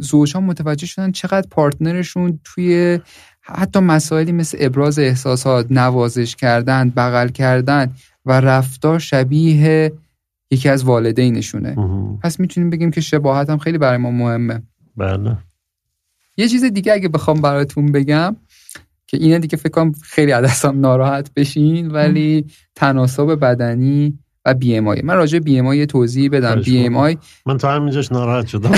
زوجها 0.01 0.41
متوجه 0.41 0.87
شدن 0.87 1.13
چقدر 1.13 1.47
پارتنرشون 1.51 2.41
توی 2.45 3.01
حتی 3.43 3.81
مسائلی 3.81 4.33
مثل 4.33 4.59
ابراز 4.61 4.99
احساسات 4.99 5.67
نوازش 5.71 6.37
کردن 6.37 6.91
بغل 6.91 7.29
کردن 7.29 7.91
و 8.27 8.41
رفتار 8.41 8.99
شبیه 8.99 9.93
یکی 10.53 10.69
از 10.69 10.85
والدینشونه. 10.85 11.75
پس 12.23 12.41
می‌تونیم 12.41 12.71
بگیم 12.71 12.91
که 12.91 13.01
شباهت 13.01 13.51
هم 13.51 13.59
خیلی 13.59 13.79
برای 13.79 13.99
ما 13.99 14.11
مهمه. 14.11 14.63
بله. 14.97 15.37
یه 16.37 16.49
چیز 16.49 16.65
دیگه 16.65 16.93
اگه 16.93 17.09
بخوام 17.09 17.41
براتون 17.41 17.93
بگم 17.93 18.37
که 19.07 19.17
اینه 19.17 19.39
دیگه 19.39 19.57
فکر 19.57 19.69
کنم 19.69 19.93
خیلی 19.93 20.33
عدسم 20.33 20.81
ناراحت 20.81 21.35
بشین 21.35 21.91
ولی 21.91 22.47
تناسب 22.75 23.35
بدنی 23.35 24.19
و 24.45 24.55
بی 24.55 24.77
ام 24.77 24.89
آی 24.89 25.03
من 25.03 25.15
راجع 25.15 25.39
بی 25.39 25.59
ام 25.59 25.67
آی 25.67 25.87
توضیح 25.87 26.31
بدم. 26.31 26.63
بی 26.63 26.87
ام 26.87 26.97
آی 26.97 27.17
من 27.47 27.59
تا 27.59 27.73
همینجاش 27.73 28.13
ناراحت 28.13 28.47
شدم. 28.47 28.71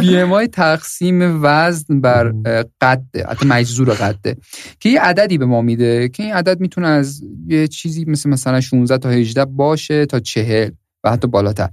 BMI 0.00 0.46
تقسیم 0.46 1.40
وزن 1.42 2.00
بر 2.00 2.32
قده. 2.80 3.26
حتی 3.28 3.46
مجذور 3.46 3.90
قده. 3.90 4.36
که 4.80 4.88
یه 4.88 5.00
عددی 5.00 5.38
به 5.38 5.46
ما 5.46 5.62
میده 5.62 6.08
که 6.08 6.22
این 6.22 6.32
عدد 6.32 6.60
می‌تونه 6.60 6.86
از 6.86 7.22
یه 7.46 7.68
چیزی 7.68 8.04
مثل 8.04 8.30
مثلا 8.30 8.60
16 8.60 8.98
تا 8.98 9.08
18 9.08 9.44
باشه 9.44 10.06
تا 10.06 10.20
40 10.20 10.70
و 11.04 11.10
حتی 11.10 11.28
بالاتر. 11.28 11.68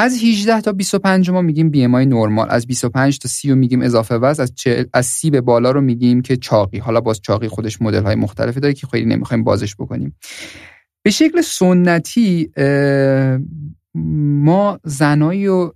از 0.00 0.24
18 0.24 0.60
تا 0.60 0.72
25 0.72 1.30
ما 1.30 1.42
میگیم 1.42 1.70
BMI 1.70 2.06
نرمال 2.06 2.46
از 2.50 2.66
25 2.66 3.18
تا 3.18 3.28
30 3.28 3.50
رو 3.50 3.56
میگیم 3.56 3.82
اضافه 3.82 4.14
وزن. 4.14 4.42
از 4.42 4.52
از 4.92 5.06
30 5.06 5.30
به 5.30 5.40
بالا 5.40 5.70
رو 5.70 5.80
میگیم 5.80 6.22
که 6.22 6.36
چاقی. 6.36 6.78
حالا 6.78 7.00
باز 7.00 7.20
چاقی 7.20 7.48
خودش 7.48 7.82
مدل 7.82 8.02
های 8.02 8.14
مختلفی 8.14 8.60
داره 8.60 8.74
که 8.74 8.86
خیلی 8.86 9.06
نمی‌خوایم 9.06 9.44
بازش 9.44 9.74
بکنیم. 9.74 10.16
به 11.02 11.10
شکل 11.10 11.40
سنتی 11.40 12.50
ما 13.94 14.80
زنایی 14.84 15.46
و 15.46 15.70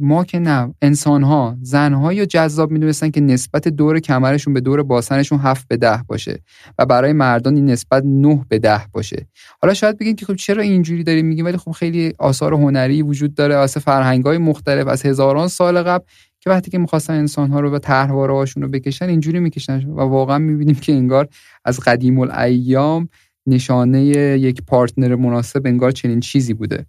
ما 0.00 0.24
که 0.24 0.38
نه 0.38 0.74
انسان 0.82 1.22
ها 1.22 1.56
زنهایی 1.62 2.20
رو 2.20 2.26
جذاب 2.26 2.70
می‌دونستن 2.70 3.10
که 3.10 3.20
نسبت 3.20 3.68
دور 3.68 4.00
کمرشون 4.00 4.54
به 4.54 4.60
دور 4.60 4.82
باسنشون 4.82 5.38
هفت 5.38 5.68
به 5.68 5.76
ده 5.76 6.00
باشه 6.06 6.42
و 6.78 6.86
برای 6.86 7.12
مردان 7.12 7.54
این 7.54 7.70
نسبت 7.70 8.02
نه 8.06 8.44
به 8.48 8.58
ده 8.58 8.80
باشه. 8.92 9.26
حالا 9.62 9.74
شاید 9.74 9.98
بگین 9.98 10.16
که 10.16 10.26
خب 10.26 10.34
چرا 10.34 10.62
اینجوری 10.62 11.04
داریم 11.04 11.26
میگیم 11.26 11.44
ولی 11.44 11.56
خب 11.56 11.70
خیلی 11.70 12.12
آثار 12.18 12.54
هنری 12.54 13.02
وجود 13.02 13.34
داره 13.34 13.56
واسه 13.56 13.80
فرهنگ 13.80 14.24
های 14.24 14.38
مختلف 14.38 14.86
از 14.86 15.06
هزاران 15.06 15.48
سال 15.48 15.82
قبل 15.82 16.04
که 16.40 16.50
وقتی 16.50 16.70
که 16.70 16.78
می‌خواستن 16.78 17.14
انسان 17.14 17.50
ها 17.50 17.60
رو 17.60 17.70
به 17.70 17.78
طرحواره 17.78 18.32
هاشون 18.34 18.62
رو 18.62 18.68
بکشن 18.68 19.08
اینجوری 19.08 19.40
می‌کشن 19.40 19.86
و 19.88 20.00
واقعا 20.00 20.38
می‌بینیم 20.38 20.74
که 20.74 20.92
انگار 20.92 21.28
از 21.64 21.80
قدیم 21.80 22.18
الایام 22.18 23.08
نشانه 23.46 24.04
یک 24.04 24.62
partner 24.62 25.14
مناسب 25.14 25.66
انگار 25.66 25.90
چنین 25.90 26.20
چیزی 26.20 26.54
بوده. 26.54 26.86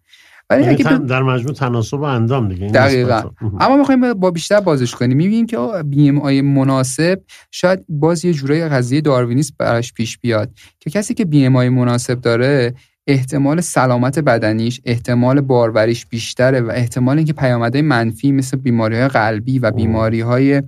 ولی 0.49 0.63
یعنی 0.63 0.73
اگه 0.73 0.97
در 0.97 1.23
مجموع 1.23 1.53
تناسب 1.53 1.99
و 1.99 2.03
اندام 2.03 2.49
دیگه 2.49 2.67
دقیقا. 2.67 3.21
اما 3.60 3.77
می‌خوایم 3.77 4.13
با 4.13 4.32
بیشتر 4.32 4.60
بازش 4.60 4.95
کنیم. 4.95 5.17
می‌بینیم 5.17 5.45
که 5.45 5.58
BMI 5.86 6.41
مناسب 6.41 7.21
شاید 7.51 7.86
باز 7.89 8.25
یه 8.25 8.34
جورای 8.34 8.69
قضیه 8.69 9.01
داروینیست 9.01 9.53
براش 9.58 9.93
پیش 9.93 10.17
بیاد 10.17 10.51
که 10.79 10.89
کسی 10.89 11.13
که 11.13 11.25
BMI 11.26 11.69
مناسب 11.69 12.21
داره 12.21 12.73
احتمال 13.08 13.62
سلامت 13.62 14.19
بدنیش 14.19 14.82
احتمال 14.86 15.41
باروریش 15.41 16.06
بیشتره 16.06 16.62
و 16.62 16.71
احتمال 16.75 17.17
اینکه 17.17 17.34
پیامدهای 17.34 17.82
منفی 17.82 18.32
مثل 18.32 18.58
بیماری 18.58 18.95
های 18.95 19.08
قلبی 19.08 19.60
و 19.60 19.71
بیماری 19.71 20.21
های 20.21 20.63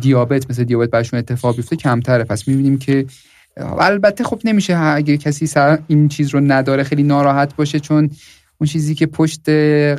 دیابت 0.00 0.50
مثل 0.50 0.64
دیابت 0.64 0.90
برشون 0.90 1.18
اتفاق 1.18 1.56
بیفته 1.56 1.76
کمتره. 1.76 2.24
پس 2.24 2.48
می‌بینیم 2.48 2.78
که 2.78 3.06
البته 3.78 4.24
خب 4.24 4.40
نمیشه 4.44 4.76
اگه 4.76 5.16
کسی 5.16 5.46
سر 5.46 5.78
این 5.86 6.08
چیز 6.08 6.28
رو 6.28 6.40
نداره 6.40 6.82
خیلی 6.82 7.02
ناراحت 7.02 7.56
باشه 7.56 7.80
چون 7.80 8.10
اون 8.60 8.68
چیزی 8.68 8.94
که 8.94 9.06
پشت 9.06 9.48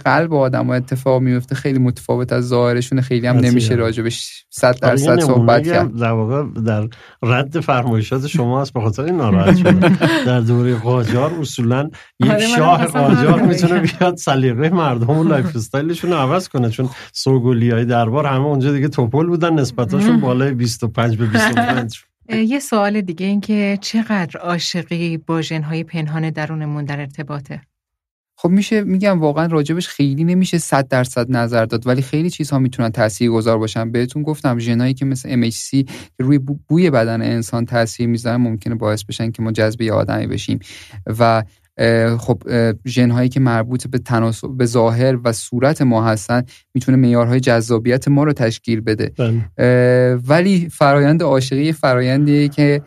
قلب 0.06 0.34
آدم 0.34 0.70
اتفاق 0.70 1.22
میفته 1.22 1.56
خیلی 1.56 1.80
متفاوت 1.80 2.34
از 2.34 2.48
ظاهرشون 2.48 3.02
خیلی 3.02 3.28
هم 3.28 3.38
نمیشه 3.38 3.76
راجبش 3.76 4.46
صد 4.50 4.80
درصد 4.80 5.20
صحبت 5.20 5.66
کرد. 5.66 5.96
در 5.96 6.12
واقع 6.12 6.62
در 6.62 6.88
رد 7.24 7.60
فرمایشات 7.60 8.28
شما 8.28 8.62
هست 8.62 8.74
به 8.74 8.82
خاطر 8.82 9.04
این 9.04 9.16
ناراحت 9.16 9.58
شده 9.58 9.90
در 10.28 10.40
دوره 10.40 10.76
قاجار 10.76 11.34
اصولا 11.34 11.90
یک 12.20 12.32
آره، 12.32 12.48
شاه 12.48 12.86
قاجار 12.86 13.42
می‌تونه 13.42 13.80
بیاد 13.80 14.18
سلیقه 14.18 14.70
مردم 14.70 15.10
و 15.10 15.24
lifestyle 15.24 15.56
شون 15.56 16.12
رو 16.12 16.18
عوض 16.18 16.48
کنه 16.48 16.70
چون 16.70 16.90
سوگلی 17.12 17.70
های 17.70 17.86
دربار 17.86 18.26
همه 18.26 18.46
اونجا 18.46 18.72
دیگه 18.72 18.88
تپل 18.88 19.28
بودن 19.28 19.54
نسبتاشون 19.54 20.20
بالای 20.20 20.52
25 20.52 21.18
به 21.18 21.26
25 21.26 22.04
یه 22.30 22.60
سوال 22.60 23.02
دیگه 23.02 23.26
این 23.26 23.42
که 23.42 23.78
چقدر 23.82 24.40
عاشقی 24.40 25.18
با 25.18 25.42
ژنهای 25.42 25.84
پنهان 25.84 26.30
درونمون 26.30 26.86
در 26.86 27.00
ارتباطه؟ 27.00 27.62
خب 28.42 28.50
میشه 28.50 28.82
میگم 28.82 29.20
واقعا 29.20 29.46
راجبش 29.46 29.88
خیلی 29.88 30.24
نمیشه 30.24 30.58
صد 30.58 30.88
درصد 30.88 31.32
نظر 31.32 31.66
داد 31.66 31.88
ولی 31.88 32.02
خیلی 32.02 32.30
چیزها 32.30 32.60
می‌تونن 32.60 32.90
تاثیر 32.90 33.30
گذار 33.30 33.58
باشن. 33.58 33.92
بهتون 33.92 34.24
گفتم 34.24 34.60
ژنایی 34.60 34.94
که 34.94 35.06
مثل 35.06 35.50
MHC 35.50 35.70
که 36.18 36.24
روی 36.24 36.38
بوی 36.38 36.90
بدن 36.90 37.22
انسان 37.22 37.66
تاثیر 37.66 38.08
می‌ذارن 38.08 38.36
ممکنه 38.38 38.76
باعث 38.76 39.04
بشن 39.04 39.32
که 39.32 39.42
ما 39.42 39.52
جذب 39.52 39.82
آدمی 39.82 40.28
بشیم. 40.28 40.60
و 41.20 41.44
خب 42.18 42.44
ژن 42.88 43.12
هایی 43.12 43.30
که 43.30 43.40
مربوط 43.40 43.88
به 43.88 43.98
تناسب 43.98 44.58
به 44.58 44.66
ظاهر 44.66 45.18
و 45.24 45.34
صورت 45.34 45.82
ما 45.82 46.04
هستن 46.04 46.44
می‌تونه 46.74 46.98
معیارهای 46.98 47.40
جذابیت 47.40 48.08
ما 48.08 48.24
رو 48.24 48.34
تشکیل 48.34 48.82
بده. 48.82 49.12
بله. 49.18 50.16
ولی 50.16 50.70
فرایند 50.70 51.24
عاشقی 51.24 51.72
فرایندی 51.72 52.50
که 52.50 52.82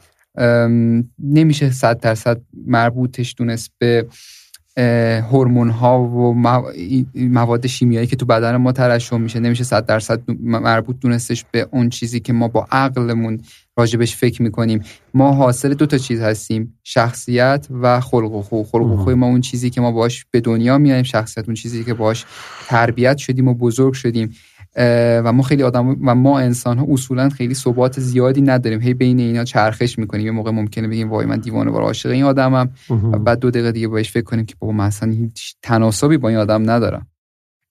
نمیشه 1.18 1.70
صد 1.70 2.00
درصد 2.00 2.40
مربوطش 2.66 3.34
دونست 3.38 3.70
به 3.78 4.06
هورمون 4.76 5.70
ها 5.70 6.02
و 6.02 6.34
مواد 7.14 7.66
شیمیایی 7.66 8.06
که 8.06 8.16
تو 8.16 8.26
بدن 8.26 8.56
ما 8.56 8.72
ترشح 8.72 9.16
میشه. 9.16 9.40
نمیشه 9.40 9.64
صد 9.64 9.86
درصد 9.86 10.20
مربوط 10.42 10.96
دونستش 11.00 11.44
به 11.50 11.68
اون 11.70 11.88
چیزی 11.88 12.20
که 12.20 12.32
ما 12.32 12.48
با 12.48 12.66
عقلمون 12.70 13.40
راجبش 13.76 14.16
فکر 14.16 14.42
می‌کنیم. 14.42 14.82
ما 15.14 15.32
حاصل 15.32 15.74
دو 15.74 15.86
تا 15.86 15.98
چیز 15.98 16.20
هستیم 16.20 16.78
شخصیت 16.84 17.66
و 17.82 18.00
خلق 18.00 18.32
و 18.32 18.42
خو. 18.42 18.62
خلق 18.62 18.86
و 18.86 18.96
خوی 18.96 19.14
ما 19.14 19.26
اون 19.26 19.40
چیزی 19.40 19.70
که 19.70 19.80
ما 19.80 19.92
باش 19.92 20.26
به 20.30 20.40
دنیا 20.40 20.78
میایم 20.78 21.02
شخصیت 21.02 21.44
اون 21.46 21.54
چیزی 21.54 21.84
که 21.84 21.94
باش 21.94 22.24
تربیت 22.66 23.16
شدیم 23.16 23.48
و 23.48 23.54
بزرگ 23.54 23.92
شدیم. 23.92 24.34
و 24.76 25.32
ما 25.32 25.42
خیلی 25.42 25.62
آدم 25.62 25.88
و 25.88 26.14
ما 26.14 26.38
انسان 26.38 26.78
ها 26.78 26.86
اصولا 26.88 27.28
خیلی 27.28 27.54
ثبات 27.54 28.00
زیادی 28.00 28.42
نداریم. 28.42 28.80
هی 28.80 28.94
بین 28.94 29.20
اینا 29.20 29.44
چرخش 29.44 29.98
می‌کنیم. 29.98 30.26
یه 30.26 30.32
موقع 30.32 30.50
ممکنه 30.50 30.88
بگیم 30.88 31.10
وای 31.10 31.26
من 31.26 31.36
دیوانه 31.36 31.70
بار 31.70 31.82
عاشق 31.82 32.10
این 32.10 32.24
آدمم. 32.24 32.70
و 33.12 33.18
بعد 33.18 33.38
دو 33.38 33.50
دقیقه 33.50 33.72
دیگه 33.72 33.88
باش 33.88 34.12
فکر 34.12 34.24
کنیم 34.24 34.46
که 34.46 34.54
بابا 34.58 34.72
من 34.72 34.84
اصلا 34.84 35.12
هیچ 35.12 35.54
تناسبی 35.62 36.16
با 36.16 36.28
این 36.28 36.38
آدم 36.38 36.70
ندارم. 36.70 37.06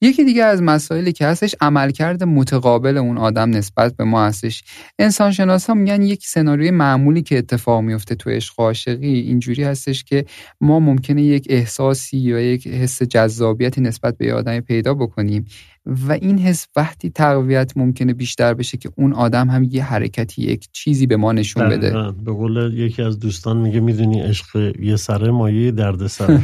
یکی 0.04 0.24
دیگه 0.24 0.44
از 0.44 0.62
مسائلی 0.62 1.12
که 1.12 1.26
هستش 1.26 1.56
عملکرد 1.62 2.24
متقابل 2.24 2.98
اون 2.98 3.18
آدم 3.18 3.50
نسبت 3.50 3.96
به 3.96 4.04
ما 4.04 4.26
هستش. 4.26 4.64
انسان 5.00 5.34
ها 5.68 5.74
میگن 5.74 6.02
یک 6.02 6.28
سناریوی 6.28 6.72
معمولی 6.72 7.22
که 7.22 7.38
اتفاق 7.38 7.82
میفته 7.82 8.16
تو 8.16 8.30
عشق 8.30 8.60
عاشقی 8.60 9.20
اینجوری 9.20 9.64
هستش 9.64 10.04
که 10.04 10.26
ما 10.62 10.80
ممکنه 10.80 11.24
یک 11.24 11.48
احساسی 11.50 12.18
یا 12.18 12.40
یک 12.40 12.68
حس 12.68 13.04
جذابیتی 13.04 13.82
نسبت 13.82 14.18
به 14.18 14.34
آدمی 14.34 14.62
پیدا 14.62 14.94
بکنیم 14.94 15.46
و 15.86 16.12
این 16.12 16.38
حس 16.40 16.68
وقتی 16.76 17.10
تقویت 17.10 17.72
ممکنه 17.76 18.14
بیشتر 18.14 18.54
بشه 18.54 18.78
که 18.78 18.92
اون 18.98 19.14
آدم 19.14 19.50
هم 19.50 19.64
یه 19.64 19.84
حرکتی 19.84 20.42
یک 20.42 20.68
چیزی 20.72 21.08
به 21.08 21.18
ما 21.18 21.32
نشون 21.32 21.70
بده. 21.70 22.12
به 22.12 22.32
قول 22.32 22.74
یکی 22.74 23.02
از 23.02 23.20
دوستان 23.20 23.58
میگه 23.58 23.80
می‌دونی 23.80 24.22
عشق 24.22 24.74
یه 24.80 24.96
سره 24.96 25.32
مایه 25.32 25.72
درد 25.72 26.08
سر 26.08 26.40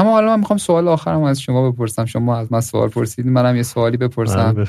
اما 0.00 0.10
حالا 0.10 0.26
من 0.26 0.38
می‌خوام 0.38 0.58
سوال 0.58 0.88
آخرم 0.88 1.22
از 1.22 1.40
شما 1.40 1.70
بپرسم. 1.70 2.04
شما 2.04 2.36
از 2.36 2.52
من 2.52 2.60
سوال 2.60 2.88
پرسید 2.88 3.26
منم 3.26 3.56
یه 3.56 3.62
سوالی 3.62 3.96
بپرسم. 3.96 4.64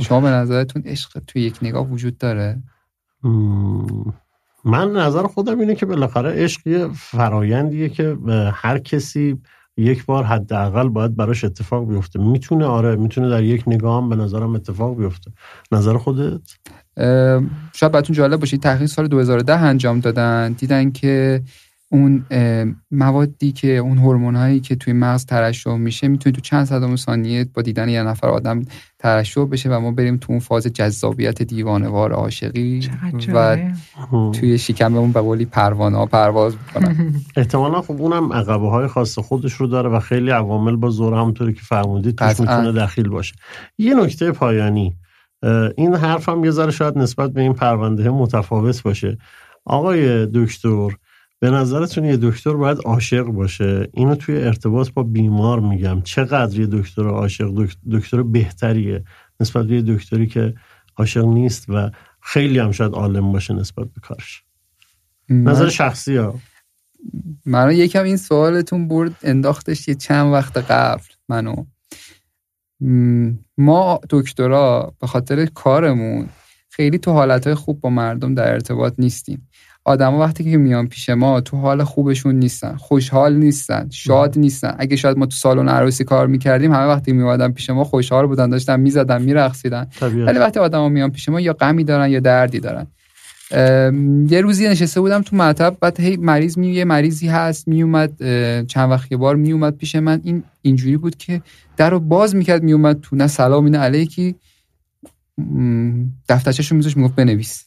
شما 0.00 0.20
به 0.20 0.28
نظرتون 0.28 0.82
عشق 0.86 1.18
توی 1.26 1.42
یک 1.42 1.58
نگاه 1.62 1.88
وجود 1.88 2.18
داره؟ 2.18 2.62
من 4.64 4.92
نظر 4.92 5.22
خودم 5.22 5.60
اینه 5.60 5.74
که 5.74 5.86
بالاخره 5.86 6.30
عشق 6.30 6.66
یه 6.66 6.88
فرایندیه 6.88 7.88
که 7.88 8.16
هر 8.52 8.78
کسی 8.78 9.40
یک 9.76 10.04
بار 10.04 10.24
حداقل 10.24 10.88
باید 10.88 11.16
براش 11.16 11.44
اتفاق 11.44 11.88
بیفته. 11.88 12.18
می‌تونه 12.18 12.64
آره 12.64 12.96
می‌تونه 12.96 13.28
در 13.28 13.42
یک 13.42 13.64
نگاه 13.66 14.02
هم 14.02 14.08
به 14.08 14.16
نظرم 14.16 14.54
اتفاق 14.54 14.96
بیفته. 14.96 15.30
نظر 15.72 15.96
خودت؟ 15.96 16.40
شاید 17.72 17.92
براتون 17.92 18.16
جالب 18.16 18.40
باشه 18.40 18.56
تحقیق 18.56 18.88
سال 18.88 19.08
2010 19.08 19.58
انجام 19.58 20.00
دادن. 20.00 20.52
دیدن 20.52 20.90
که 20.90 21.42
اون 21.92 22.24
موادی 22.90 23.52
که 23.52 23.76
اون 23.76 23.98
هورمون 23.98 24.36
هایی 24.36 24.60
که 24.60 24.76
توی 24.76 24.92
مغز 24.92 25.26
ترشح 25.26 25.76
میشه 25.76 26.08
می‌تونه 26.08 26.34
تو 26.34 26.40
چند 26.40 26.64
صدم 26.64 26.96
ثانیه 26.96 27.46
با 27.54 27.62
دیدن 27.62 27.88
یه 27.88 28.02
نفر 28.02 28.28
آدم 28.28 28.62
ترشح 28.98 29.44
بشه 29.44 29.70
و 29.70 29.80
ما 29.80 29.90
بریم 29.90 30.16
تو 30.16 30.32
اون 30.32 30.40
فاز 30.40 30.66
جذابیت 30.66 31.42
دیوانوار 31.42 32.12
عاشقی 32.12 32.90
و 33.34 33.58
توی 34.34 34.58
شکممون 34.58 35.12
به 35.12 35.20
قولی 35.20 35.44
پروانه 35.44 35.96
ها 35.96 36.06
پرواز 36.06 36.56
بکنن 36.56 37.14
احتمالا 37.36 37.82
خب 37.82 38.02
اونم 38.02 38.32
عقبه 38.32 38.70
های 38.70 38.86
خاص 38.86 39.18
خودش 39.18 39.52
رو 39.52 39.66
داره 39.66 39.90
و 39.90 40.00
خیلی 40.00 40.30
عوامل 40.30 40.76
با 40.76 40.90
زور 40.90 41.14
همونطوری 41.14 41.52
که 41.52 41.62
فرمودید 41.62 42.18
توش 42.18 42.40
می‌تونه 42.40 42.72
دخیل 42.72 43.08
باشه. 43.08 43.34
یه 43.78 43.94
نکته 43.94 44.32
پایانی 44.32 44.96
این 45.76 45.94
حرف 45.94 46.28
هم 46.28 46.44
یه 46.44 46.50
ذره 46.50 46.70
شاید 46.70 46.98
نسبت 46.98 47.30
به 47.30 47.40
این 47.40 47.52
پرونده 47.52 48.10
متفاوت 48.10 48.82
باشه. 48.82 49.18
آقای 49.64 50.26
دکتر 50.26 50.88
به 51.42 51.50
نظرتون 51.50 52.04
یه 52.04 52.16
دکتر 52.16 52.52
باید 52.52 52.78
عاشق 52.84 53.22
باشه؟ 53.22 53.88
اینو 53.92 54.14
توی 54.14 54.42
ارتباط 54.42 54.90
با 54.90 55.02
بیمار 55.02 55.60
میگم. 55.60 56.02
چقدر 56.02 56.60
یه 56.60 56.66
دکتر 56.66 57.08
عاشق 57.08 57.68
دکتر 57.92 58.22
بهتریه 58.22 59.04
نسبت 59.40 59.66
به 59.66 59.74
یه 59.74 59.82
دکتری 59.82 60.26
که 60.26 60.54
عاشق 60.96 61.24
نیست 61.24 61.64
و 61.68 61.90
خیلی 62.20 62.58
هم 62.58 62.70
شاید 62.70 62.92
عالم 62.92 63.32
باشه 63.32 63.54
نسبت 63.54 63.86
به 63.94 64.00
کارش. 64.00 64.42
نظر 65.28 65.68
شخصی 65.68 66.16
ها. 66.16 66.34
من 67.46 67.72
یکم 67.72 68.04
این 68.04 68.16
سوالتون 68.16 68.88
برد 68.88 69.16
انداختش 69.22 69.88
یه 69.88 69.94
چند 69.94 70.32
وقت 70.32 70.56
قبل 70.56 71.04
منو. 71.28 71.64
ما 73.58 74.00
دکترا 74.10 74.94
به 75.00 75.06
خاطر 75.06 75.46
کارمون 75.46 76.28
خیلی 76.68 76.98
تو 76.98 77.12
حالتهای 77.12 77.54
خوب 77.54 77.80
با 77.80 77.90
مردم 77.90 78.34
در 78.34 78.52
ارتباط 78.52 78.94
نیستیم. 78.98 79.48
آدما 79.84 80.18
وقتی 80.18 80.44
که 80.44 80.56
میان 80.56 80.86
پیش 80.86 81.08
ما 81.08 81.40
تو 81.40 81.56
حال 81.56 81.84
خوبشون 81.84 82.34
نیستن 82.34 82.76
خوشحال 82.76 83.36
نیستن 83.36 83.88
شاد 83.90 84.38
نیستن. 84.38 84.74
اگه 84.78 84.96
شاید 84.96 85.18
ما 85.18 85.26
تو 85.26 85.36
سالن 85.36 85.68
عروسی 85.68 86.04
کار 86.04 86.26
می‌کردیم 86.26 86.72
همه 86.72 86.84
وقتی 86.84 87.12
میومدن 87.12 87.52
پیش 87.52 87.70
ما 87.70 87.84
خوشحال 87.84 88.26
بودن 88.26 88.50
داشتن 88.50 88.80
می‌زدن 88.80 89.22
میرقصیدن. 89.22 89.86
ولی 90.26 90.38
وقتی 90.38 90.60
آدما 90.60 90.88
میان 90.88 91.10
پیش 91.10 91.28
ما 91.28 91.40
یا 91.40 91.52
غمی 91.52 91.84
دارن 91.84 92.10
یا 92.10 92.20
دردی 92.20 92.60
دارن. 92.60 92.86
یه 94.30 94.40
روزی 94.40 94.68
نشسته 94.68 95.00
بودم 95.00 95.22
تو 95.22 95.36
مطب 95.36 95.76
بعد 95.80 96.00
هی 96.00 96.16
مریض 96.16 96.58
می 96.58 96.68
یه 96.68 96.84
مریضی 96.84 97.28
هست 97.28 97.68
میومد 97.68 98.16
چند 98.66 98.90
وقت 98.90 99.12
یه 99.12 99.18
بار 99.18 99.36
میومد 99.36 99.76
پیش 99.76 99.96
من. 99.96 100.20
این 100.24 100.42
اینجوری 100.62 100.96
بود 100.96 101.16
که 101.16 101.42
در 101.76 101.90
رو 101.90 102.00
باز 102.00 102.34
می‌کرد 102.34 102.62
میومد 102.62 103.00
تو 103.00 103.16
نه 103.16 103.26
سلام 103.26 103.68
نه 103.68 103.78
علیکی. 103.78 104.34
دفترچه‌شو 106.28 106.74
میذاش 106.76 106.96
می‌گفت 106.96 107.14
بنویس. 107.14 107.64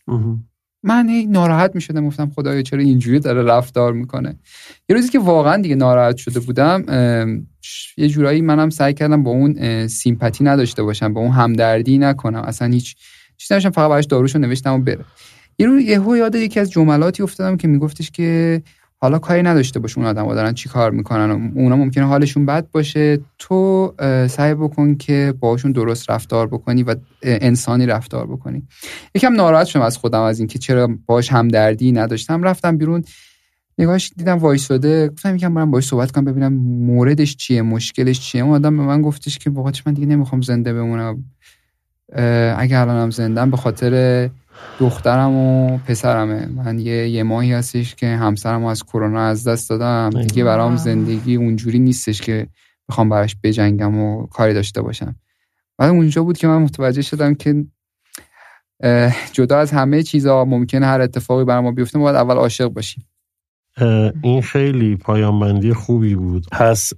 من 0.85 1.25
ناراحت 1.29 1.75
می‌شدم 1.75 2.07
گفتم 2.07 2.31
خدایا 2.35 2.61
چرا 2.61 2.79
اینجوری 2.79 3.19
داره 3.19 3.43
رفتار 3.43 3.93
می‌کنه. 3.93 4.35
یه 4.89 4.95
روزی 4.95 5.09
که 5.09 5.19
واقعا 5.19 5.61
دیگه 5.61 5.75
ناراحت 5.75 6.17
شده 6.17 6.39
بودم 6.39 6.85
یه 7.97 8.07
جورایی 8.07 8.41
منم 8.41 8.69
سعی 8.69 8.93
کردم 8.93 9.23
با 9.23 9.31
اون 9.31 9.87
سیمپاتی 9.87 10.43
نداشته 10.43 10.83
باشم 10.83 11.13
با 11.13 11.21
اون 11.21 11.31
همدردی 11.31 11.97
نکنم 11.97 12.41
اصلا 12.41 12.67
هیچ 12.67 12.95
چیزی 13.37 13.53
نمیشم 13.53 13.69
فقط 13.69 13.89
براش 13.89 14.05
داروشو 14.05 14.39
نوشتم 14.39 14.73
و 14.73 14.77
بره. 14.77 15.05
یه 15.59 15.67
روز 15.67 15.81
یهو 15.81 16.17
یاد 16.17 16.35
یکی 16.35 16.59
از 16.59 16.71
جملاتی 16.71 17.23
افتادم 17.23 17.57
که 17.57 17.67
میگفتش 17.67 18.11
که 18.11 18.61
حالا 19.05 19.19
کاری 19.19 19.41
نداشته 19.41 19.79
باشه 19.79 19.97
اون 19.97 20.07
آدم 20.07 20.33
دارن 20.33 20.53
چی 20.53 20.69
کار 20.69 20.91
می‌کنن 20.91 21.31
و 21.31 21.59
اونا 21.59 21.75
ممکنه 21.75 22.05
حالشون 22.05 22.45
بد 22.45 22.67
باشه. 22.71 23.19
تو 23.39 23.93
سعی 24.29 24.53
بکن 24.53 24.95
که 24.95 25.33
باشون 25.39 25.71
درست 25.71 26.09
رفتار 26.09 26.47
بکنی 26.47 26.83
و 26.83 26.95
انسانی 27.23 27.85
رفتار 27.85 28.27
بکنی. 28.27 28.63
یکم 29.15 29.33
ناراحت 29.33 29.67
شدم 29.67 29.81
از 29.81 29.97
خودم 29.97 30.21
از 30.21 30.39
اینکه 30.39 30.59
چرا 30.59 30.89
باش 31.05 31.31
همدردی 31.31 31.91
نداشتم. 31.91 32.43
رفتم 32.43 32.77
بیرون 32.77 33.03
نگاهش 33.77 34.11
دیدم 34.17 34.37
وایساده. 34.37 35.07
گفتم 35.09 35.35
یکم 35.35 35.53
برم 35.53 35.71
باش 35.71 35.87
صحبت 35.87 36.11
کنم 36.11 36.25
ببینم 36.25 36.53
موردش 36.85 37.35
چیه 37.35 37.61
مشکلش 37.61 38.19
چیه. 38.19 38.43
اون 38.43 38.53
آدم 38.53 38.77
به 38.77 38.83
من 38.83 39.01
گفتش 39.01 39.37
که 39.37 39.49
واقعا 39.49 39.71
من 39.85 39.93
دیگه 39.93 40.07
نمی‌خوام 40.07 40.41
زنده 40.41 40.73
بمونم. 40.73 41.23
اگه 42.57 42.79
الانم 42.79 43.09
زندم 43.09 43.51
به 43.51 43.57
خاطر 43.57 44.29
دخترم 44.79 45.31
و 45.31 45.77
پسرمه. 45.77 46.45
من 46.45 46.79
یه 46.79 47.09
یه 47.09 47.23
ماهی 47.23 47.53
هستش 47.53 47.95
که 47.95 48.07
همسرم 48.07 48.65
از 48.65 48.83
کرونا 48.83 49.21
از 49.21 49.47
دست 49.47 49.69
دادم. 49.69 50.09
دیگه 50.21 50.43
برام 50.43 50.75
زندگی 50.75 51.35
اونجوری 51.35 51.79
نیستش 51.79 52.21
که 52.21 52.47
بخوام 52.89 53.09
براش 53.09 53.35
بجنگم 53.43 53.99
و 53.99 54.27
کاری 54.27 54.53
داشته 54.53 54.81
باشم. 54.81 55.15
بعد 55.77 55.89
اونجا 55.89 56.23
بود 56.23 56.37
که 56.37 56.47
من 56.47 56.57
متوجه 56.57 57.01
شدم 57.01 57.35
که 57.35 57.65
جدا 59.31 59.57
از 59.57 59.71
همه 59.71 60.03
چیزا 60.03 60.45
ممکنه 60.45 60.85
هر 60.85 61.01
اتفاقی 61.01 61.45
برای 61.45 61.63
ما 61.63 61.71
بیفته 61.71 61.97
ما 61.97 62.03
باید 62.03 62.15
اول 62.15 62.35
عاشق 62.35 62.67
باشیم. 62.67 63.07
این 64.21 64.41
خیلی 64.41 64.95
پایانبندی 64.95 65.73
خوبی 65.73 66.15
بود. 66.15 66.47
پس 66.51 66.93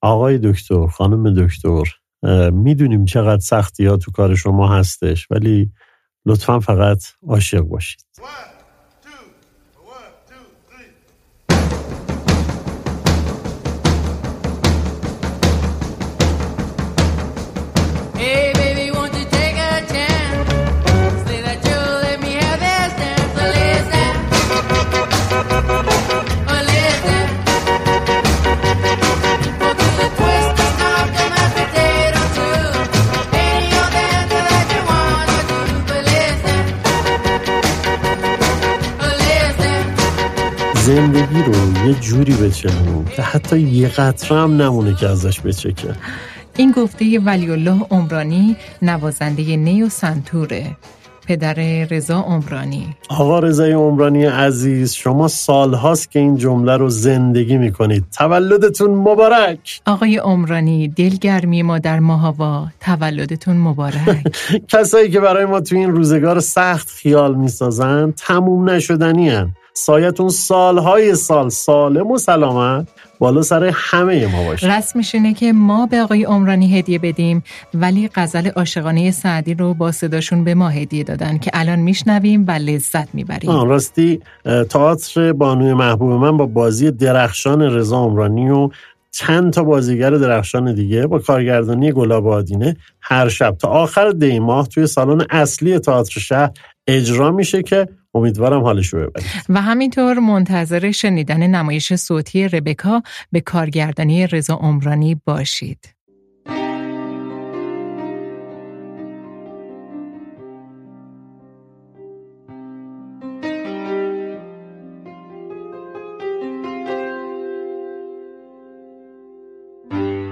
آقای 0.00 0.38
دکتر 0.38 0.86
خانم 0.86 1.46
دکتر 1.46 1.82
می‌دونیم 2.52 3.04
چقدر 3.04 3.40
سختی 3.40 3.86
ها 3.86 3.96
تو 3.96 4.10
کار 4.10 4.34
شما 4.34 4.76
هستش 4.76 5.30
ولی 5.30 5.72
لطفا 6.26 6.58
فقط 6.60 7.02
عاشق 7.28 7.60
باشید. 7.60 8.04
زندگی 40.90 41.42
رو 41.42 41.86
یه 41.88 41.94
جوری 41.94 42.34
بچلونیم 42.34 43.04
که 43.04 43.22
حتی 43.22 43.58
یه 43.60 43.88
قطره 43.88 44.38
هم 44.38 44.62
نمونه 44.62 44.94
که 44.94 45.08
ازش 45.08 45.40
بچکه 45.40 45.94
این 46.56 46.70
گفته 46.70 47.18
ولی 47.18 47.50
الله 47.50 47.86
عمرانی 47.90 48.56
نوازنده 48.82 49.56
نیو 49.56 49.88
سنتوره. 49.88 50.76
پدر 51.26 51.54
رضا 51.90 52.20
عمرانی. 52.20 52.96
آقا 53.10 53.38
رضای 53.38 53.72
عمرانی 53.72 54.24
عزیز 54.24 54.92
شما 54.92 55.28
سالهاست 55.28 56.10
که 56.10 56.18
این 56.18 56.36
جمله 56.36 56.76
رو 56.76 56.88
زندگی 56.88 57.58
می‌کنید. 57.58 58.04
تولدتون 58.18 58.90
مبارک! 58.90 59.80
آقای 59.86 60.16
عمرانی 60.16 60.88
دلگرمی 60.88 61.62
ما 61.62 61.78
در 61.78 61.98
ماهوا 62.00 62.68
تولدتون 62.80 63.56
مبارک. 63.56 64.24
کسایی 64.72 65.10
که 65.10 65.20
برای 65.20 65.44
ما 65.44 65.60
تو 65.60 65.76
این 65.76 65.90
روزگار 65.90 66.40
سخت 66.40 66.90
خیال 66.90 67.34
می‌سازن 67.34 68.12
تموم 68.16 68.70
نشدنی 68.70 69.28
هن. 69.28 69.54
سایتون 69.84 70.28
سالهای 70.28 71.14
سال. 71.14 71.48
سالم 71.48 72.10
و 72.10 72.18
سلامت. 72.18 72.88
بالا 73.18 73.42
سر 73.42 73.70
همه 73.74 74.26
ما 74.26 74.44
باشه 74.44 74.76
رسمش 74.76 75.14
اینه 75.14 75.34
که 75.34 75.52
ما 75.52 75.86
به 75.86 76.02
آقای 76.02 76.24
عمرانی 76.24 76.78
هدیه 76.78 76.98
بدیم 76.98 77.42
ولی 77.74 78.10
غزل 78.14 78.48
عاشقانه 78.48 79.10
سعدی 79.10 79.54
رو 79.54 79.74
با 79.74 79.92
صداشون 79.92 80.44
به 80.44 80.54
ما 80.54 80.68
هدیه 80.68 81.04
دادن 81.04 81.38
که 81.38 81.50
الان 81.54 81.78
میشنویم 81.78 82.44
و 82.48 82.50
لذت 82.50 83.14
می‌بریم. 83.14 83.50
راستی 83.50 84.20
تئاتر 84.70 85.32
بانوی 85.32 85.74
محبوب 85.74 86.12
من 86.12 86.36
با 86.36 86.46
بازی 86.46 86.90
درخشان 86.90 87.62
رضا 87.62 87.96
عمرانی 87.96 88.50
و 88.50 88.68
چند 89.10 89.52
تا 89.52 89.64
بازیگر 89.64 90.10
درخشان 90.10 90.74
دیگه 90.74 91.06
با 91.06 91.18
کارگردانی 91.18 91.92
گلاب 91.92 92.26
آدینه 92.26 92.76
هر 93.00 93.28
شب. 93.28 93.56
تا 93.58 93.68
آخر 93.68 94.10
دی 94.10 94.38
ماه 94.38 94.68
توی 94.68 94.86
سالن 94.86 95.26
اصلی 95.30 95.78
تئاتر 95.78 96.20
شهر 96.20 96.50
اجرا 96.86 97.30
میشه 97.30 97.62
که 97.62 97.88
امیدوارم 98.14 98.62
حالش 98.62 98.88
رو 98.88 98.98
ببرید 98.98 99.26
و 99.48 99.60
همینطور 99.60 100.18
منتظر 100.18 100.90
شنیدن 100.90 101.46
نمایش 101.46 101.94
صوتی 101.94 102.48
ربکا 102.48 103.02
به 103.32 103.40
کارگردانی 103.40 104.26
رضا 104.26 104.54
عمرانی 104.54 105.20
باشید. 105.24 105.94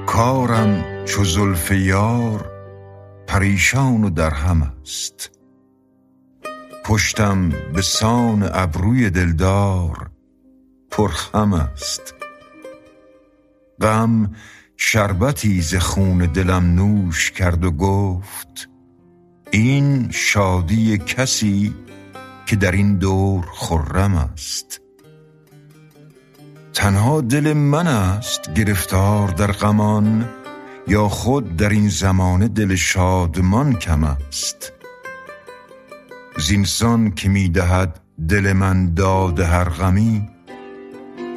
کارم 0.06 1.04
چو 1.04 1.24
زلف 1.24 1.70
یار 1.70 2.50
پریشان 3.26 4.04
و 4.04 4.10
درهم 4.10 4.72
است. 4.82 5.37
پشتم 6.88 7.50
به 7.74 7.82
سان 7.82 8.50
ابروی 8.52 9.10
دلدار 9.10 10.10
پرخم 10.90 11.52
است. 11.52 12.14
غم 13.80 14.30
شربتی 14.76 15.60
ز 15.60 15.74
خون 15.74 16.18
دلم 16.18 16.74
نوش 16.74 17.30
کرد 17.30 17.64
و 17.64 17.70
گفت 17.70 18.68
این 19.50 20.10
شادی 20.10 20.98
کسی 20.98 21.74
که 22.46 22.56
در 22.56 22.72
این 22.72 22.98
دور 22.98 23.46
خرم 23.52 24.14
است. 24.14 24.80
تنها 26.74 27.20
دل 27.20 27.52
من 27.52 27.86
است 27.86 28.54
گرفتار 28.54 29.28
در 29.28 29.52
غمان 29.52 30.28
یا 30.86 31.08
خود 31.08 31.56
در 31.56 31.68
این 31.68 31.88
زمانه 31.88 32.48
دل 32.48 32.74
شادمان 32.74 33.74
کم 33.74 34.04
است. 34.04 34.77
زینسان 36.38 37.10
که 37.10 37.28
می 37.28 37.48
دهد 37.48 38.00
دل 38.28 38.52
من 38.52 38.94
داد 38.94 39.40
هر 39.40 39.64
غمی 39.64 40.28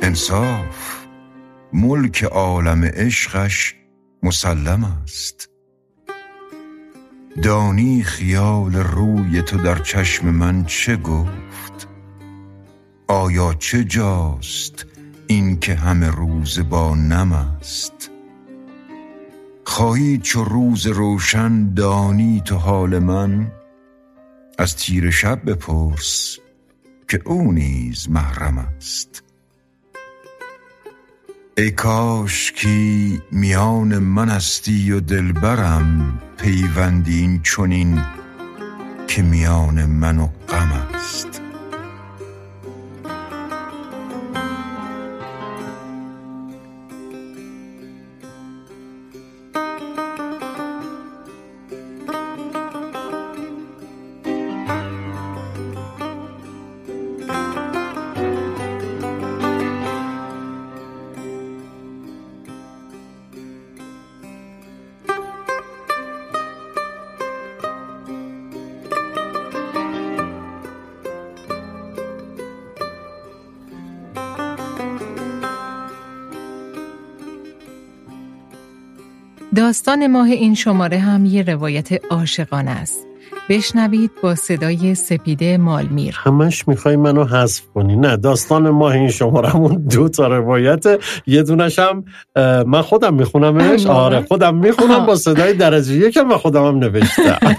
انصاف 0.01 1.05
ملک 1.73 2.23
عالم 2.23 2.83
عشقش 2.83 3.75
مسلم 4.23 4.83
است. 5.03 5.49
دانی 7.43 8.03
خیال 8.03 8.75
روی 8.75 9.41
تو 9.41 9.57
در 9.57 9.79
چشم 9.79 10.27
من 10.27 10.65
چه 10.65 10.97
گفت؟ 10.97 11.87
آیا 13.07 13.53
چه 13.53 13.83
جاست 13.83 14.85
این 15.27 15.59
که 15.59 15.75
همه 15.75 16.09
روز 16.09 16.69
با 16.69 16.95
نم 16.95 17.33
است؟ 17.33 18.11
خواهی 19.65 20.17
چو 20.17 20.43
روز 20.43 20.87
روشن 20.87 21.73
دانی 21.73 22.41
تو 22.45 22.55
حال 22.55 22.99
من؟ 22.99 23.51
از 24.61 24.75
تیر 24.75 25.11
شب 25.11 25.41
بپرس 25.45 26.37
که 27.07 27.21
او 27.25 27.51
نیز 27.51 28.09
محرم 28.09 28.57
است. 28.57 29.23
ای 31.57 31.71
کاش 31.71 32.51
کی 32.51 33.21
میان 33.31 33.97
من 33.97 34.29
استی 34.29 34.91
و 34.91 34.99
دلبرم 34.99 36.21
پیوندی 36.37 37.19
این 37.19 37.41
چنین 37.41 38.01
که 39.07 39.21
میان 39.21 39.85
من 39.85 40.19
و 40.19 40.27
غم 40.49 40.71
است. 40.93 41.30
داستان 79.55 80.07
ماه 80.07 80.27
این 80.27 80.55
شماره 80.55 80.99
هم 80.99 81.25
یه 81.25 81.43
روایت 81.43 81.89
عاشقانه 82.11 82.71
است. 82.71 83.07
بشنوید 83.49 84.11
با 84.23 84.35
صدای 84.35 84.95
سپیده 84.95 85.57
مالمیر. 85.57 86.15
همش 86.17 86.67
می‌خوای 86.67 86.95
منو 86.95 87.23
حذف 87.23 87.61
کنی. 87.73 87.95
نه 87.95 88.17
داستان 88.17 88.69
ماه 88.69 88.93
این 88.93 89.09
شمارمون 89.09 89.87
دو 89.91 90.09
تا 90.09 90.27
روایت. 90.27 90.85
یه 91.27 91.43
دونش 91.43 91.79
هم 91.79 92.03
من 92.67 92.81
خودم 92.81 93.13
میخونمش. 93.13 93.85
آره 93.85 94.21
خودم 94.21 94.55
می‌خونم 94.55 95.05
با 95.05 95.15
صدای 95.15 95.53
درجه 95.53 95.93
یکم 95.93 96.31
و 96.31 96.37
خودم 96.37 96.67
هم 96.67 96.77
نوشتم. 96.77 97.39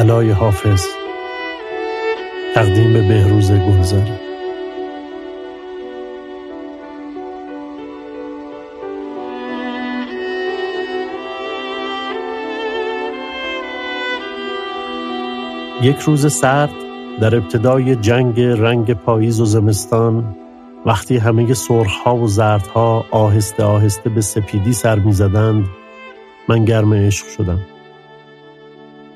بلای 0.00 0.30
حافظ 0.30 0.86
تقدیم 2.54 2.92
به 2.92 3.02
بهروز 3.02 3.52
گلزاری 3.52 4.12
یک 15.82 15.98
روز 15.98 16.32
سرد 16.32 16.70
در 17.20 17.36
ابتدای 17.36 17.96
جنگ 17.96 18.40
رنگ 18.40 18.94
پاییز 18.94 19.40
و 19.40 19.44
زمستان 19.44 20.36
وقتی 20.86 21.16
همه 21.16 21.54
سرخها 21.54 22.16
و 22.16 22.26
زردها 22.26 23.04
آهسته 23.10 23.64
آهسته 23.64 24.10
به 24.10 24.20
سپیدی 24.20 24.72
سر 24.72 24.98
می‌زدند 24.98 25.66
من 26.48 26.64
گرم 26.64 26.94
عشق 26.94 27.26
شدم. 27.28 27.60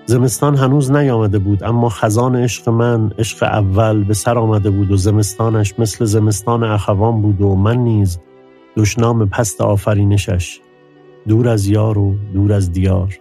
زمستان 0.07 0.57
هنوز 0.57 0.93
نیامده 0.93 1.39
بود 1.39 1.65
اما 1.65 1.89
خزان 1.89 2.37
عشق 2.37 2.69
من 2.69 3.11
عشق 3.19 3.43
اول 3.43 4.05
به 4.05 4.15
سر 4.15 4.39
آمده 4.39 4.71
بود 4.71 4.91
و 4.91 4.97
زمستانش 4.97 5.75
مثل 5.79 6.05
زمستان 6.05 6.65
اخوان 6.65 7.23
بود 7.23 7.41
و 7.41 7.55
من 7.55 7.77
نیز 7.77 8.19
دشنام 8.77 9.29
پست 9.29 9.61
آفرینشش 9.61 10.61
دور 11.29 11.49
از 11.49 11.67
یار 11.67 11.99
و 11.99 12.15
دور 12.35 12.53
از 12.53 12.73
دیار. 12.73 13.19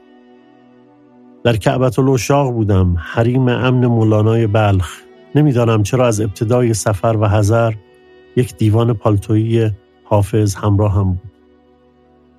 در 1.43 1.55
کعبت 1.55 1.99
الاشاق 1.99 2.51
بودم 2.51 2.95
حریم 2.99 3.47
امن 3.47 3.85
مولانای 3.85 4.47
بلخ. 4.47 5.01
نمی‌دانم 5.35 5.83
چرا 5.83 6.07
از 6.07 6.21
ابتدای 6.21 6.73
سفر 6.73 7.17
و 7.21 7.25
هزر 7.25 7.73
یک 8.35 8.57
دیوان 8.57 8.93
پالتویی 8.93 9.71
حافظ 10.03 10.55
همراه 10.55 10.95
هم 10.95 11.13
بود. 11.13 11.32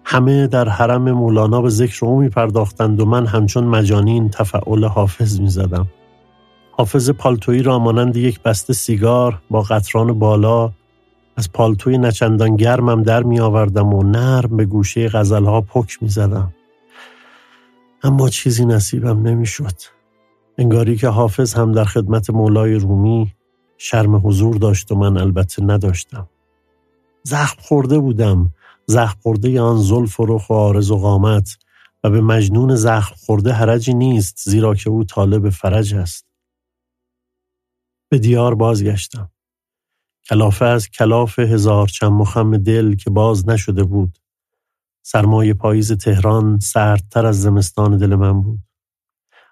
همه 0.05 0.47
در 0.47 0.69
حرم 0.69 1.11
مولانا 1.11 1.63
به 1.63 1.69
ذکر 1.69 2.07
او 2.07 2.21
می 2.21 2.29
پرداختند 2.29 3.01
و 3.01 3.05
من 3.05 3.27
همچون 3.27 3.65
مجانین 3.65 4.31
تفعول 4.31 4.85
حافظ 4.85 5.41
می 5.41 5.49
زدم. 5.49 5.87
حافظ 6.73 7.11
پالتویی 7.11 7.63
را 7.63 7.79
مانند 7.79 8.17
یک 8.17 8.43
بسته 8.43 8.73
سیگار 8.73 9.43
با 9.51 9.63
قطران 9.63 10.19
بالا 10.19 10.73
از 11.37 11.53
پالتوی 11.53 11.99
نچندان 11.99 12.57
گرمم 12.57 13.03
در 13.03 13.23
می 13.23 13.41
آوردم 13.41 13.95
و 13.95 14.03
نرم 14.03 14.57
به 14.57 14.65
گوشه 14.65 15.09
غزلها 15.09 15.61
پک 15.61 16.03
می 16.03 16.09
زدم. 16.09 16.55
اما 18.03 18.29
چیزی 18.29 18.65
نصیبم 18.65 19.23
نمی 19.23 19.47
شد. 19.47 19.75
انگاری 20.59 20.97
که 20.97 21.09
حافظ 21.09 21.55
هم 21.55 21.73
در 21.73 21.85
خدمت 21.85 22.31
مولای 22.31 22.75
رومی 22.75 23.35
شرم 23.79 24.27
حضور 24.27 24.57
داشت 24.57 24.93
و 24.93 24.95
من 24.95 25.19
البته 25.19 25.63
نداشتم. 25.65 26.29
زخم 27.23 27.57
خورده 27.61 27.99
بودم 27.99 28.51
زخم 28.87 29.21
خورده 29.23 29.61
آن 29.61 29.77
زلف 29.77 30.21
و 30.21 30.27
رخ 30.27 30.51
و 30.51 30.53
آرز 30.53 30.91
و 30.91 30.97
قامت 30.97 31.57
و 32.05 32.11
به 32.11 32.21
مجنون 32.21 32.75
زخم 32.75 33.15
خورده 33.15 33.53
حرجی 33.53 33.95
نیست 33.95 34.43
زیرا 34.45 34.75
که 34.75 34.91
او 34.91 35.05
طالب 35.05 35.51
فرج 35.51 35.95
است. 35.95 36.27
به 38.09 38.19
دیار 38.19 38.55
بازگشتم. 38.55 39.31
کلافه 40.29 40.65
از 40.65 40.89
کلاف 40.89 41.39
هزار 41.39 41.89
چند 41.89 42.13
مخم 42.13 42.57
دل 42.57 42.95
که 42.97 43.11
باز 43.11 43.49
نشده 43.49 43.85
بود. 43.85 44.19
سرمای 45.03 45.55
پاییز 45.55 45.93
تهران 45.93 46.59
سردتر 46.59 47.27
از 47.27 47.43
زمستان 47.43 47.97
دل 47.97 48.15
من 48.15 48.41
بود. 48.41 48.59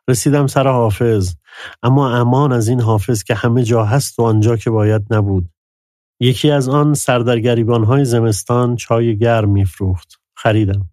رسیدم 0.08 0.46
سر 0.46 0.68
حافظ 0.68 1.34
اما 1.82 2.16
امان 2.16 2.52
از 2.52 2.68
این 2.68 2.80
حافظ 2.80 3.22
که 3.22 3.34
همه 3.34 3.62
جا 3.62 3.84
هست 3.84 4.18
و 4.18 4.22
آنجا 4.22 4.56
که 4.56 4.70
باید 4.70 5.14
نبود. 5.14 5.51
یکی 6.22 6.50
از 6.50 6.68
آن 6.68 6.94
های 7.84 8.04
زمستان 8.04 8.76
چای 8.76 9.18
گرم 9.18 9.48
میفروخت. 9.48 10.20
خریدم. 10.36 10.90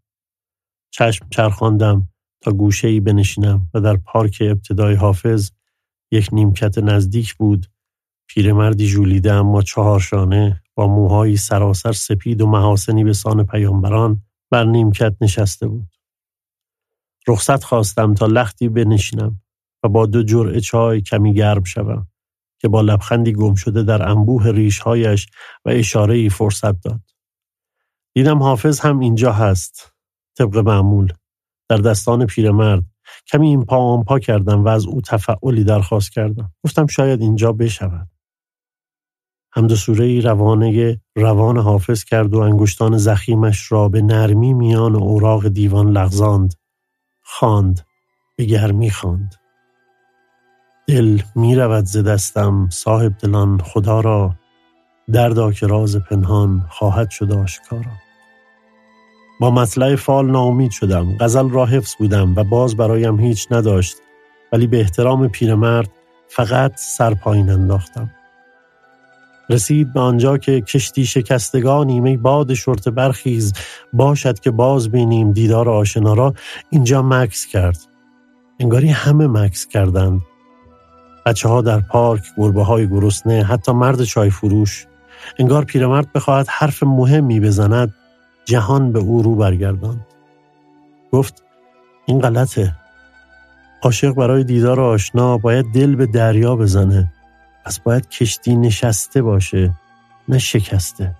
چشم 0.91 1.27
چرخاندم 1.29 2.09
تا 2.41 2.51
گوشه 2.51 2.87
ای 2.87 2.99
بنشینم 2.99 3.69
و 3.73 3.81
در 3.81 3.97
پارک 3.97 4.37
ابتدای 4.41 4.95
حافظ 4.95 5.51
یک 6.11 6.29
نیمکت 6.31 6.77
نزدیک 6.77 7.35
بود 7.35 7.71
پیرمردی 8.27 8.87
ژولیده 8.87 9.33
اما 9.33 9.61
چهارشانه 9.61 10.61
با 10.75 10.87
موهایی 10.87 11.37
سراسر 11.37 11.91
سپید 11.91 12.41
و 12.41 12.47
محاسنی 12.47 13.03
به 13.03 13.13
سان 13.13 13.45
پیامبران 13.45 14.23
بر 14.51 14.63
نیمکت 14.63 15.15
نشسته 15.21 15.67
بود. 15.67 15.95
رخصت 17.27 17.63
خواستم 17.63 18.13
تا 18.13 18.25
لختی 18.25 18.69
بنشینم 18.69 19.41
و 19.83 19.89
با 19.89 20.05
دو 20.05 20.23
جرعه 20.23 20.59
چای 20.59 21.01
کمی 21.01 21.33
گرم 21.33 21.63
شوم 21.63 22.07
که 22.59 22.67
با 22.67 22.81
لبخندی 22.81 23.33
گم 23.33 23.55
شده 23.55 23.83
در 23.83 24.09
انبوه 24.09 24.47
ریشهایش 24.51 25.27
و 25.65 25.69
اشاره 25.69 26.15
ای 26.15 26.29
فرصت 26.29 26.81
داد. 26.81 27.01
دیدم 28.13 28.43
حافظ 28.43 28.79
هم 28.79 28.99
اینجا 28.99 29.33
هست. 29.33 29.93
طبق 30.37 30.57
معمول. 30.57 31.13
در 31.69 31.77
دستان 31.77 32.25
پیرمرد. 32.25 32.83
کمی 33.27 33.47
این 33.47 33.65
پا 33.65 33.77
آن 33.77 34.03
پا 34.03 34.19
کردم 34.19 34.63
و 34.63 34.67
از 34.67 34.85
او 34.85 35.01
تفعلی 35.01 35.63
درخواست 35.63 36.11
کردم. 36.11 36.53
گفتم 36.63 36.87
شاید 36.87 37.21
اینجا 37.21 37.51
بشود. 37.53 38.07
حمد 39.51 39.73
سوره 39.73 40.19
روانه 40.19 41.01
روان 41.15 41.57
حافظ 41.57 42.03
کرد 42.03 42.35
و 42.35 42.39
انگشتان 42.39 42.97
زخیمش 42.97 43.71
را 43.71 43.89
به 43.89 44.01
نرمی 44.01 44.53
میان 44.53 44.95
اوراق 44.95 45.47
دیوان 45.47 45.91
لغزاند. 45.91 46.53
خواند. 47.21 47.81
به 48.35 48.45
گرمی 48.45 48.89
خواند. 48.89 49.35
دل 50.89 51.21
می 51.35 51.55
رود 51.55 51.85
ز 51.85 51.97
دستم 51.97 52.69
صاحب 52.71 53.13
دلان 53.17 53.61
خدا 53.65 53.99
را 53.99 54.35
دردا 55.11 55.51
که 55.51 55.67
راز 55.67 55.97
پنهان 55.97 56.65
خواهد 56.69 57.09
شد 57.09 57.31
آشکارا. 57.31 57.91
با 59.39 59.51
مطلع 59.51 59.95
فال 59.95 60.31
ناامید 60.31 60.71
شدم 60.71 61.17
غزل 61.17 61.49
را 61.49 61.65
حفظ 61.65 61.95
بودم 61.95 62.35
و 62.35 62.43
باز 62.43 62.77
برایم 62.77 63.19
هیچ 63.19 63.47
نداشت 63.51 63.97
ولی 64.53 64.67
به 64.67 64.79
احترام 64.79 65.27
پیرمرد 65.27 65.89
فقط 66.27 66.73
سر 66.75 67.13
پایین 67.13 67.49
انداختم. 67.49 68.11
رسید 69.49 69.93
به 69.93 69.99
آنجا 69.99 70.37
که 70.37 70.61
کشتی 70.61 71.05
شکستگان 71.05 71.87
می 71.87 72.17
باد 72.17 72.53
شرط 72.53 72.87
برخیز 72.87 73.53
باشد 73.93 74.39
که 74.39 74.51
باز 74.51 74.89
بینیم 74.89 75.31
دیدار 75.31 75.69
آشنا 75.69 76.13
را. 76.13 76.33
اینجا 76.69 77.01
مکس 77.01 77.45
کرد. 77.45 77.77
انگاری 78.59 78.87
همه 78.87 79.27
مکس 79.27 79.67
کردند. 79.67 80.21
بچه 81.25 81.49
ها 81.49 81.61
در 81.61 81.79
پارک 81.79 82.23
گربه 82.37 82.63
های 82.63 82.87
گرسنه 82.87 83.43
حتی 83.43 83.71
مرد 83.71 84.03
چای 84.03 84.29
فروش 84.29 84.87
انگار 85.39 85.65
پیرمرد 85.65 86.13
بخواهد 86.13 86.47
حرف 86.49 86.83
مهمی 86.83 87.39
بزند 87.39 87.93
جهان 88.45 88.91
به 88.91 88.99
او 88.99 89.21
رو 89.21 89.35
برگرداند 89.35 90.05
گفت 91.11 91.43
این 92.05 92.19
غلطه. 92.19 92.75
عاشق 93.81 94.13
برای 94.13 94.43
دیدار 94.43 94.79
آشنا 94.79 95.37
باید 95.37 95.65
دل 95.73 95.95
به 95.95 96.05
دریا 96.05 96.55
بزنه. 96.55 97.13
پس 97.65 97.79
باید 97.79 98.09
کشتی 98.09 98.55
نشسته 98.55 99.21
باشه 99.21 99.73
نه 100.27 100.39
شکسته. 100.39 101.15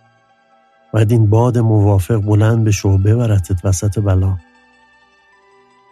باید 0.93 1.11
این 1.11 1.29
باد 1.29 1.57
موافق 1.57 2.17
بلند 2.17 2.63
به 2.63 2.71
شو 2.71 2.97
ببرتت 2.97 3.65
وسط 3.65 3.99
بلا. 3.99 4.37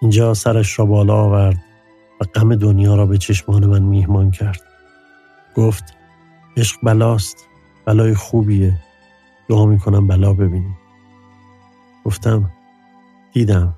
اینجا 0.02 0.34
سرش 0.34 0.80
را 0.80 0.86
بالا 0.86 1.16
آورد. 1.16 1.67
و 2.22 2.26
غم 2.36 2.56
دنیا 2.56 2.96
را 2.96 3.06
به 3.06 3.18
چشمان 3.18 3.66
من 3.66 3.84
میهمان 3.84 4.32
کرد. 4.32 4.62
گفت 5.56 5.84
عشق 6.58 6.78
بلاست 6.84 7.48
بلای 7.86 8.14
خوبیه. 8.16 8.80
دعا 9.50 9.66
می‌کنم 9.66 10.08
بلا 10.08 10.34
ببینیم 10.34 10.78
گفتم 12.06 12.52
دیدم. 13.34 13.78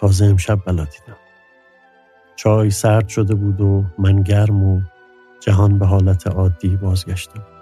تازه 0.00 0.26
امشب 0.26 0.58
بلا 0.66 0.84
دیدم. 0.84 1.16
چای 2.36 2.70
سرد 2.70 3.08
شده 3.08 3.34
بود 3.34 3.60
و 3.60 3.84
من 3.98 4.22
گرم 4.22 4.64
و 4.64 4.80
جهان 5.40 5.78
به 5.78 5.86
حالت 5.86 6.26
عادی 6.26 6.76
بازگشتم. 6.76 7.55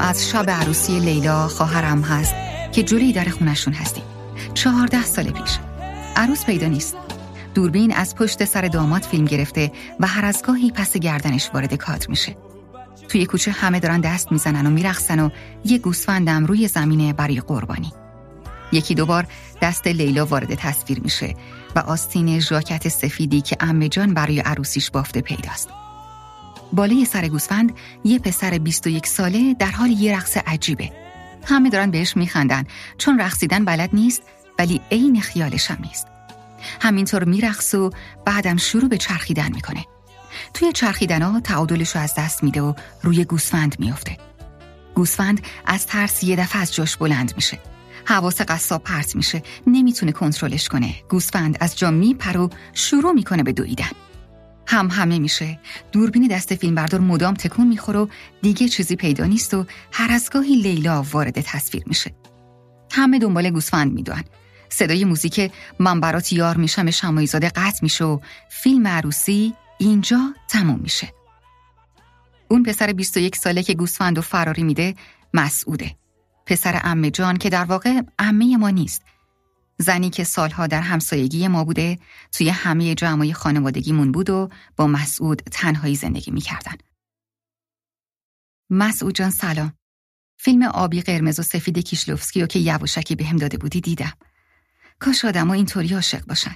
از 0.00 0.30
شب 0.30 0.50
عروسی 0.50 1.00
لیلا 1.00 1.48
خواهرم 1.48 2.02
هست 2.02 2.34
که 2.72 2.82
جوری 2.82 3.12
در 3.12 3.24
خونشون 3.24 3.72
هستیم 3.74 4.04
چهارده 4.54 5.02
سال 5.02 5.30
پیش 5.30 5.58
عروس 6.16 6.44
پیدا 6.44 6.66
نیست 6.66 6.96
دوربین 7.54 7.94
از 7.94 8.14
پشت 8.14 8.44
سر 8.44 8.60
داماد 8.60 9.02
فیلم 9.02 9.24
گرفته 9.24 9.72
و 10.00 10.06
هر 10.06 10.24
از 10.24 10.42
گاهی 10.46 10.70
پس 10.70 10.96
گردنش 10.96 11.50
وارد 11.54 11.74
کادر 11.74 12.06
میشه. 12.08 12.36
توی 13.08 13.26
کوچه 13.26 13.50
همه 13.50 13.80
دارن 13.80 14.00
دست 14.00 14.32
می‌زنن 14.32 14.66
و 14.66 14.70
میرخصن 14.70 15.20
و 15.20 15.30
یه 15.64 15.78
گوسفندم 15.78 16.46
روی 16.46 16.68
زمینه 16.68 17.12
برای 17.12 17.40
قربانی. 17.40 17.92
یکی 18.72 18.94
دوبار 18.94 19.26
دست 19.62 19.86
لیلا 19.86 20.26
وارد 20.26 20.54
تصویر 20.54 21.00
میشه 21.00 21.34
و 21.76 21.78
آستین 21.78 22.40
ژاکت 22.40 22.88
سفیدی 22.88 23.40
که 23.40 23.56
امه 23.60 23.88
جان 23.88 24.14
برای 24.14 24.40
عروسیش 24.40 24.90
بافته 24.90 25.20
پیداست. 25.20 25.79
بالای 26.72 27.04
سر 27.04 27.28
گوسفند 27.28 27.72
یه 28.04 28.18
پسر 28.18 28.58
21 28.58 29.06
ساله 29.06 29.54
در 29.54 29.70
حال 29.70 29.90
یه 29.90 30.16
رقص 30.16 30.36
عجیبه. 30.36 30.92
همه 31.44 31.70
دارن 31.70 31.90
بهش 31.90 32.16
میخندن. 32.16 32.64
چون 32.98 33.20
رقصیدن 33.20 33.64
بلد 33.64 33.90
نیست 33.92 34.22
ولی 34.58 34.80
عین 34.90 35.20
خیالش 35.20 35.70
هم 35.70 35.78
نیست. 35.80 36.06
همینطور 36.80 37.24
میرقص 37.24 37.74
و 37.74 37.90
بعدم 38.26 38.56
شروع 38.56 38.88
به 38.88 38.98
چرخیدن 38.98 39.52
می‌کنه. 39.52 39.84
توی 40.54 40.72
چرخیدن 40.72 41.22
ها 41.22 41.40
تعادلش 41.40 41.96
رو 41.96 42.02
از 42.02 42.14
دست 42.14 42.44
میده 42.44 42.62
و 42.62 42.74
روی 43.02 43.24
گوسفند 43.24 43.76
میافته. 43.78 44.16
گوسفند 44.94 45.40
از 45.66 45.86
ترس 45.86 46.24
یه 46.24 46.36
دفعه 46.36 46.62
از 46.62 46.74
جاش 46.74 46.96
بلند 46.96 47.32
میشه. 47.36 47.58
حواس 48.04 48.40
قصاب 48.40 48.82
پرت 48.82 49.16
میشه. 49.16 49.42
نمی‌تونه 49.66 50.12
کنترلش 50.12 50.68
کنه. 50.68 50.94
گوسفند 51.08 51.56
از 51.60 51.78
جا 51.78 51.90
میپر 51.90 52.36
و 52.36 52.50
شروع 52.74 53.12
می‌کنه 53.12 53.42
به 53.42 53.52
دویدن. 53.52 53.90
هم 54.70 54.88
همه 54.90 55.18
میشه 55.18 55.58
دوربین 55.92 56.26
دست 56.26 56.54
فیلمبردار 56.54 57.00
مدام 57.00 57.34
تکون 57.34 57.66
می‌خوره 57.66 57.98
و 57.98 58.06
دیگه 58.42 58.68
چیزی 58.68 58.96
پیدا 58.96 59.26
نیست 59.26 59.54
و 59.54 59.66
هر 59.92 60.12
از 60.12 60.30
گاهی 60.30 60.54
لیلا 60.54 61.02
وارد 61.02 61.40
تصویر 61.40 61.82
میشه 61.86 62.14
همه 62.92 63.18
دنبال 63.18 63.50
گوسفند 63.50 63.92
می‌دونن 63.92 64.24
صدای 64.68 65.04
موزیک 65.04 65.52
من 65.78 66.00
برات 66.00 66.32
یار 66.32 66.56
میشم 66.56 66.90
شمایزاده 66.90 67.48
قطع 67.48 67.78
میشه 67.82 68.04
و 68.04 68.18
فیلم 68.48 68.86
عروسی 68.86 69.54
اینجا 69.78 70.34
تموم 70.48 70.80
میشه. 70.82 71.12
اون 72.48 72.62
پسر 72.62 72.92
21 72.92 73.36
ساله 73.36 73.62
که 73.62 73.74
گوسفند 73.74 74.18
و 74.18 74.22
فراری 74.22 74.62
میده 74.62 74.94
مسعوده. 75.34 75.96
پسر 76.46 76.80
امه 76.84 77.10
جان 77.10 77.36
که 77.36 77.50
در 77.50 77.64
واقع 77.64 78.00
امه 78.18 78.56
ما 78.56 78.70
نیست. 78.70 79.02
زنی 79.80 80.10
که 80.10 80.24
سالها 80.24 80.66
در 80.66 80.80
همسایگی 80.80 81.48
ما 81.48 81.64
بوده 81.64 81.98
توی 82.32 82.48
همه 82.48 82.94
جمعای 82.94 83.34
خانوادگیمون 83.34 84.12
بود 84.12 84.30
و 84.30 84.48
با 84.76 84.86
مسعود 84.86 85.42
تنهایی 85.52 85.96
زندگی 85.96 86.30
می‌کردن. 86.30 86.74
مسعود 88.70 89.14
جان 89.14 89.30
سلام. 89.30 89.72
فیلم 90.36 90.62
آبی 90.62 91.00
قرمز 91.00 91.40
و 91.40 91.42
سفید 91.42 91.78
کیشلوفسکی 91.78 92.42
و 92.42 92.46
که 92.46 92.58
یواشکی 92.58 93.16
بهم 93.16 93.36
داده 93.36 93.58
بودی 93.58 93.80
دیدم. 93.80 94.12
کاش 94.98 95.24
آدم 95.24 95.48
ها 95.48 95.54
اینطوری 95.54 95.94
عاشق 95.94 96.24
باشن. 96.26 96.54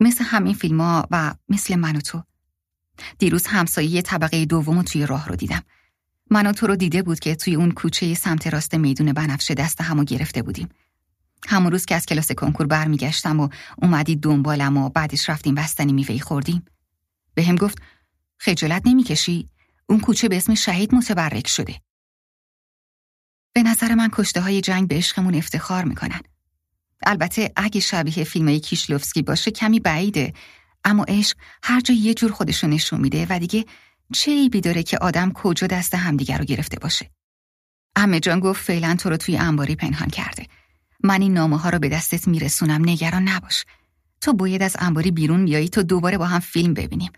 مثل 0.00 0.24
همین 0.24 0.54
فیلم 0.54 0.80
ها 0.80 1.08
و 1.10 1.34
مثل 1.48 1.74
من 1.76 1.96
و 1.96 2.00
تو. 2.00 2.22
دیروز 3.18 3.46
همسایه 3.46 4.02
طبقه 4.02 4.44
دوم 4.44 4.82
توی 4.82 5.06
راه 5.06 5.28
رو 5.28 5.36
دیدم. 5.36 5.62
من 6.30 6.46
و 6.46 6.52
تو 6.52 6.66
رو 6.66 6.76
دیده 6.76 7.02
بود 7.02 7.18
که 7.18 7.34
توی 7.34 7.54
اون 7.54 7.72
کوچه 7.72 8.14
سمت 8.14 8.46
راست 8.46 8.74
میدون 8.74 9.12
بنفشه 9.12 9.54
دست 9.54 9.80
همو 9.80 10.04
گرفته 10.04 10.42
بودیم. 10.42 10.68
همون 11.46 11.72
روز 11.72 11.84
که 11.84 11.94
از 11.94 12.06
کلاس 12.06 12.32
کنکور 12.32 12.66
برمیگشتم 12.66 13.40
و 13.40 13.48
اومدی 13.82 14.16
دنبالم 14.16 14.76
و 14.76 14.88
بعدش 14.88 15.30
رفتیم 15.30 15.54
بستنی 15.54 15.92
میوهی 15.92 16.20
خوردیم. 16.20 16.64
به 17.34 17.44
هم 17.44 17.56
گفت 17.56 17.78
خجالت 18.38 18.82
نمی‌کشی؟ 18.84 19.48
اون 19.86 20.00
کوچه 20.00 20.28
به 20.28 20.36
اسم 20.36 20.54
شهید 20.54 20.94
متبرک 20.94 21.48
شده. 21.48 21.80
به 23.52 23.62
نظر 23.62 23.94
من 23.94 24.08
کشته 24.12 24.40
های 24.40 24.60
جنگ 24.60 24.88
به 24.88 24.94
عشقمون 24.94 25.34
افتخار 25.34 25.84
می‌کنن. 25.84 26.20
البته 27.06 27.52
اگه 27.56 27.80
شبیه 27.80 28.24
فیلم 28.24 28.58
کیشلوفسکی 28.58 29.22
باشه 29.22 29.50
کمی 29.50 29.80
بعیده 29.80 30.32
اما 30.84 31.04
عشق 31.08 31.36
هر 31.62 31.80
جا 31.80 31.94
یه 31.94 32.14
جور 32.14 32.32
خودشو 32.32 32.66
نشون 32.66 33.00
میده 33.00 33.26
و 33.30 33.38
دیگه 33.38 33.64
چه 34.12 34.30
ایبی 34.30 34.60
داره 34.60 34.82
که 34.82 34.98
آدم 34.98 35.32
کجا 35.32 35.66
دست 35.66 35.94
همدیگر 35.94 36.38
رو 36.38 36.44
گرفته 36.44 36.78
باشه. 36.78 37.10
امه 37.96 38.20
جان 38.20 38.40
گفت 38.40 38.64
فعلا 38.64 38.96
تو 38.98 39.10
رو 39.10 39.16
توی 39.16 39.36
انباری 39.36 39.76
پنهان 39.76 40.08
کرده. 40.08 40.46
من 41.06 41.22
این 41.22 41.32
نامه 41.32 41.58
ها 41.58 41.70
رو 41.70 41.78
به 41.78 41.88
دستت 41.88 42.28
میرسونم 42.28 42.88
نگران 42.88 43.28
نباش. 43.28 43.64
تو 44.20 44.32
باید 44.32 44.62
از 44.62 44.76
انباری 44.78 45.10
بیرون 45.10 45.44
بیایی 45.44 45.68
تو 45.68 45.82
دوباره 45.82 46.18
با 46.18 46.26
هم 46.26 46.40
فیلم 46.40 46.74
ببینیم. 46.74 47.12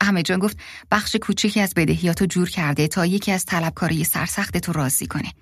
همه 0.00 0.22
جان 0.22 0.38
گفت 0.38 0.58
بخش 0.90 1.16
کوچیکی 1.16 1.60
از 1.60 1.72
بدهیاتو 1.76 2.26
جور 2.26 2.50
کرده 2.50 2.88
تا 2.88 3.06
یکی 3.06 3.32
از 3.32 3.44
طلبکاری 3.44 4.04
سرسخت 4.04 4.56
تو 4.56 4.72
راضی 4.72 5.06
کنه. 5.06 5.32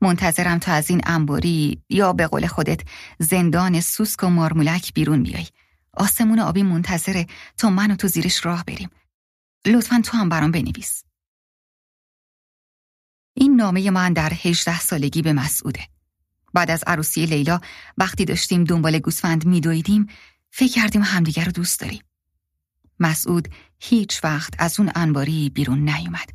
منتظرم 0.00 0.58
تا 0.58 0.72
از 0.72 0.90
این 0.90 1.00
انباری 1.06 1.82
یا 1.90 2.12
به 2.12 2.26
قول 2.26 2.46
خودت 2.46 2.80
زندان 3.18 3.80
سوسک 3.80 4.22
و 4.22 4.26
مارمولک 4.26 4.94
بیرون 4.94 5.22
بیای. 5.22 5.46
آسمون 5.92 6.38
آبی 6.38 6.62
منتظره 6.62 7.26
تا 7.56 7.70
من 7.70 7.90
و 7.90 7.96
تو 7.96 8.08
زیرش 8.08 8.46
راه 8.46 8.64
بریم. 8.64 8.90
لطفا 9.66 10.00
تو 10.04 10.16
هم 10.16 10.28
برام 10.28 10.50
بنویس. 10.50 11.04
این 13.34 13.56
نامه 13.56 13.90
من 13.90 14.12
در 14.12 14.32
18 14.42 14.80
سالگی 14.80 15.22
به 15.22 15.32
مسعوده. 15.32 15.80
بعد 16.58 16.70
از 16.70 16.84
عروسی 16.86 17.26
لیلا 17.26 17.60
وقتی 17.98 18.24
داشتیم 18.24 18.64
دنبال 18.64 18.98
گوسفند 18.98 19.46
میدویدیم 19.46 20.06
فکر 20.50 20.72
کردیم 20.72 21.02
همدیگر 21.02 21.44
رو 21.44 21.52
دوست 21.52 21.80
داریم. 21.80 22.02
مسعود 23.00 23.48
هیچ 23.80 24.24
وقت 24.24 24.54
از 24.58 24.80
اون 24.80 24.92
انباری 24.94 25.50
بیرون 25.50 25.88
نیومد. 25.88 26.30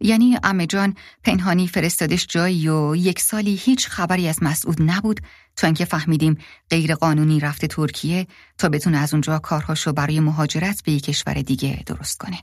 یعنی 0.00 0.38
امه 0.42 0.66
جان 0.66 0.94
پنهانی 1.24 1.68
فرستادش 1.68 2.26
جایی 2.26 2.68
و 2.68 2.96
یک 2.96 3.20
سالی 3.20 3.54
هیچ 3.54 3.88
خبری 3.88 4.28
از 4.28 4.42
مسعود 4.42 4.82
نبود 4.82 5.20
تا 5.56 5.66
اینکه 5.66 5.84
فهمیدیم 5.84 6.38
غیر 6.70 6.94
قانونی 6.94 7.40
رفته 7.40 7.66
ترکیه 7.66 8.26
تا 8.58 8.68
بتونه 8.68 8.98
از 8.98 9.14
اونجا 9.14 9.38
کارهاشو 9.38 9.92
برای 9.92 10.20
مهاجرت 10.20 10.82
به 10.84 10.92
یک 10.92 11.04
کشور 11.04 11.34
دیگه 11.34 11.82
درست 11.86 12.18
کنه. 12.18 12.38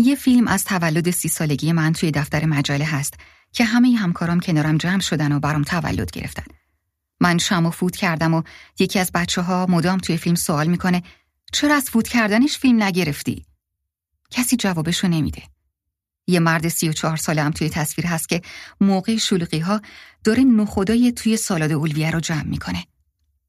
یه 0.00 0.14
فیلم 0.14 0.48
از 0.48 0.64
تولد 0.64 1.10
سی 1.10 1.28
سالگی 1.28 1.72
من 1.72 1.92
توی 1.92 2.10
دفتر 2.10 2.44
مجله 2.44 2.84
هست 2.84 3.14
که 3.52 3.64
همه 3.64 3.96
همکارام 3.96 4.40
کنارم 4.40 4.78
جمع 4.78 5.00
شدن 5.00 5.32
و 5.32 5.40
برام 5.40 5.62
تولد 5.62 6.10
گرفتن. 6.10 6.44
من 7.20 7.38
شم 7.38 7.66
و 7.66 7.70
فوت 7.70 7.96
کردم 7.96 8.34
و 8.34 8.42
یکی 8.78 8.98
از 8.98 9.10
بچه 9.14 9.42
ها 9.42 9.66
مدام 9.68 9.98
توی 9.98 10.16
فیلم 10.16 10.34
سوال 10.34 10.66
می‌کنه 10.66 11.02
چرا 11.52 11.74
از 11.74 11.90
فوت 11.90 12.08
کردنش 12.08 12.58
فیلم 12.58 12.82
نگرفتی؟ 12.82 13.44
کسی 14.30 14.56
جوابشو 14.56 15.08
نمیده. 15.08 15.42
یه 16.26 16.40
مرد 16.40 16.68
سی 16.68 16.88
و 16.88 16.92
چهار 16.92 17.16
ساله 17.16 17.42
هم 17.42 17.50
توی 17.50 17.68
تصویر 17.68 18.06
هست 18.06 18.28
که 18.28 18.42
موقع 18.80 19.16
شلوغی 19.16 19.58
ها 19.58 19.80
داره 20.24 20.44
نخدای 20.44 21.12
توی 21.12 21.36
سالاد 21.36 21.72
اولویه 21.72 22.10
رو 22.10 22.20
جمع 22.20 22.46
می‌کنه. 22.46 22.84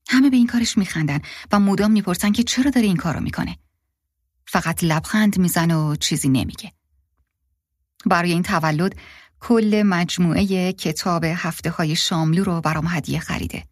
همه 0.10 0.30
به 0.30 0.38
این 0.38 0.48
کارش 0.48 0.78
میخندن 0.78 1.20
و 1.52 1.60
مدام 1.60 1.92
می‌پرسن 1.92 2.32
که 2.32 2.44
چرا 2.44 2.72
داره 2.72 2.88
این 2.88 2.98
کارو 2.98 3.20
می‌کنه. 3.20 3.58
فقط 4.52 4.84
لبخند 4.84 5.40
می‌زنه 5.40 5.76
و 5.76 5.96
چیزی 5.96 6.30
نمیگه. 6.30 6.72
برای 8.06 8.32
این 8.32 8.44
تولد 8.44 8.96
کل 9.40 9.84
مجموعه 9.86 10.74
کتاب 10.74 11.24
هفته 11.24 11.70
های 11.70 11.96
شاملو 11.96 12.44
رو 12.44 12.62
برام 12.62 12.88
هدیه 12.88 13.20
خریده. 13.20 13.64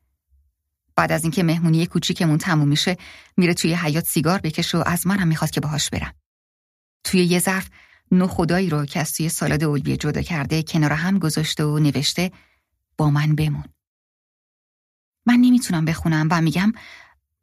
بعد 0.96 1.12
از 1.12 1.24
اینکه 1.24 1.44
مهمونی 1.44 1.86
کوچیکمون 1.86 2.38
تموم 2.38 2.68
میشه 2.68 2.98
میره 3.38 3.54
توی 3.54 3.74
حیات 3.74 4.06
سیگار 4.06 4.40
بکشه 4.40 4.78
و 4.78 4.84
از 4.86 5.08
منم 5.08 5.28
می‌خواد 5.28 5.52
که 5.52 5.62
باهاش 5.62 5.90
برم. 5.90 6.14
توی 7.04 7.24
یه 7.24 7.40
ظرف 7.40 7.70
نو 8.12 8.28
خدایی 8.28 8.70
رو 8.70 8.86
که 8.86 9.00
از 9.00 9.14
توی 9.14 9.30
سالاد 9.30 9.64
اولویه 9.64 9.98
جدا 9.98 10.22
کرده 10.22 10.64
کنار 10.64 10.94
هم 10.94 11.20
گذاشته 11.20 11.66
و 11.66 11.80
نوشته 11.80 12.32
با 12.98 13.10
من 13.10 13.36
بمون. 13.36 13.66
من 15.26 15.36
نمی‌تونم 15.36 15.86
بخونم 15.86 16.28
و 16.32 16.42
میگم 16.42 16.72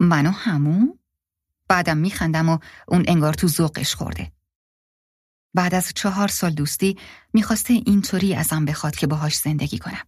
منو 0.01 0.31
همون؟ 0.31 0.99
بعدم 1.69 1.97
میخندم 1.97 2.49
و 2.49 2.59
اون 2.89 3.05
انگار 3.09 3.35
تو 3.35 3.49
ذوقش 3.49 3.95
خورده. 3.95 4.33
بعد 5.55 5.75
از 5.75 5.93
چهار 5.95 6.29
سال 6.29 6.51
دوستی 6.51 6.99
می‌خواسته 7.33 7.73
اینطوری 7.73 8.35
ازم 8.35 8.65
بخواد 8.65 8.97
که 8.97 9.07
باهاش 9.07 9.37
زندگی 9.37 9.79
کنم. 9.79 10.05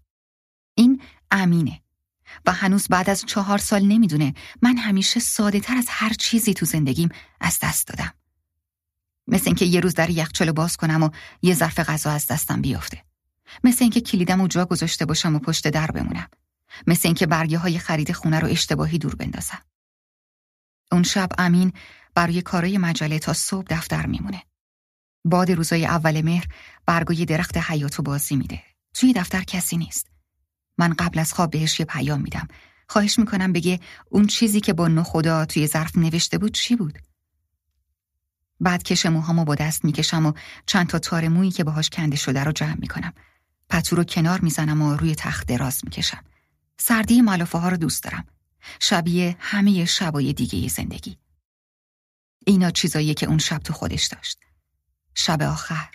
این 0.74 1.02
امینه 1.30 1.80
و 2.46 2.52
هنوز 2.52 2.88
بعد 2.88 3.10
از 3.10 3.24
چهار 3.26 3.58
سال 3.58 3.82
نمی‌دونه 3.82 4.34
من 4.62 4.76
همیشه 4.76 5.20
ساده 5.20 5.60
تر 5.60 5.76
از 5.76 5.86
هر 5.88 6.12
چیزی 6.12 6.54
تو 6.54 6.66
زندگیم 6.66 7.08
از 7.40 7.58
دست 7.62 7.86
دادم. 7.86 8.12
مثل 9.26 9.44
اینکه 9.46 9.64
یه 9.64 9.80
روز 9.80 9.94
در 9.94 10.10
یخچال 10.10 10.52
باز 10.52 10.76
کنم 10.76 11.02
و 11.02 11.10
یه 11.42 11.54
ظرف 11.54 11.80
غذا 11.80 12.10
از 12.10 12.26
دستم 12.26 12.62
بیفته. 12.62 13.04
مثل 13.64 13.84
اینکه 13.84 14.00
کلیدم 14.00 14.40
و 14.40 14.48
جا 14.48 14.64
گذاشته 14.64 15.04
باشم 15.04 15.34
و 15.34 15.38
پشت 15.38 15.68
در 15.68 15.90
بمونم. 15.90 16.28
مثل 16.86 17.08
اینکه 17.08 17.26
برگه 17.26 17.58
های 17.58 17.78
خرید 17.78 18.12
خونه 18.12 18.40
رو 18.40 18.48
اشتباهی 18.48 18.98
دور 18.98 19.14
بندازم. 19.14 19.62
اون 20.92 21.02
شب 21.02 21.28
امین 21.38 21.72
برای 22.14 22.42
کارای 22.42 22.78
مجله 22.78 23.18
تا 23.18 23.32
صبح 23.32 23.66
دفتر 23.70 24.06
میمونه. 24.06 24.42
باد 25.24 25.50
روزای 25.50 25.86
اول 25.86 26.22
مهر 26.22 26.46
برگوی 26.86 27.24
درخت 27.24 27.56
حیاتو 27.56 28.02
بازی 28.02 28.36
میده. 28.36 28.62
توی 28.94 29.12
دفتر 29.12 29.42
کسی 29.42 29.76
نیست. 29.76 30.06
من 30.78 30.92
قبل 30.92 31.18
از 31.18 31.32
خواب 31.32 31.50
بهش 31.50 31.80
یه 31.80 31.86
پیام 31.86 32.20
میدم. 32.20 32.48
خواهش 32.88 33.18
می‌کنم 33.18 33.52
بگه 33.52 33.80
اون 34.10 34.26
چیزی 34.26 34.60
که 34.60 34.72
با 34.72 34.88
نو 34.88 35.02
خدا 35.02 35.44
توی 35.44 35.66
ظرف 35.66 35.96
نوشته 35.96 36.38
بود 36.38 36.54
چی 36.54 36.76
بود؟ 36.76 36.98
بعد 38.60 38.82
کش 38.82 39.06
موهامو 39.06 39.44
با 39.44 39.54
دست 39.54 39.84
می‌کشم 39.84 40.26
و 40.26 40.32
چند 40.66 40.86
تا 40.86 40.98
تار 40.98 41.28
مویی 41.28 41.50
که 41.50 41.64
باهاش 41.64 41.90
کنده 41.90 42.16
شده 42.16 42.44
رو 42.44 42.52
جمع 42.52 42.76
می‌کنم. 42.78 43.12
پتو 43.70 43.96
رو 43.96 44.04
کنار 44.04 44.40
می‌زنم 44.40 44.82
و 44.82 44.96
روی 44.96 45.14
تخت 45.14 45.46
دراز 45.46 45.80
می‌کشم. 45.84 46.24
سردی 46.78 47.20
ملافه 47.20 47.58
ها 47.58 47.68
رو 47.68 47.76
دوست 47.76 48.04
دارم. 48.04 48.26
شبیه 48.80 49.36
همه 49.38 49.84
شبای 49.84 50.32
دیگه 50.32 50.68
زندگی. 50.68 51.18
اینا 52.46 52.70
چیزایی 52.70 53.14
که 53.14 53.26
اون 53.26 53.38
شب 53.38 53.58
تو 53.58 53.72
خودش 53.72 54.06
داشت. 54.06 54.38
شب 55.14 55.42
آخر. 55.42 55.90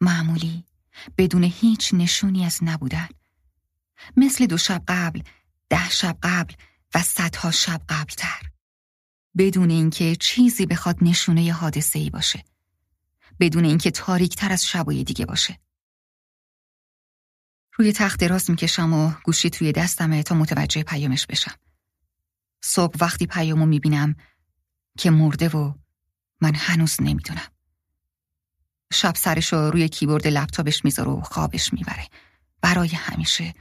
معمولی. 0.00 0.64
بدون 1.18 1.44
هیچ 1.44 1.94
نشونی 1.94 2.44
از 2.44 2.58
نبودن. 2.62 3.08
مثل 4.16 4.46
دو 4.46 4.56
شب 4.58 4.82
قبل، 4.88 5.22
ده 5.68 5.90
شب 5.90 6.18
قبل 6.22 6.54
و 6.94 7.02
صدها 7.02 7.50
شب 7.50 7.80
قبلتر. 7.88 8.40
بدون 9.38 9.70
اینکه 9.70 10.16
چیزی 10.16 10.66
بخواد 10.66 10.98
نشونه 11.02 11.52
حادثه 11.52 11.98
ای 11.98 12.10
باشه. 12.10 12.44
بدون 13.40 13.64
اینکه 13.64 13.90
تاریک 13.90 14.36
تر 14.36 14.52
از 14.52 14.66
شبای 14.66 15.04
دیگه 15.04 15.26
باشه. 15.26 15.60
روی 17.76 17.92
تخت 17.92 18.20
دراز 18.20 18.50
می‌کشم 18.50 18.92
و 18.92 19.12
گوشی 19.24 19.50
توی 19.50 19.72
دستمه 19.72 20.22
تا 20.22 20.34
متوجه 20.34 20.82
پیامش 20.82 21.26
بشم. 21.26 21.54
صبح 22.66 22.96
وقتی 23.00 23.26
پیامو 23.26 23.66
می‌بینم 23.66 24.16
که 24.98 25.10
مرده 25.10 25.48
و 25.48 25.74
من 26.40 26.54
هنوز 26.54 26.96
نمی‌دونم. 27.00 27.48
شب 28.92 29.14
سرشو 29.16 29.56
روی 29.56 29.88
کیبورد 29.88 30.26
لپتاپش 30.26 30.84
می‌ذاره 30.84 31.10
و 31.10 31.20
خوابش 31.20 31.72
می‌بره. 31.72 32.08
برای 32.60 32.88
همیشه 32.88 33.54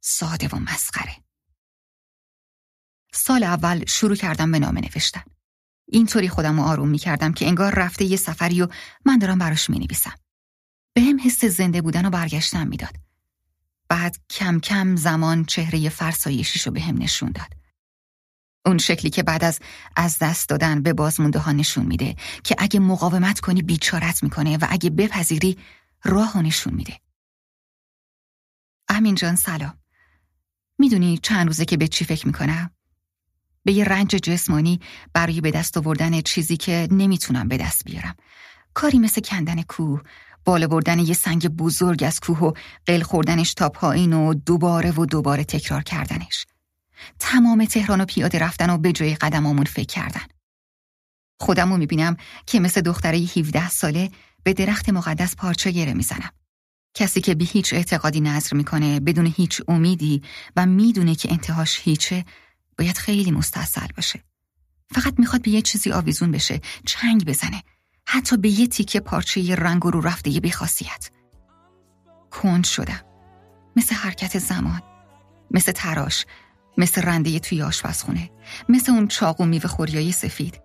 ساده 0.00 0.48
و 0.48 0.58
مسخره. 0.58 1.16
سال 3.12 3.42
اول 3.42 3.84
شروع 3.86 4.16
کردم 4.16 4.52
به 4.52 4.58
نامه 4.58 4.80
نوشتن. 4.80 5.24
اینطوری 5.88 6.28
خودم 6.28 6.60
رو 6.60 6.66
آروم 6.66 6.88
می 6.88 6.98
کردم 6.98 7.32
که 7.32 7.46
انگار 7.46 7.74
رفته 7.74 8.04
یه 8.04 8.16
سفری 8.16 8.62
و 8.62 8.68
من 9.04 9.18
دارم 9.18 9.38
براش 9.38 9.70
می 9.70 9.78
نویسم. 9.78 10.14
به 10.94 11.02
هم 11.02 11.20
حس 11.24 11.44
زنده 11.44 11.82
بودن 11.82 12.06
و 12.06 12.10
برگشتن 12.10 12.68
می‌داد. 12.68 12.96
بعد 13.88 14.16
کم 14.30 14.60
کم 14.60 14.96
زمان 14.96 15.44
چهره 15.44 15.88
فرسایشیشو 15.88 16.70
به 16.70 16.80
هم 16.80 16.98
نشون 17.02 17.32
داد. 17.32 17.61
اون 18.66 18.78
شکلی 18.78 19.10
که 19.10 19.22
بعد 19.22 19.44
از 19.44 19.60
از 19.96 20.18
دست 20.18 20.48
دادن 20.48 20.82
به 20.82 20.92
بازمونده 20.92 21.38
ها 21.38 21.52
نشون 21.52 21.86
میده 21.86 22.16
که 22.44 22.54
اگه 22.58 22.80
مقاومت 22.80 23.40
کنی 23.40 23.62
بیچارت 23.62 24.22
می‌کنه 24.22 24.56
و 24.56 24.66
اگه 24.70 24.90
بپذیری 24.90 25.58
راه 26.04 26.42
نشون 26.42 26.74
میده. 26.74 27.00
امین 28.88 29.14
جان 29.14 29.36
سلام. 29.36 29.78
می‌دونی 30.78 31.18
چند 31.18 31.46
روزه 31.46 31.64
که 31.64 31.76
به 31.76 31.88
چی 31.88 32.04
فکر 32.04 32.26
می‌کنم؟ 32.26 32.70
به 33.64 33.72
یه 33.72 33.84
رنج 33.84 34.08
جسمانی 34.08 34.80
برای 35.12 35.40
به 35.40 35.50
دست 35.50 35.76
آوردن 35.76 36.20
چیزی 36.20 36.56
که 36.56 36.88
نمی‌تونم 36.90 37.48
به 37.48 37.56
دست 37.56 37.84
بیارم. 37.84 38.16
کاری 38.74 38.98
مثل 38.98 39.20
کندن 39.20 39.62
کوه، 39.62 40.02
بالا 40.44 40.66
بردن 40.66 40.98
یه 40.98 41.14
سنگ 41.14 41.48
بزرگ 41.48 42.04
از 42.04 42.20
کوه 42.20 42.38
و 42.38 42.52
قل 42.86 43.02
خوردنش 43.02 43.54
تا 43.54 43.68
پایین 43.68 44.12
و 44.12 44.34
دوباره 44.34 44.90
و 44.90 45.06
دوباره 45.06 45.44
تکرار 45.44 45.82
کردنش. 45.82 46.46
تمام 47.18 47.64
تهران 47.64 48.00
و 48.00 48.04
پیاده 48.04 48.38
رفتن 48.38 48.70
و 48.70 48.78
به 48.78 48.92
جای 48.92 49.14
قدمامون 49.14 49.64
فکر 49.64 49.86
کردن. 49.86 50.26
خودم 51.40 51.78
می‌بینم 51.78 52.16
که 52.46 52.60
مثل 52.60 52.80
دختره 52.80 53.18
17 53.18 53.68
ساله 53.68 54.10
به 54.42 54.52
درخت 54.52 54.88
مقدس 54.88 55.36
پارچه 55.36 55.70
گره 55.70 55.94
می‌زنم. 55.94 56.30
کسی 56.94 57.20
که 57.20 57.34
به 57.34 57.44
هیچ 57.44 57.74
اعتقادی 57.74 58.20
نظر 58.20 58.56
می‌کنه 58.56 59.00
بدون 59.00 59.26
هیچ 59.36 59.62
امیدی 59.68 60.22
و 60.56 60.66
می‌دونه 60.66 61.14
که 61.14 61.32
انتهاش 61.32 61.80
هیچه 61.84 62.24
باید 62.78 62.98
خیلی 62.98 63.30
مستصل 63.30 63.86
باشه. 63.96 64.24
فقط 64.90 65.14
می‌خواد 65.18 65.42
به 65.42 65.50
یه 65.50 65.62
چیزی 65.62 65.92
آویزون 65.92 66.30
بشه، 66.30 66.60
چنگ 66.86 67.24
بزنه، 67.24 67.62
حتی 68.06 68.36
به 68.36 68.48
یه 68.48 68.66
تیکه 68.66 69.00
پارچه 69.00 69.54
رنگ 69.54 69.82
رو 69.82 70.00
رفته 70.00 70.30
یه 70.30 70.40
بیخاصیت. 70.40 71.10
کند 72.30 72.64
شدم. 72.64 73.00
مثل 73.76 73.94
حرکت 73.94 74.38
زمان. 74.38 74.82
مثل 75.50 75.72
تراش. 75.72 76.26
مثل 76.78 77.02
رنده 77.02 77.38
توی 77.38 77.62
آشپزخونه. 77.62 78.30
مثل 78.68 78.92
اون 78.92 79.08
چاقو 79.08 79.44
میوه 79.44 79.68
خوریای 79.68 80.12
سفید. 80.12 80.60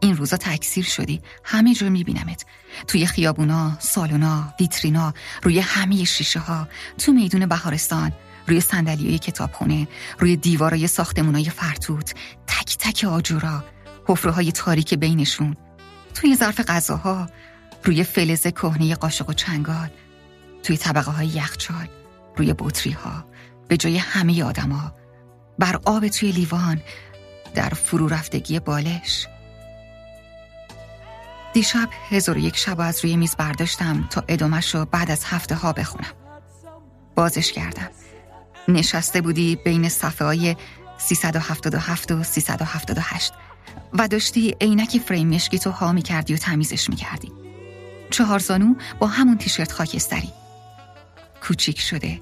این 0.00 0.16
روزا 0.16 0.36
تکثیر 0.36 0.84
شدی 0.84 1.20
همه 1.44 1.74
جور 1.74 1.88
میبینمت 1.88 2.44
توی 2.86 3.06
خیابونا، 3.06 3.76
سالونا، 3.78 4.54
ویترینا 4.60 5.14
روی 5.42 5.60
همه 5.60 6.04
شیشه 6.04 6.40
ها 6.40 6.68
تو 6.98 7.12
میدون 7.12 7.46
بهارستان 7.46 8.12
روی 8.46 8.60
صندلیای 8.60 9.18
کتابخونه 9.18 9.88
روی 10.18 10.36
دیوارای 10.36 10.86
ساختمونای 10.86 11.44
فرتوت 11.44 12.14
تک 12.46 12.76
تک 12.78 13.04
آجورا 13.04 13.64
حفره 14.06 14.32
های 14.32 14.52
تاریک 14.52 14.94
بینشون 14.94 15.56
توی 16.14 16.36
ظرف 16.36 16.60
غذاها 16.60 17.28
روی 17.84 18.04
فلز 18.04 18.46
کهنه 18.46 18.94
قاشق 18.94 19.30
و 19.30 19.32
چنگال 19.32 19.90
توی 20.62 20.76
طبقه 20.76 21.10
های 21.10 21.26
یخچال 21.26 21.88
روی 22.36 22.54
بطری 22.58 22.92
ها 22.92 23.24
به 23.68 23.76
جای 23.76 23.96
همه 23.98 24.44
آدما 24.44 24.92
بر 25.58 25.80
آب 25.84 26.08
توی 26.08 26.32
لیوان 26.32 26.82
در 27.54 27.68
فرو 27.68 28.08
رفتگی 28.08 28.60
بالش. 28.60 29.26
دیشب 31.52 31.88
هزار 32.08 32.36
یک 32.36 32.56
شب 32.56 32.80
از 32.80 33.04
روی 33.04 33.16
میز 33.16 33.36
برداشتم 33.36 34.08
تا 34.10 34.24
ادامش 34.28 34.74
رو 34.74 34.84
بعد 34.84 35.10
از 35.10 35.24
هفته 35.24 35.54
ها 35.54 35.72
بخونم. 35.72 36.12
بازش 37.14 37.52
کردم. 37.52 37.90
نشسته 38.68 39.20
بودی 39.20 39.56
بین 39.56 39.88
صفحه 39.88 40.26
های 40.26 40.56
377 40.98 42.12
و 42.12 42.22
378 42.22 43.32
و 43.92 44.08
داشتی 44.08 44.56
عینک 44.60 44.98
فریم 44.98 45.28
مشکی 45.28 45.58
تو 45.58 45.70
ها 45.70 45.92
می 45.92 46.02
کردی 46.02 46.34
و 46.34 46.36
تمیزش 46.36 46.90
می 46.90 46.96
کردی 46.96 47.32
چهار 48.10 48.38
زانو 48.38 48.74
با 48.98 49.06
همون 49.06 49.38
تیشرت 49.38 49.72
خاکستری. 49.72 50.32
کوچیک 51.42 51.80
شده. 51.80 52.20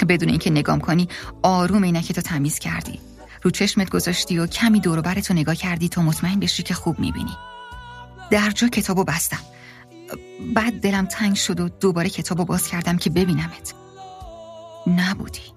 بدون 0.00 0.28
اینکه 0.28 0.50
نگام 0.50 0.80
کنی 0.80 1.08
آروم 1.42 1.84
عینک 1.84 2.12
تو 2.12 2.20
تمیز 2.20 2.58
کردی. 2.58 3.00
رو 3.42 3.50
چشمت 3.50 3.90
گذاشتی 3.90 4.38
و 4.38 4.46
کمی 4.46 4.80
دور 4.80 5.00
برتو 5.00 5.34
نگاه 5.34 5.54
کردی 5.54 5.88
تا 5.88 6.02
مطمئن 6.02 6.40
بشی 6.40 6.62
که 6.62 6.74
خوب 6.74 6.98
می‌بینی. 6.98 7.36
در 8.30 8.50
جا 8.50 8.68
کتابو 8.68 9.04
بستم. 9.04 9.40
بعد 10.54 10.80
دلم 10.80 11.06
تنگ 11.06 11.36
شد 11.36 11.60
و 11.60 11.68
دوباره 11.68 12.10
کتابو 12.10 12.44
باز 12.44 12.68
کردم 12.68 12.96
که 12.96 13.10
ببینمت. 13.10 13.74
نبودی. 14.86 15.54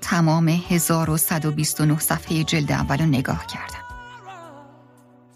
تمام 0.00 0.48
1129 0.48 1.98
صفحه 1.98 2.44
جلد 2.44 2.72
اول 2.72 2.98
رو 2.98 3.06
نگاه 3.06 3.46
کردم. 3.46 3.84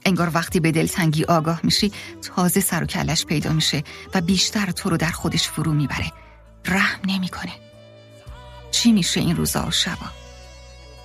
انگار 0.04 0.30
وقتی 0.34 0.60
به 0.60 0.72
دلتنگی 0.72 1.24
آگاه 1.24 1.60
میشی 1.62 1.92
تازه 2.22 2.60
سر 2.60 2.82
و 2.82 2.86
کلش 2.86 3.26
پیدا 3.26 3.52
میشه 3.52 3.84
و 4.14 4.20
بیشتر 4.20 4.70
تو 4.70 4.90
رو 4.90 4.96
در 4.96 5.10
خودش 5.10 5.48
فرو 5.48 5.72
می‌بره. 5.72 6.12
رحم 6.64 7.00
نمی‌کنه. 7.06 7.52
چی 8.70 8.92
میشه 8.92 9.20
این 9.20 9.36
روزا 9.36 9.66
و 9.66 9.70
شبا؟ 9.70 10.06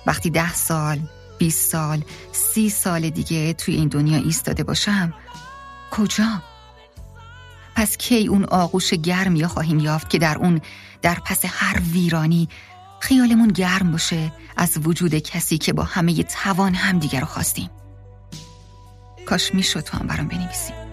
وقتی 0.06 0.30
ده 0.30 0.54
سال 0.54 0.98
20 1.38 1.70
سال 1.70 2.04
سی 2.32 2.70
سال 2.70 3.10
دیگه 3.10 3.52
توی 3.52 3.74
این 3.74 3.88
دنیا 3.88 4.18
ایستاده 4.18 4.64
باشم 4.64 5.14
کجا؟ 5.90 6.42
پس 7.76 7.96
کی 7.96 8.26
اون 8.26 8.44
آغوش 8.44 8.94
گرم 8.94 9.36
یا 9.36 9.48
خواهیم 9.48 9.78
یافت 9.78 10.10
که 10.10 10.18
در 10.18 10.38
اون 10.38 10.60
در 11.02 11.18
پس 11.24 11.40
هر 11.44 11.80
ویرانی 11.92 12.48
خیالمون 13.00 13.48
گرم 13.48 13.92
باشه 13.92 14.32
از 14.56 14.78
وجود 14.82 15.14
کسی 15.14 15.58
که 15.58 15.72
با 15.72 15.82
همه 15.82 16.22
توان 16.22 16.74
همدیگه 16.74 17.20
رو 17.20 17.26
خواستیم؟ 17.26 17.70
کاش 19.26 19.54
می‌شد 19.54 19.80
تو 19.80 19.98
هم 19.98 20.06
برام 20.06 20.28
بنویسیم 20.28 20.83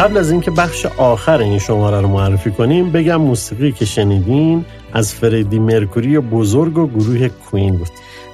قبل 0.00 0.16
از 0.16 0.30
اینکه 0.30 0.50
بخش 0.50 0.86
آخر 0.86 1.38
این 1.38 1.58
شماره 1.58 2.00
رو 2.00 2.08
معرفی 2.08 2.50
کنیم 2.50 2.92
بگم 2.92 3.16
موسیقی 3.16 3.72
که 3.72 3.84
شنیدین 3.84 4.64
از 4.92 5.14
فردی 5.14 5.58
مرکوری 5.58 6.18
بزرگ 6.18 6.78
و 6.78 6.86
گروه 6.86 7.28
کوین 7.28 7.76
بود. 7.76 7.88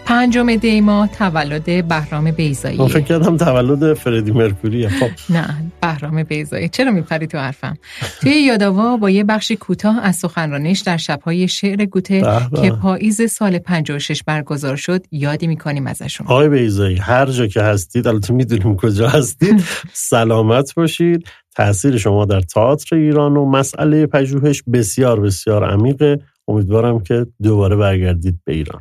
پنجم 0.06 0.56
دیما 0.56 1.06
تولد 1.06 1.88
بهرام 1.88 2.30
بیزایی 2.30 2.78
من 2.78 2.88
فکر 2.88 3.00
کردم 3.00 3.36
تولد 3.36 3.94
فردی 3.94 4.30
مرکوری. 4.30 4.88
خب. 4.88 5.08
نه 5.30 5.72
بهرام 5.82 6.22
بیزایی 6.22 6.68
چرا 6.68 6.90
میپری 6.90 7.26
تو 7.26 7.38
حرفم؟ 7.38 7.78
توی 8.20 8.32
یاداوا 8.32 8.96
با 8.96 9.10
یه 9.10 9.24
بخشی 9.24 9.56
کوتاه 9.56 10.00
از 10.02 10.16
سخنرانیش 10.16 10.80
در 10.80 10.96
شبهای 10.96 11.48
شعر 11.48 11.84
گوته 11.84 12.20
که 12.62 12.70
پاییز 12.70 13.30
سال 13.30 13.58
56 13.58 14.22
برگزار 14.26 14.76
شد 14.76 15.06
یادی 15.10 15.46
می‌کنیم 15.46 15.86
ازشون. 15.86 16.26
آقای 16.26 16.48
بیزایی 16.48 16.96
هر 16.96 17.26
جا 17.26 17.46
که 17.46 17.62
هستید 17.62 18.08
البته 18.08 18.32
می‌دونیم 18.32 18.76
کجا 18.76 19.08
هستید 19.08 19.64
سلامت 19.92 20.74
باشید. 20.74 21.28
تاثیر 21.56 21.96
شما 21.96 22.24
در 22.24 22.40
تئاتر 22.40 22.96
ایران 22.96 23.36
و 23.36 23.44
مسئله 23.50 24.06
پژوهش 24.06 24.62
بسیار 24.72 25.20
بسیار 25.20 25.70
عمیقه. 25.70 26.18
امیدوارم 26.48 27.00
که 27.00 27.26
دوباره 27.42 27.76
برگردید 27.76 28.38
به 28.44 28.52
ایران. 28.52 28.80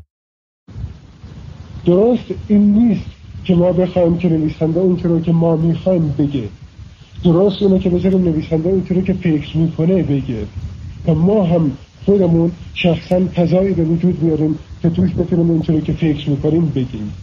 درست 1.86 2.24
این 2.48 2.74
نیست 2.74 3.06
که 3.44 3.56
ما 3.56 3.72
بخوایم 3.72 4.18
که 4.18 4.30
نویسنده 4.30 4.80
اون 4.80 5.00
رو 5.04 5.20
که 5.20 5.32
ما 5.32 5.56
می‌خوایم 5.56 6.16
بگه. 6.18 6.44
درست 7.24 7.62
اینه 7.62 7.80
که 7.80 7.90
بذاریم 7.90 8.24
نویسنده 8.24 8.70
اون 8.70 8.86
رو 8.90 9.02
که 9.02 9.14
فکر 9.14 9.58
می‌کنه 9.58 10.04
بگه. 10.04 10.46
و 11.08 11.14
ما 11.14 11.44
هم 11.44 11.72
خودمون 12.06 12.52
شخصا 12.74 13.20
فضایی 13.36 13.74
به 13.74 13.84
وجود 13.84 14.24
میاریم 14.24 14.60
که 14.82 14.90
توش 14.90 15.10
بتونیم 15.12 15.50
اون 15.50 15.64
رو 15.68 15.80
که 15.80 15.94
فکر 15.94 16.30
می‌کنیم 16.30 16.72
بگیم. 16.76 17.14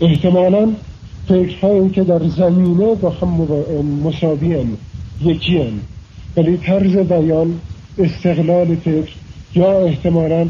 احتمالا 0.00 0.68
فکرهایی 1.28 1.90
که 1.90 2.04
در 2.04 2.28
زمینه 2.28 2.94
با 2.94 3.10
هم 3.10 3.28
مساوی 4.04 4.64
یکی 5.24 5.60
ولی 6.36 6.56
طرز 6.56 6.96
بیان 6.96 7.60
استقلال 7.98 8.74
فکر 8.74 9.12
یا 9.54 9.80
احتمالا 9.80 10.46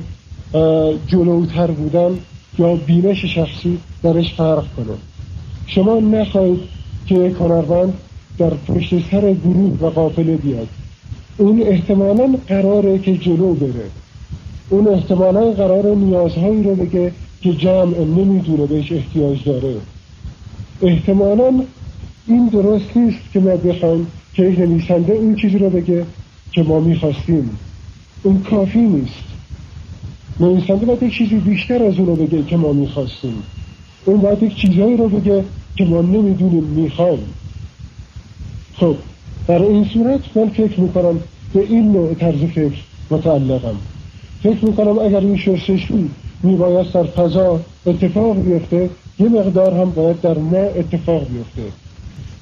جلوتر 1.06 1.66
بودن 1.66 2.18
یا 2.58 2.74
بینش 2.74 3.24
شخصی 3.24 3.78
درش 4.02 4.34
فرق 4.34 4.64
کنه. 4.76 4.96
شما 5.66 6.00
نخواهید 6.00 6.60
که 7.06 7.30
کنروند 7.30 7.92
در 8.38 8.50
پشت 8.50 9.10
سر 9.10 9.34
گروه 9.34 9.78
و 9.80 9.86
قافله 9.86 10.36
بیاد. 10.36 10.68
اون 11.36 11.62
احتمالا 11.62 12.34
قراره 12.48 12.98
که 12.98 13.16
جلو 13.16 13.54
بره. 13.54 13.90
اون 14.68 14.88
احتمالا 14.88 15.50
قرار 15.50 15.94
نیازهایی 15.94 16.62
رو 16.62 16.74
بگه 16.74 17.12
که 17.42 17.52
جمع 17.52 17.98
نمی‌دونه 17.98 18.66
بهش 18.66 18.92
احتیاج 18.92 19.44
داره. 19.44 19.74
احتمالا 20.82 21.62
این 22.26 22.46
درست 22.46 22.96
نیست 22.96 23.18
که 23.32 23.40
ما 23.40 23.56
بخوایم 23.56 24.06
که 24.34 24.42
نویسنده 24.42 25.12
اون 25.12 25.36
چیزی 25.36 25.58
رو 25.58 25.70
بگه 25.70 26.06
که 26.52 26.62
ما 26.62 26.80
می‌خواستیم. 26.80 27.50
اون 28.22 28.42
کافی 28.50 28.78
نیست. 28.78 29.29
نویسنده 30.40 30.86
باید 30.86 31.02
یک 31.02 31.14
چیزی 31.14 31.36
بیشتر 31.36 31.82
از 31.82 31.98
اون 31.98 32.06
رو 32.06 32.16
بگه 32.16 32.42
که 32.42 32.56
ما 32.56 32.72
می‌خواستیم. 32.72 33.42
اون 34.04 34.20
باید 34.20 34.42
یک 34.42 34.56
چیزهایی 34.56 34.96
رو 34.96 35.08
بگه 35.08 35.44
که 35.76 35.84
ما 35.84 36.00
نمی‌دونیم 36.00 36.64
می‌خوایم. 36.64 37.18
خب 38.74 38.96
در 39.46 39.62
این 39.62 39.84
صورت 39.84 40.20
من 40.34 40.48
فکر 40.48 40.80
می‌کنم 40.80 41.20
به 41.54 41.60
این 41.60 41.92
نوع 41.92 42.14
طرز 42.14 42.40
فکر 42.40 42.76
متعلقم. 43.10 43.76
فکر 44.42 44.64
می‌کنم 44.64 44.98
اگر 44.98 45.20
این 45.20 45.36
شستشوی 45.36 46.08
میباید 46.42 46.92
در 46.92 47.04
فضا 47.04 47.60
اتفاق 47.86 48.36
بیفته 48.36 48.90
یه 49.18 49.28
مقدار 49.28 49.74
هم 49.74 49.90
باید 49.90 50.20
در 50.20 50.38
ما 50.38 50.56
اتفاق 50.56 51.26
بیفته. 51.28 51.72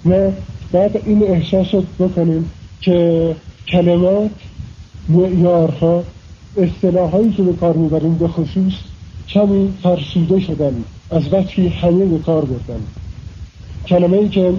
ما 0.05 0.33
بعد 0.73 1.03
این 1.07 1.23
احساس 1.23 1.85
بکنیم 1.99 2.51
که 2.81 3.35
کلمات 3.69 4.31
معیارها 5.09 6.05
اصطلاحایی 6.59 7.33
که 7.33 7.43
به 7.43 7.53
کار 7.53 7.77
می‌بریم 7.77 8.15
به 8.15 8.29
خصوص 8.29 8.73
کمی 9.29 9.73
فرسوده 9.83 10.41
شدن 10.41 10.85
از 11.11 11.33
وقتی 11.33 11.69
همه 11.69 12.05
به 12.05 12.19
کار 12.19 12.45
بردن. 12.45 12.81
کلمه 13.87 14.17
ای 14.17 14.29
که 14.29 14.53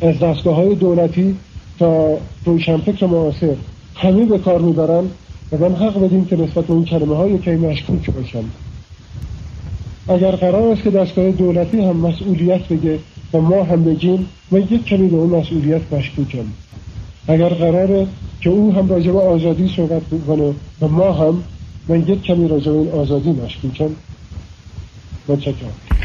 از 0.00 0.18
دستگاه 0.18 0.56
های 0.56 0.74
دولتی 0.74 1.36
تا 1.78 2.18
روشنفکر 2.44 3.06
معاصر 3.06 3.54
همه 3.94 4.24
به 4.24 4.38
کار 4.38 4.60
می‌برن 4.60 5.04
و 5.52 5.58
من 5.58 5.74
حق 5.74 6.04
بدیم 6.04 6.24
که 6.24 6.36
نسبت 6.36 6.64
به 6.64 6.72
اون 6.72 6.84
کلمه 6.84 7.16
های 7.16 7.38
که 7.38 7.50
مشکوک 7.50 8.10
باشن. 8.10 8.44
اگر 10.08 10.30
قرار 10.30 10.72
است 10.72 10.82
که 10.82 10.90
دستگاه 10.90 11.30
دولتی 11.30 11.80
هم 11.80 11.96
مسئولیت 11.96 12.68
بگه 12.68 12.98
و 13.32 13.40
ما 13.40 13.64
هم 13.64 13.84
بگیم 13.84 14.26
من 14.50 14.60
یک 14.60 14.84
کمی 14.84 15.08
به 15.08 15.16
اون 15.16 15.40
مسئولیت 15.40 15.92
مشکوکم 15.92 16.44
اگر 17.28 17.48
قراره 17.48 18.06
که 18.40 18.50
او 18.50 18.72
هم 18.74 18.88
راجع 18.88 19.12
به 19.12 19.18
آزادی 19.18 19.72
صحبت 19.76 20.02
بکنه 20.02 20.54
و 20.80 20.88
ما 20.88 21.12
هم 21.12 21.44
من 21.88 22.00
یک 22.00 22.22
کمی 22.22 22.48
راجع 22.48 22.72
به 22.72 22.78
این 22.78 22.90
آزادی 22.90 23.30
مشکوکم. 23.30 23.90
متشکرم. 25.28 25.95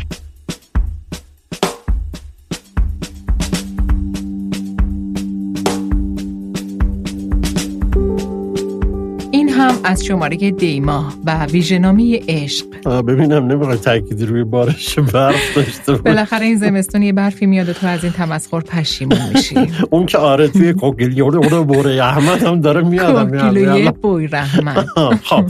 از 9.91 10.05
شماره 10.05 10.51
دیما 10.51 11.13
و 11.25 11.45
ویژنامی 11.45 12.15
عشق. 12.27 12.65
ببینم 13.01 13.45
نمی‌خوای 13.45 13.77
تاکیدی 13.77 14.25
روی 14.25 14.43
بارش 14.43 14.99
برف 14.99 15.55
داشته 15.55 15.93
بالاخره 15.93 16.45
این 16.45 16.57
زمستون 16.57 17.01
یه 17.01 17.13
برفی 17.13 17.45
میاد 17.45 17.69
و 17.69 17.73
تو 17.73 17.87
از 17.87 18.03
این 18.03 18.13
تمسخر 18.13 18.59
پشیمون 18.59 19.19
میشی. 19.33 19.55
اون 19.91 20.05
که 20.05 20.17
آره 20.17 20.47
توی 20.47 20.73
کوکیلیو 20.73 21.29
رو 21.29 21.63
بوره 21.63 22.03
احمد 22.03 22.43
هم 22.43 22.61
داره 22.61 22.81
میاد 22.81 23.29
کوکیلیو 23.29 23.91
بوی 23.91 24.27
رحمت 24.27 24.85
خب. 25.23 25.45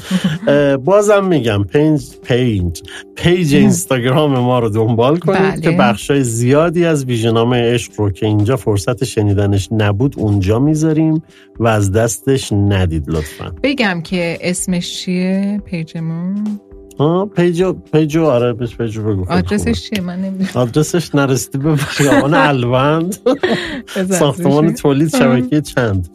بازم 0.75 1.25
میگم 1.25 1.63
page 1.63 2.01
page 2.23 2.81
page 3.15 3.55
اینستاگرام 3.55 4.39
ما 4.39 4.59
رو 4.59 4.69
دنبال 4.69 5.17
کنید 5.17 5.41
بله. 5.41 5.61
که 5.61 5.71
بخشای 5.71 6.23
زیادی 6.23 6.85
از 6.85 7.05
ویژنامه 7.05 7.73
عشق 7.73 7.91
رو 7.97 8.11
که 8.11 8.25
اینجا 8.25 8.55
فرصت 8.55 9.03
شنیدنش 9.03 9.69
نبود 9.71 10.15
اونجا 10.17 10.59
می‌ذاریم 10.59 11.23
و 11.59 11.67
از 11.67 11.91
دستش 11.91 12.53
ندید 12.53 13.09
لطفا. 13.09 13.51
بگم 13.63 14.01
که 14.01 14.30
اسمش 14.41 14.93
چیه؟ 14.97 15.61
page 15.65 16.19
مون 16.19 16.59
آه 16.97 17.25
page 17.25 17.73
و 17.73 17.82
page 17.82 18.17
و 18.17 18.25
آره 18.25 18.53
بهش 18.53 18.75
page 18.75 18.98
و 18.98 19.03
بگو. 19.03 19.25
آدرسش 19.31 19.81
چیه؟ 19.89 20.01
من 20.01 20.21
نمی‌دونم. 20.21 20.49
آدرسش 20.53 21.15
نرسیدی 21.15 21.57
به 21.57 21.75
خیابان 21.75 22.33
الوند. 22.33 23.17
ساختمان 24.19 24.73
تولید 24.73 25.09
شبکه 25.09 25.61
چند؟ 25.61 26.09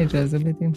اجازه 0.00 0.38
بدیم 0.38 0.72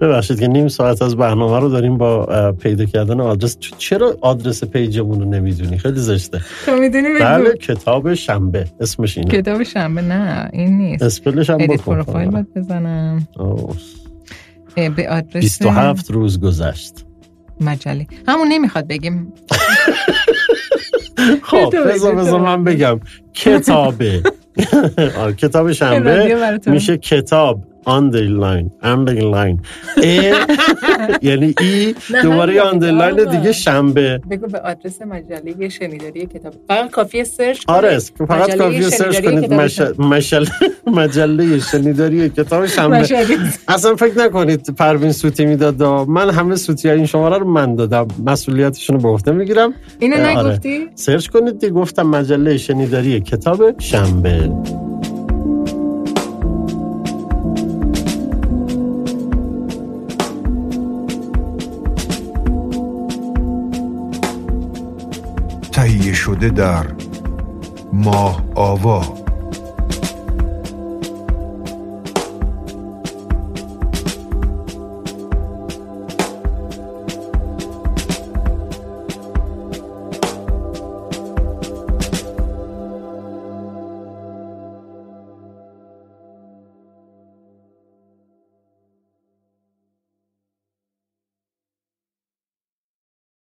ببخشید 0.00 0.40
که 0.40 0.48
نیم 0.48 0.68
ساعت 0.68 1.02
از 1.02 1.16
برنامه 1.16 1.60
رو 1.60 1.68
داریم 1.68 1.98
با 1.98 2.26
پیدا 2.52 2.84
کردن 2.84 3.20
آدرس. 3.20 3.58
چرا 3.78 4.16
آدرس 4.20 4.64
پیجمون 4.64 5.20
رو 5.20 5.28
نمی‌دونی؟ 5.28 5.78
خیلی 5.78 6.00
زشته. 6.00 6.40
تو 6.66 6.76
می‌دونی 6.76 7.08
بگو. 7.08 7.18
بله 7.24 7.56
کتاب 7.56 8.14
شنبه. 8.14 8.64
اسمش 8.80 9.18
اینه. 9.18 9.30
کتاب 9.30 9.62
شنبه؟ 9.62 10.00
نه 10.02 10.50
این 10.52 10.78
نیست. 10.78 11.02
اسپلش 11.02 11.50
هم 11.50 11.58
بکن. 11.58 11.76
پروفایل 11.76 12.30
باید 12.30 12.54
بزنم. 12.54 13.28
به 14.74 15.08
آدرس 15.08 15.34
27 15.34 16.10
روز 16.10 16.40
گذشت. 16.40 17.04
مجله. 17.60 18.06
همون 18.28 18.48
نمی‌خواد 18.48 18.86
بگیم. 18.86 19.32
خب 21.42 21.88
بذار 21.88 22.14
بذار 22.14 22.40
من 22.40 22.64
بگم. 22.64 23.00
کتابه 23.34 24.22
کتاب. 25.40 25.72
شنبه 25.72 26.60
میشه 26.66 26.96
کتاب. 26.96 27.73
آندرلاین 27.84 28.70
آندرلاین 28.82 29.60
ای 30.02 30.34
یعنی 31.22 31.54
ای 31.60 31.94
دوباره 32.22 32.60
آندرلاین 32.62 33.30
دیگه 33.30 33.52
شنبه. 33.52 34.20
بگو 34.30 34.46
به 34.46 34.60
آدرس 34.60 35.02
مجله 35.02 35.68
شنیداری 35.68 36.26
کتاب. 36.26 36.54
فقط 36.68 36.90
کافیه 36.90 37.24
سرچ 37.24 37.62
آره 37.66 37.98
فقط 38.28 38.56
کافیه 38.56 38.88
سرچ 38.88 39.20
کنید. 39.20 39.54
مشل... 39.98 40.44
مجله 40.86 41.58
شنیداری 41.58 42.28
کتاب 42.28 42.66
شنبه. 42.66 43.08
اصلا 43.68 43.96
فکر 43.96 44.18
نکنید 44.18 44.74
پروین 44.76 45.12
سوتی 45.12 45.44
می‌داد 45.46 45.82
من 45.82 46.30
همه 46.30 46.56
سوتی 46.56 46.90
این 46.90 47.06
شماره 47.06 47.38
رو 47.38 47.48
من 47.50 47.74
دادم. 47.74 48.08
مسئولیتشون 48.26 48.96
رو 48.96 49.02
به 49.02 49.08
عهده 49.08 49.32
می‌گیرم. 49.32 49.74
اینو 49.98 50.16
آره. 50.16 50.38
نگفتی؟ 50.38 50.88
سرچ 50.94 51.26
کنید 51.26 51.64
گفتم 51.64 52.02
مجله 52.02 52.56
شنیداری 52.56 53.20
کتاب 53.20 53.80
شنبه. 53.80 54.50
شده 66.24 66.48
در 66.48 66.86
ماه 67.92 68.42
آوا. 68.54 69.23